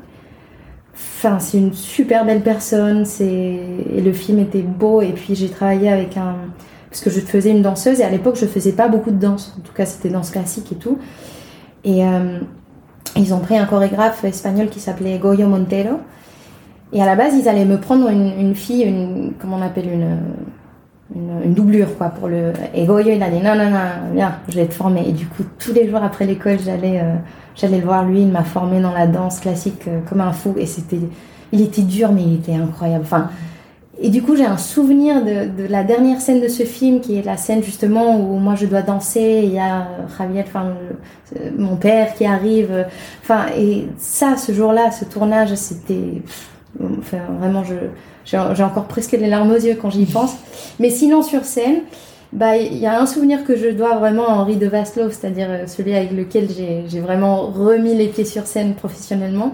Enfin, 0.94 1.38
c'est 1.38 1.58
une 1.58 1.74
super 1.74 2.24
belle 2.24 2.40
personne. 2.40 3.04
C'est 3.04 3.26
et 3.26 4.00
le 4.00 4.12
film 4.12 4.38
était 4.38 4.62
beau. 4.62 5.02
Et 5.02 5.12
puis 5.12 5.34
j'ai 5.34 5.48
travaillé 5.48 5.90
avec 5.90 6.16
un 6.16 6.36
parce 6.96 7.04
que 7.04 7.20
je 7.20 7.20
faisais 7.20 7.50
une 7.50 7.60
danseuse 7.60 8.00
et 8.00 8.04
à 8.04 8.08
l'époque 8.08 8.36
je 8.40 8.46
faisais 8.46 8.72
pas 8.72 8.88
beaucoup 8.88 9.10
de 9.10 9.18
danse. 9.18 9.54
En 9.58 9.60
tout 9.60 9.74
cas, 9.74 9.84
c'était 9.84 10.08
danse 10.08 10.30
classique 10.30 10.72
et 10.72 10.76
tout. 10.76 10.96
Et 11.84 12.02
euh, 12.02 12.38
ils 13.16 13.34
ont 13.34 13.40
pris 13.40 13.58
un 13.58 13.66
chorégraphe 13.66 14.24
espagnol 14.24 14.70
qui 14.70 14.80
s'appelait 14.80 15.18
Goyo 15.18 15.46
Montero. 15.46 16.00
Et 16.94 17.02
à 17.02 17.04
la 17.04 17.14
base, 17.14 17.34
ils 17.34 17.50
allaient 17.50 17.66
me 17.66 17.76
prendre 17.76 18.08
une, 18.08 18.54
fille, 18.54 18.82
une, 18.84 19.34
comment 19.38 19.58
on 19.58 19.62
appelle 19.62 19.92
une, 19.92 20.18
une, 21.14 21.52
doublure, 21.52 21.98
quoi, 21.98 22.08
pour 22.08 22.28
le. 22.28 22.54
Et 22.74 22.86
Goyo, 22.86 23.10
il 23.10 23.22
a 23.22 23.28
dit 23.28 23.42
non, 23.42 23.54
non, 23.54 23.68
non, 23.68 24.14
viens, 24.14 24.36
je 24.48 24.56
vais 24.56 24.66
te 24.66 24.72
former. 24.72 25.06
Et 25.06 25.12
du 25.12 25.26
coup, 25.26 25.42
tous 25.58 25.74
les 25.74 25.90
jours 25.90 26.02
après 26.02 26.24
l'école, 26.24 26.56
j'allais, 26.64 27.02
euh, 27.02 27.68
le 27.68 27.84
voir 27.84 28.06
lui. 28.06 28.22
Il 28.22 28.28
m'a 28.28 28.44
formé 28.44 28.80
dans 28.80 28.92
la 28.92 29.06
danse 29.06 29.40
classique 29.40 29.82
euh, 29.86 30.00
comme 30.08 30.22
un 30.22 30.32
fou. 30.32 30.54
Et 30.56 30.64
c'était, 30.64 31.00
il 31.52 31.60
était 31.60 31.82
dur, 31.82 32.10
mais 32.12 32.22
il 32.22 32.36
était 32.36 32.54
incroyable. 32.54 33.04
Enfin, 33.04 33.28
et 34.00 34.10
du 34.10 34.22
coup, 34.22 34.36
j'ai 34.36 34.44
un 34.44 34.58
souvenir 34.58 35.24
de, 35.24 35.62
de 35.62 35.66
la 35.68 35.82
dernière 35.84 36.20
scène 36.20 36.40
de 36.42 36.48
ce 36.48 36.64
film, 36.64 37.00
qui 37.00 37.16
est 37.18 37.22
la 37.22 37.36
scène 37.36 37.62
justement 37.62 38.18
où 38.20 38.36
moi 38.38 38.54
je 38.54 38.66
dois 38.66 38.82
danser. 38.82 39.40
Il 39.44 39.52
y 39.54 39.58
a 39.58 39.80
euh, 39.82 39.84
Javier, 40.18 40.42
enfin, 40.46 40.74
le- 41.34 41.50
mon 41.58 41.76
père 41.76 42.14
qui 42.14 42.24
arrive. 42.26 42.68
euh, 42.72 42.84
Enfin, 43.22 43.46
et 43.56 43.86
ça, 43.98 44.36
ce 44.36 44.52
jour-là, 44.52 44.90
ce 44.90 45.04
tournage, 45.06 45.54
c'était. 45.54 46.22
Enfin, 46.98 47.18
vraiment, 47.40 47.64
je, 47.64 47.74
j'ai 48.24 48.36
encore 48.62 48.84
presque 48.86 49.12
les 49.12 49.28
larmes 49.28 49.50
aux 49.50 49.54
yeux 49.56 49.76
quand 49.80 49.90
j'y 49.90 50.04
pense. 50.04 50.34
Mais 50.80 50.90
sinon, 50.90 51.22
sur 51.22 51.44
scène, 51.44 51.78
bah, 52.32 52.56
il 52.58 52.76
y 52.76 52.86
a 52.86 53.00
un 53.00 53.06
souvenir 53.06 53.44
que 53.44 53.56
je 53.56 53.68
dois 53.68 53.96
vraiment 53.96 54.28
à 54.28 54.32
Henri 54.32 54.56
de 54.56 54.66
Vasselot, 54.66 55.10
c'est-à-dire 55.10 55.46
euh, 55.50 55.66
celui 55.66 55.94
avec 55.94 56.12
lequel 56.12 56.48
j'ai 56.54 56.84
j'ai 56.88 57.00
vraiment 57.00 57.46
remis 57.46 57.94
les 57.94 58.08
pieds 58.08 58.24
sur 58.26 58.46
scène 58.46 58.74
professionnellement. 58.74 59.52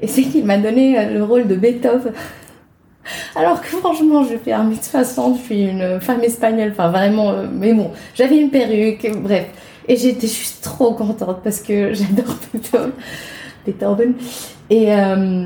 Et 0.00 0.06
c'est 0.08 0.22
qu'il 0.22 0.44
m'a 0.44 0.58
donné 0.58 1.12
le 1.12 1.22
rôle 1.22 1.46
de 1.46 1.54
Beethoven. 1.54 2.12
Alors 3.34 3.60
que 3.60 3.66
franchement, 3.68 4.22
je 4.24 4.36
fais 4.36 4.52
un 4.52 4.64
mix 4.64 4.90
60, 4.90 5.38
je 5.38 5.42
suis 5.42 5.62
une 5.64 6.00
femme 6.00 6.22
espagnole, 6.22 6.70
enfin 6.72 6.88
vraiment, 6.88 7.30
euh, 7.30 7.46
mais 7.52 7.72
bon, 7.72 7.90
j'avais 8.14 8.38
une 8.38 8.50
perruque, 8.50 9.10
bref. 9.22 9.46
Et 9.88 9.96
j'étais 9.96 10.28
juste 10.28 10.62
trop 10.62 10.92
contente 10.94 11.40
parce 11.42 11.60
que 11.60 11.92
j'adore 11.94 12.36
Beethoven. 12.54 12.92
Beethoven. 13.66 14.14
Et 14.70 14.94
euh, 14.94 15.44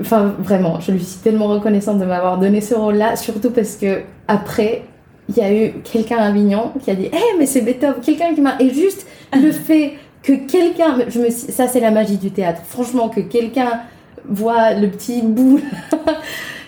enfin, 0.00 0.34
vraiment, 0.38 0.80
je 0.80 0.92
lui 0.92 1.02
suis 1.04 1.20
tellement 1.20 1.48
reconnaissante 1.48 1.98
de 1.98 2.04
m'avoir 2.06 2.38
donné 2.38 2.60
ce 2.60 2.74
rôle-là, 2.74 3.16
surtout 3.16 3.50
parce 3.50 3.76
que 3.76 4.00
après, 4.28 4.82
il 5.28 5.36
y 5.36 5.40
a 5.42 5.52
eu 5.52 5.72
quelqu'un 5.84 6.16
à 6.16 6.26
Avignon 6.28 6.72
qui 6.82 6.90
a 6.90 6.94
dit 6.94 7.08
Eh, 7.12 7.38
mais 7.38 7.46
c'est 7.46 7.60
Beethoven, 7.60 8.00
quelqu'un 8.02 8.34
qui 8.34 8.40
m'a. 8.40 8.56
Et 8.60 8.72
juste 8.72 9.06
le 9.34 9.52
fait 9.52 9.94
que 10.22 10.32
quelqu'un. 10.32 10.96
je 11.08 11.18
me 11.20 11.30
suis- 11.30 11.52
Ça, 11.52 11.68
c'est 11.68 11.80
la 11.80 11.90
magie 11.90 12.16
du 12.16 12.30
théâtre. 12.30 12.62
Franchement, 12.66 13.08
que 13.10 13.20
quelqu'un 13.20 13.82
voit 14.28 14.72
le 14.74 14.88
petit 14.90 15.22
bout 15.22 15.60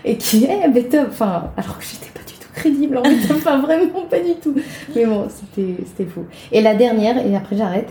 et 0.04 0.16
qui 0.16 0.44
est 0.44 0.68
Beethoven. 0.68 1.06
Enfin, 1.10 1.50
alors 1.56 1.78
que 1.78 1.84
j'étais 1.84 2.10
pas 2.12 2.24
du 2.26 2.32
tout 2.34 2.48
crédible 2.54 2.98
en 2.98 3.02
Beethoven, 3.02 3.36
enfin, 3.36 3.60
vraiment 3.60 4.02
pas 4.10 4.18
du 4.18 4.34
tout. 4.42 4.54
Mais 4.94 5.04
bon, 5.04 5.26
c'était 5.28 5.76
c'était 5.86 6.10
fou. 6.10 6.24
Et 6.50 6.60
la 6.60 6.74
dernière, 6.74 7.16
et 7.24 7.34
après 7.36 7.56
j'arrête, 7.56 7.88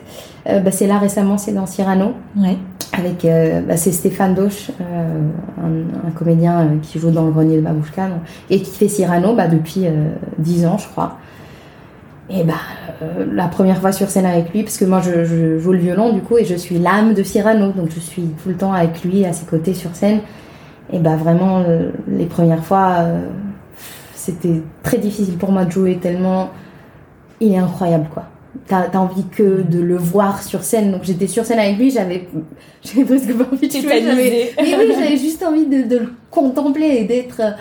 euh, 0.48 0.60
bah, 0.60 0.72
c'est 0.72 0.88
là 0.88 0.98
récemment, 0.98 1.38
c'est 1.38 1.54
dans 1.54 1.66
Cyrano 1.66 2.14
Ouais. 2.38 2.58
avec 2.98 3.24
euh, 3.26 3.62
bah, 3.62 3.78
c'est 3.78 3.92
Stéphane 3.92 4.34
Doche, 4.36 4.72
euh, 4.82 5.20
un, 5.64 6.08
un 6.08 6.12
comédien 6.12 6.68
qui 6.82 7.00
joue 7.00 7.12
dans 7.12 7.26
le 7.26 7.32
grenier 7.32 7.58
de 7.58 7.62
Babouchka 7.62 8.10
et 8.50 8.62
qui 8.62 8.72
fait 8.78 8.88
Cyrano 8.88 9.34
bah, 9.36 9.48
depuis 9.48 9.88
euh, 9.88 10.10
10 10.40 10.66
ans, 10.66 10.78
je 10.78 10.88
crois. 10.88 11.18
Et 12.34 12.44
bah, 12.44 12.54
euh, 13.02 13.26
la 13.34 13.48
première 13.48 13.80
fois 13.82 13.92
sur 13.92 14.10
scène 14.10 14.26
avec 14.26 14.54
lui, 14.54 14.64
parce 14.64 14.78
que 14.78 14.86
moi 14.86 15.02
je, 15.02 15.26
je 15.26 15.60
joue 15.60 15.74
le 15.74 15.80
violon 15.80 16.14
du 16.14 16.22
coup, 16.22 16.38
et 16.38 16.46
je 16.46 16.56
suis 16.56 16.80
l'âme 16.80 17.14
de 17.14 17.24
Cyrano, 17.24 17.72
donc 17.72 17.90
je 17.94 18.00
suis 18.00 18.22
tout 18.42 18.48
le 18.50 18.56
temps 18.56 18.72
avec 18.74 19.04
lui, 19.04 19.26
à 19.26 19.34
ses 19.34 19.46
côtés 19.46 19.74
sur 19.74 19.94
scène. 19.96 20.20
Et 20.94 21.00
bah 21.00 21.16
vraiment, 21.16 21.64
euh, 21.68 21.92
les 22.08 22.26
premières 22.26 22.64
fois, 22.64 22.98
euh, 23.00 23.28
c'était 24.14 24.62
très 24.84 24.98
difficile 24.98 25.38
pour 25.38 25.52
moi 25.52 25.66
de 25.66 25.72
jouer 25.72 25.98
tellement 25.98 26.50
il 27.42 27.54
est 27.54 27.58
incroyable 27.58 28.08
quoi. 28.14 28.24
T'as 28.68 28.90
as 28.94 29.00
envie 29.00 29.26
que 29.26 29.62
de 29.64 29.80
le 29.80 29.98
voir 29.98 30.44
sur 30.44 30.64
scène. 30.64 30.92
Donc 30.92 31.04
j'étais 31.04 31.28
sur 31.28 31.46
scène 31.46 31.60
avec 31.60 31.78
lui, 31.78 31.92
j'avais 31.92 32.28
j'avais 32.84 33.04
presque 33.04 33.34
pas 33.34 33.46
envie 33.52 33.68
de 33.68 33.74
jouer. 33.74 34.02
Mais 34.58 34.76
oui, 34.78 34.94
j'avais 34.98 35.18
juste 35.18 35.44
envie 35.44 35.66
de, 35.66 35.84
de 35.84 35.98
le 35.98 36.14
contempler 36.30 36.98
et 37.00 37.04
d'être 37.04 37.42
euh, 37.42 37.52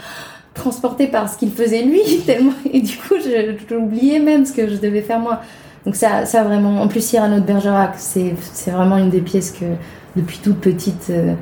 transportée 0.54 1.06
par 1.06 1.28
ce 1.28 1.38
qu'il 1.38 1.50
faisait 1.50 1.82
lui 1.82 2.00
tellement. 2.26 2.52
Et 2.70 2.80
du 2.80 2.96
coup, 2.96 3.14
j'oubliais 3.68 4.20
même 4.20 4.44
ce 4.44 4.52
que 4.52 4.68
je 4.68 4.76
devais 4.76 5.02
faire 5.02 5.18
moi. 5.18 5.40
Donc 5.86 5.96
ça, 5.96 6.26
ça 6.26 6.44
vraiment. 6.44 6.82
En 6.82 6.88
plus, 6.88 7.02
Cyrano 7.02 7.36
de 7.36 7.44
Bergerac, 7.44 7.94
c'est 7.96 8.34
c'est 8.52 8.70
vraiment 8.70 8.98
une 8.98 9.10
des 9.10 9.22
pièces 9.22 9.50
que 9.50 9.64
depuis 10.14 10.38
toute 10.38 10.58
petite, 10.58 11.06
euh, 11.10 11.34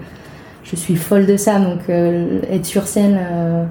je 0.71 0.77
suis 0.77 0.97
folle 0.97 1.27
de 1.27 1.37
ça. 1.37 1.59
Donc 1.59 1.81
euh, 1.89 2.41
être 2.51 2.67
sur 2.67 2.87
scène 2.87 3.19
euh, 3.19 3.65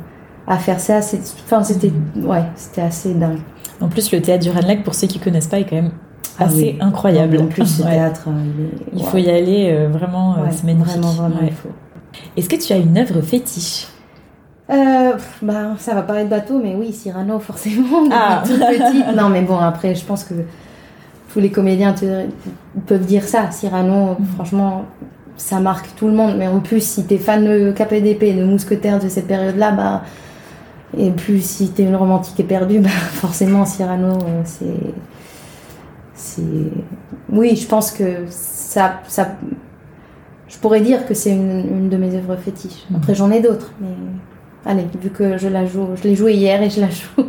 à 0.48 0.58
faire 0.58 0.80
ça, 0.80 1.02
c'est, 1.02 1.20
enfin 1.46 1.64
c'était, 1.64 1.92
ouais, 2.22 2.44
c'était 2.56 2.82
assez 2.82 3.14
dingue. 3.14 3.40
En 3.82 3.88
plus, 3.90 4.12
le 4.12 4.22
théâtre 4.22 4.44
du 4.44 4.50
Ranelagh, 4.50 4.84
pour 4.84 4.96
ceux 4.96 5.08
qui 5.08 5.20
connaissent 5.20 5.48
pas, 5.48 5.60
est 5.60 5.66
quand 5.66 5.76
même 5.76 5.92
Ah 6.40 6.46
assez 6.46 6.56
oui. 6.56 6.78
incroyable. 6.82 7.38
En 7.40 7.46
plus, 7.46 7.66
ce 7.66 7.84
Ouais. 7.84 7.92
théâtre, 7.92 8.24
euh, 8.28 8.32
il, 8.58 8.64
est- 8.66 8.70
Il 8.94 9.00
ouais. 9.04 9.10
faut 9.12 9.18
y 9.18 9.30
aller, 9.30 9.70
euh, 9.72 9.88
vraiment, 9.90 10.32
Ouais, 10.42 10.50
c'est 10.52 10.64
magnifique. 10.64 10.94
Vraiment, 10.94 11.12
vraiment, 11.12 11.36
Ouais. 11.42 11.48
il 11.50 11.54
faut. 11.54 11.70
Est-ce 12.36 12.50
que 12.50 12.56
tu 12.56 12.74
as 12.74 12.78
une 12.78 12.98
œuvre 12.98 13.22
fétiche? 13.22 13.88
Euh, 14.70 15.14
bah, 15.42 15.76
ça 15.78 15.94
va 15.94 16.02
paraître 16.02 16.30
bateau, 16.30 16.60
mais 16.62 16.76
oui, 16.76 16.92
Cyrano, 16.92 17.40
forcément. 17.40 18.08
Ah. 18.12 18.42
toute 18.46 18.58
petite. 18.60 19.06
Non, 19.16 19.30
mais 19.30 19.42
bon, 19.42 19.58
après, 19.58 19.94
je 19.96 20.04
pense 20.04 20.24
que 20.24 20.34
tous 21.32 21.40
les 21.40 21.52
comédiens 21.52 21.94
te- 21.94 22.26
peuvent 22.88 23.06
dire 23.06 23.24
ça. 23.24 23.52
Cyrano, 23.52 24.16
Mhm. 24.20 24.26
franchement, 24.36 24.86
ça 25.38 25.60
marque 25.60 25.95
tout 25.95 26.08
le 26.08 26.13
monde. 26.13 26.36
Mais 26.38 26.47
en 26.47 26.60
plus, 26.60 26.82
si 26.82 27.06
t'es 27.06 27.17
fan 27.17 27.45
de 27.45 27.71
KPDP, 27.71 28.36
de 28.38 28.43
Mousquetaires 28.43 29.00
de 29.00 29.10
cette 29.10 29.28
période-là, 29.28 29.71
bah. 29.71 30.04
Et 30.97 31.12
plus 31.12 31.43
si 31.43 31.69
t'es 31.69 31.84
une 31.84 31.95
romantique 31.95 32.39
éperdue, 32.39 32.80
bah, 32.82 32.89
forcément, 32.89 33.65
Cyrano, 33.65 34.13
euh, 34.13 34.41
c'est. 34.43 34.65
C'est. 36.13 36.41
Oui, 37.30 37.56
je 37.56 37.67
pense 37.67 37.91
que 37.91 38.26
ça. 38.30 39.02
ça 39.08 39.36
je 40.47 40.58
pourrais 40.60 40.80
dire 40.80 41.06
que 41.06 41.13
c'est 41.13 41.32
une, 41.32 41.65
une 41.69 41.89
de 41.89 41.97
mes 41.97 42.15
œuvres 42.15 42.38
fétiches. 42.38 42.86
Après, 42.95 43.13
j'en 43.13 43.30
ai 43.32 43.41
d'autres, 43.41 43.69
mais 43.82 43.89
allez, 44.67 44.86
vu 45.02 45.10
que 45.10 45.38
je 45.38 45.47
la 45.47 45.65
joue, 45.65 45.89
je 45.95 46.04
l'ai 46.04 46.15
jouée 46.15 46.36
hier 46.36 46.62
et 46.62 46.69
je 46.69 46.82
la 46.82 46.89
joue 46.89 47.23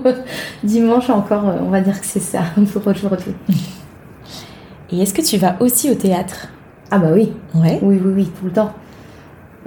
dimanche 0.62 1.08
encore, 1.10 1.48
euh, 1.48 1.58
on 1.62 1.70
va 1.70 1.80
dire 1.80 1.98
que 2.00 2.06
c'est 2.06 2.20
ça 2.20 2.42
pour 2.72 2.86
aujourd'hui. 2.86 3.34
Et 4.90 5.02
est-ce 5.02 5.14
que 5.14 5.22
tu 5.22 5.36
vas 5.36 5.56
aussi 5.60 5.90
au 5.90 5.94
théâtre? 5.94 6.48
Ah 6.90 6.98
bah 6.98 7.09
oui, 7.12 7.33
Ouais. 7.55 7.79
oui, 7.83 8.01
oui, 8.03 8.12
oui, 8.16 8.31
tout 8.38 8.46
le 8.46 8.53
temps. 8.53 8.72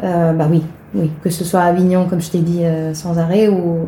Euh, 0.04 0.34
bah 0.34 0.48
oui, 0.50 0.64
oui, 0.96 1.12
que 1.24 1.30
ce 1.30 1.44
soit 1.44 1.60
à 1.62 1.66
Avignon, 1.66 2.08
comme 2.10 2.22
je 2.22 2.32
t'ai 2.32 2.40
dit, 2.40 2.64
euh, 2.66 2.94
sans 2.94 3.20
arrêt, 3.20 3.48
ou... 3.48 3.88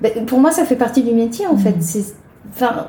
Ben, 0.00 0.24
pour 0.26 0.40
moi, 0.40 0.50
ça 0.50 0.64
fait 0.64 0.76
partie 0.76 1.02
du 1.02 1.12
métier, 1.12 1.46
en 1.46 1.56
fait. 1.56 1.72
Mhm. 1.76 1.80
C'est... 1.82 2.14
Enfin, 2.54 2.86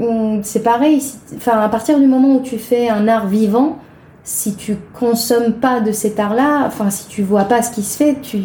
hum, 0.00 0.40
c'est 0.44 0.62
pareil. 0.62 1.02
Enfin, 1.36 1.58
à 1.60 1.68
partir 1.68 1.98
du 1.98 2.06
moment 2.06 2.36
où 2.36 2.40
tu 2.40 2.58
fais 2.58 2.88
un 2.88 3.08
art 3.08 3.26
vivant, 3.26 3.78
si 4.22 4.54
tu 4.54 4.76
consommes 4.98 5.54
pas 5.54 5.80
de 5.80 5.90
cet 5.92 6.20
art-là, 6.20 6.64
enfin, 6.66 6.90
si 6.90 7.08
tu 7.08 7.22
vois 7.22 7.44
pas 7.44 7.62
ce 7.62 7.70
qui 7.72 7.82
se 7.82 7.96
fait, 7.96 8.16
tu... 8.20 8.38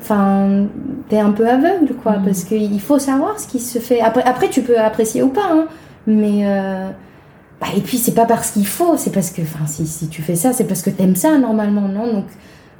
Enfin, 0.00 0.66
t'es 1.08 1.18
un 1.18 1.32
peu 1.32 1.46
aveugle, 1.48 1.94
quoi, 2.02 2.12
Mhm. 2.18 2.24
parce 2.24 2.44
qu'il 2.44 2.80
faut 2.80 2.98
savoir 2.98 3.38
ce 3.38 3.46
qui 3.46 3.58
se 3.60 3.78
fait. 3.78 4.00
Après, 4.00 4.22
après 4.24 4.48
tu 4.48 4.62
peux 4.62 4.78
apprécier 4.78 5.22
ou 5.22 5.28
pas, 5.28 5.48
hein, 5.52 5.66
mais... 6.06 6.40
euh, 6.46 6.88
bah, 7.60 7.68
et 7.76 7.80
puis 7.80 7.96
c'est 7.98 8.14
pas 8.14 8.26
parce 8.26 8.50
qu'il 8.50 8.66
faut, 8.66 8.96
c'est 8.96 9.12
parce 9.12 9.30
que, 9.30 9.42
enfin, 9.42 9.66
si, 9.66 9.86
si 9.86 10.08
tu 10.08 10.22
fais 10.22 10.36
ça, 10.36 10.52
c'est 10.52 10.64
parce 10.64 10.82
que 10.82 10.90
t'aimes 10.90 11.16
ça 11.16 11.38
normalement, 11.38 11.88
non? 11.88 12.12
Donc, 12.12 12.24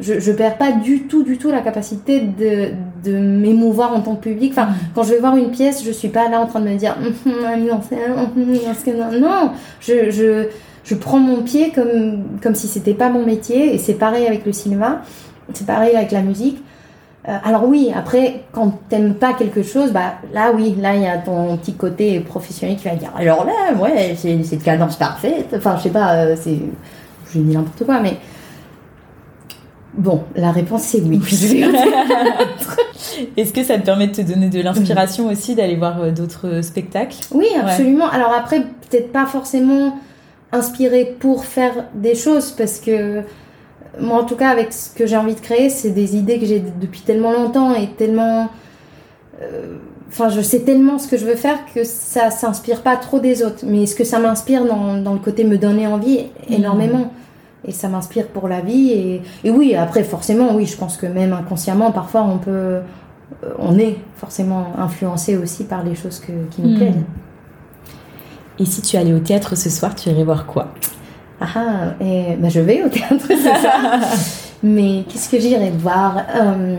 je, 0.01 0.21
je 0.21 0.33
perds 0.33 0.59
pas 0.59 0.73
du 0.73 1.05
tout, 1.05 1.23
du 1.23 1.39
tout 1.39 1.51
la 1.51 1.61
capacité 1.61 2.21
de, 2.21 2.73
de 3.03 3.19
m'émouvoir 3.19 3.95
en 3.95 4.01
tant 4.01 4.15
que 4.15 4.25
public. 4.29 4.53
Enfin, 4.53 4.69
quand 4.95 5.03
je 5.03 5.15
vais 5.15 5.19
voir 5.19 5.37
une 5.37 5.51
pièce, 5.51 5.83
je 5.83 5.91
suis 5.91 6.09
pas 6.09 6.29
là 6.29 6.41
en 6.41 6.47
train 6.47 6.61
de 6.61 6.69
me 6.69 6.77
dire, 6.77 6.97
non, 7.25 7.81
c'est 7.89 7.97
hum, 8.11 8.59
parce 8.67 8.83
que 8.85 8.91
non, 8.91 9.19
non, 9.19 9.53
je, 9.81 10.11
je, 10.11 10.49
je 10.85 10.95
prends 10.95 11.19
mon 11.19 11.43
pied 11.43 11.73
comme, 11.75 12.25
comme 12.43 12.55
si 12.55 12.69
c'était 12.69 12.93
pas 12.93 13.09
mon 13.09 13.25
métier, 13.25 13.75
et 13.75 13.79
c'est 13.79 13.95
pareil 13.95 14.27
avec 14.27 14.45
le 14.45 14.53
cinéma, 14.53 15.03
c'est 15.55 15.67
pareil 15.67 15.97
avec 15.97 16.11
la 16.11 16.21
musique. 16.21 16.63
Euh, 17.29 17.37
alors 17.45 17.65
oui, 17.67 17.93
après, 17.95 18.45
quand 18.53 18.79
t'aimes 18.89 19.15
pas 19.15 19.33
quelque 19.33 19.63
chose, 19.63 19.91
bah 19.91 20.15
là 20.33 20.53
oui, 20.55 20.77
là 20.81 20.95
il 20.95 21.03
y 21.03 21.07
a 21.07 21.19
ton 21.19 21.57
petit 21.57 21.75
côté 21.75 22.21
professionnel 22.21 22.77
qui 22.77 22.85
va 22.85 22.95
dire 22.95 23.11
alors 23.17 23.45
là, 23.45 23.75
ouais, 23.81 24.15
c'est 24.17 24.33
une 24.33 24.45
cadence 24.61 24.97
parfaite. 24.97 25.49
Enfin, 25.57 25.77
je 25.77 25.85
sais 25.85 25.91
pas, 25.91 26.15
euh, 26.15 26.37
c'est, 26.41 26.59
je 27.33 27.39
dis 27.39 27.55
n'importe 27.55 27.85
quoi, 27.85 27.99
mais 28.01 28.17
bon, 29.95 30.23
la 30.37 30.53
réponse 30.53 30.83
c'est 30.83 31.01
oui. 31.01 31.21
Est-ce 33.37 33.53
que 33.53 33.65
ça 33.65 33.79
te 33.79 33.85
permet 33.85 34.07
de 34.07 34.15
te 34.15 34.21
donner 34.23 34.49
de 34.49 34.61
l'inspiration 34.61 35.29
aussi 35.29 35.57
d'aller 35.57 35.77
voir 35.77 36.01
euh, 36.01 36.13
d'autres 36.13 36.61
spectacles? 36.63 37.17
Oui, 37.33 37.49
absolument. 37.61 38.09
Alors 38.09 38.33
après, 38.33 38.61
peut-être 38.61 39.11
pas 39.11 39.27
forcément 39.27 39.99
inspiré 40.53 41.17
pour 41.19 41.45
faire 41.45 41.87
des 41.95 42.15
choses, 42.15 42.53
parce 42.53 42.79
que 42.79 43.23
moi, 44.01 44.21
en 44.23 44.25
tout 44.25 44.37
cas, 44.37 44.51
avec 44.51 44.73
ce 44.73 44.91
que 44.91 45.07
j'ai 45.07 45.17
envie 45.17 45.35
de 45.35 45.41
créer, 45.41 45.69
c'est 45.71 45.91
des 45.91 46.17
idées 46.17 46.39
que 46.39 46.47
j'ai 46.47 46.61
depuis 46.81 47.01
tellement 47.01 47.33
longtemps 47.33 47.75
et 47.75 47.89
tellement. 47.89 48.49
euh, 49.43 49.77
Enfin, 50.09 50.29
je 50.29 50.41
sais 50.41 50.61
tellement 50.61 50.99
ce 50.99 51.09
que 51.09 51.17
je 51.17 51.27
veux 51.27 51.35
faire 51.35 51.59
que 51.75 51.83
ça 51.83 52.31
s'inspire 52.31 52.83
pas 52.83 52.97
trop 52.97 53.19
des 53.19 53.43
autres. 53.43 53.65
Mais 53.67 53.85
ce 53.87 53.95
que 53.97 54.05
ça 54.05 54.19
m'inspire 54.21 54.65
dans, 54.65 54.97
dans 54.99 55.13
le 55.13 55.19
côté 55.19 55.43
me 55.45 55.59
donner 55.59 55.87
envie, 55.89 56.21
énormément. 56.49 57.11
Et 57.67 57.73
ça 57.73 57.89
m'inspire 57.89 58.29
pour 58.29 58.47
la 58.49 58.61
vie. 58.61 58.91
Et, 58.93 59.23
et 59.43 59.51
oui, 59.51 59.75
après, 59.75 60.05
forcément, 60.05 60.55
oui, 60.55 60.65
je 60.65 60.77
pense 60.77 60.97
que 60.97 61.07
même 61.07 61.33
inconsciemment, 61.33 61.91
parfois, 61.91 62.23
on 62.23 62.39
peut. 62.39 62.51
euh, 62.51 62.81
On 63.59 63.77
est 63.79 63.97
forcément 64.17 64.69
influencé 64.79 65.37
aussi 65.37 65.65
par 65.65 65.83
les 65.83 65.97
choses 65.97 66.21
que- 66.21 66.47
qui 66.55 66.63
nous 66.63 66.71
Hmm. 66.71 66.77
plaisent. 66.77 67.05
Et 68.61 68.65
si 68.65 68.81
tu 68.83 68.97
allais 68.97 69.13
au 69.13 69.19
théâtre 69.19 69.57
ce 69.57 69.69
soir, 69.69 69.95
tu 69.97 70.09
irais 70.09 70.25
voir 70.25 70.47
quoi? 70.47 70.69
Ah 71.41 71.47
ah, 71.55 72.05
et, 72.05 72.37
bah, 72.39 72.49
je 72.49 72.61
vais 72.61 72.83
au 72.83 72.89
théâtre, 72.89 73.25
c'est 73.27 73.37
ça. 73.37 74.01
Mais 74.63 75.05
qu'est-ce 75.09 75.29
que 75.29 75.39
j'irai 75.39 75.71
voir 75.71 76.17
Euh, 76.35 76.77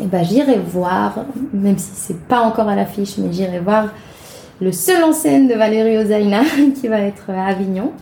Eh 0.00 0.04
ben, 0.06 0.24
j'irai 0.24 0.58
voir, 0.58 1.24
même 1.52 1.76
si 1.78 1.90
c'est 1.94 2.20
pas 2.26 2.40
encore 2.42 2.68
à 2.68 2.76
l'affiche, 2.76 3.16
mais 3.18 3.32
j'irai 3.32 3.58
voir 3.60 3.88
le 4.60 4.70
seul 4.70 5.02
en 5.02 5.12
scène 5.12 5.48
de 5.48 5.54
Valérie 5.54 5.96
Ozaina 5.98 6.42
qui 6.80 6.86
va 6.88 7.00
être 7.00 7.30
à 7.30 7.46
Avignon. 7.46 7.92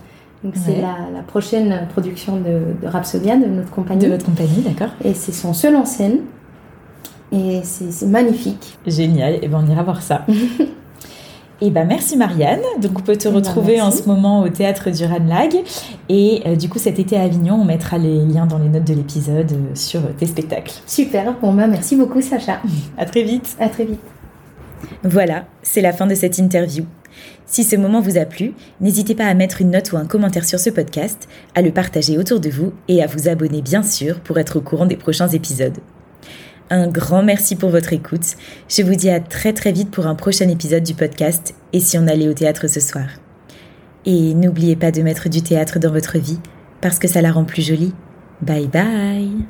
Donc 0.43 0.53
c'est 0.63 0.79
la, 0.79 0.95
la 1.11 1.23
prochaine 1.25 1.87
production 1.91 2.35
de, 2.37 2.83
de 2.83 2.87
Rhapsodia, 2.87 3.35
de 3.35 3.45
notre 3.47 3.71
compagnie. 3.71 4.05
De 4.05 4.11
votre 4.11 4.25
compagnie, 4.25 4.61
d'accord 4.63 4.89
Et 5.03 5.13
c'est 5.15 5.31
son 5.31 5.53
seul 5.53 5.75
en 5.75 5.85
scène. 5.85 6.19
Et 7.31 7.61
c'est 7.63 7.91
c'est 7.91 8.05
magnifique. 8.05 8.77
Génial, 8.85 9.39
et 9.43 9.47
ben 9.47 9.63
on 9.65 9.71
ira 9.71 9.81
voir 9.81 10.01
ça. 10.03 10.25
Et 11.61 11.69
ben 11.69 11.85
merci 11.85 12.17
Marianne. 12.17 12.61
Donc 12.81 12.99
on 12.99 13.01
peut 13.01 13.15
te 13.15 13.27
Eh 13.27 13.31
ben, 13.31 13.37
retrouver 13.37 13.81
en 13.81 13.91
ce 13.91 14.03
moment 14.03 14.41
au 14.41 14.49
théâtre 14.49 14.89
du 14.91 15.05
Ranlag. 15.05 15.55
Et 16.09 16.41
euh, 16.45 16.55
du 16.55 16.69
coup 16.69 16.79
cet 16.79 16.99
été 16.99 17.17
à 17.17 17.21
Avignon, 17.23 17.55
on 17.55 17.65
mettra 17.65 17.97
les 17.97 18.25
liens 18.25 18.45
dans 18.45 18.57
les 18.57 18.69
notes 18.69 18.83
de 18.83 18.93
l'épisode 18.93 19.51
euh, 19.51 19.75
sur 19.75 20.01
tes 20.15 20.25
spectacles. 20.25 20.73
Super, 20.85 21.33
bon 21.41 21.53
bah 21.53 21.67
merci 21.67 21.95
beaucoup 21.95 22.21
Sacha. 22.21 22.61
À 22.97 23.05
très 23.05 23.23
vite. 23.23 23.55
À 23.59 23.69
très 23.69 23.85
vite. 23.85 23.99
Voilà, 25.03 25.45
c'est 25.63 25.81
la 25.81 25.93
fin 25.93 26.07
de 26.07 26.15
cette 26.15 26.37
interview. 26.37 26.85
Si 27.45 27.63
ce 27.63 27.75
moment 27.75 28.01
vous 28.01 28.17
a 28.17 28.25
plu, 28.25 28.53
n'hésitez 28.81 29.15
pas 29.15 29.25
à 29.25 29.33
mettre 29.33 29.61
une 29.61 29.71
note 29.71 29.91
ou 29.91 29.97
un 29.97 30.05
commentaire 30.05 30.45
sur 30.45 30.59
ce 30.59 30.69
podcast, 30.69 31.29
à 31.53 31.61
le 31.61 31.71
partager 31.71 32.17
autour 32.17 32.39
de 32.39 32.49
vous 32.49 32.73
et 32.87 33.01
à 33.01 33.07
vous 33.07 33.29
abonner 33.29 33.61
bien 33.61 33.83
sûr 33.83 34.19
pour 34.19 34.37
être 34.39 34.57
au 34.57 34.61
courant 34.61 34.85
des 34.85 34.97
prochains 34.97 35.29
épisodes. 35.29 35.77
Un 36.69 36.87
grand 36.87 37.21
merci 37.21 37.55
pour 37.55 37.69
votre 37.69 37.93
écoute. 37.93 38.35
Je 38.69 38.81
vous 38.81 38.95
dis 38.95 39.09
à 39.09 39.19
très 39.19 39.53
très 39.53 39.71
vite 39.71 39.91
pour 39.91 40.07
un 40.07 40.15
prochain 40.15 40.49
épisode 40.49 40.83
du 40.83 40.95
podcast 40.95 41.53
Et 41.73 41.79
si 41.79 41.97
on 41.97 42.07
allait 42.07 42.27
au 42.27 42.33
théâtre 42.33 42.67
ce 42.67 42.79
soir. 42.79 43.05
Et 44.05 44.33
n'oubliez 44.33 44.75
pas 44.75 44.91
de 44.91 45.01
mettre 45.01 45.29
du 45.29 45.41
théâtre 45.41 45.79
dans 45.79 45.91
votre 45.91 46.17
vie 46.17 46.39
parce 46.81 46.99
que 46.99 47.07
ça 47.07 47.21
la 47.21 47.31
rend 47.31 47.45
plus 47.45 47.65
jolie. 47.65 47.93
Bye 48.41 48.67
bye 48.67 49.45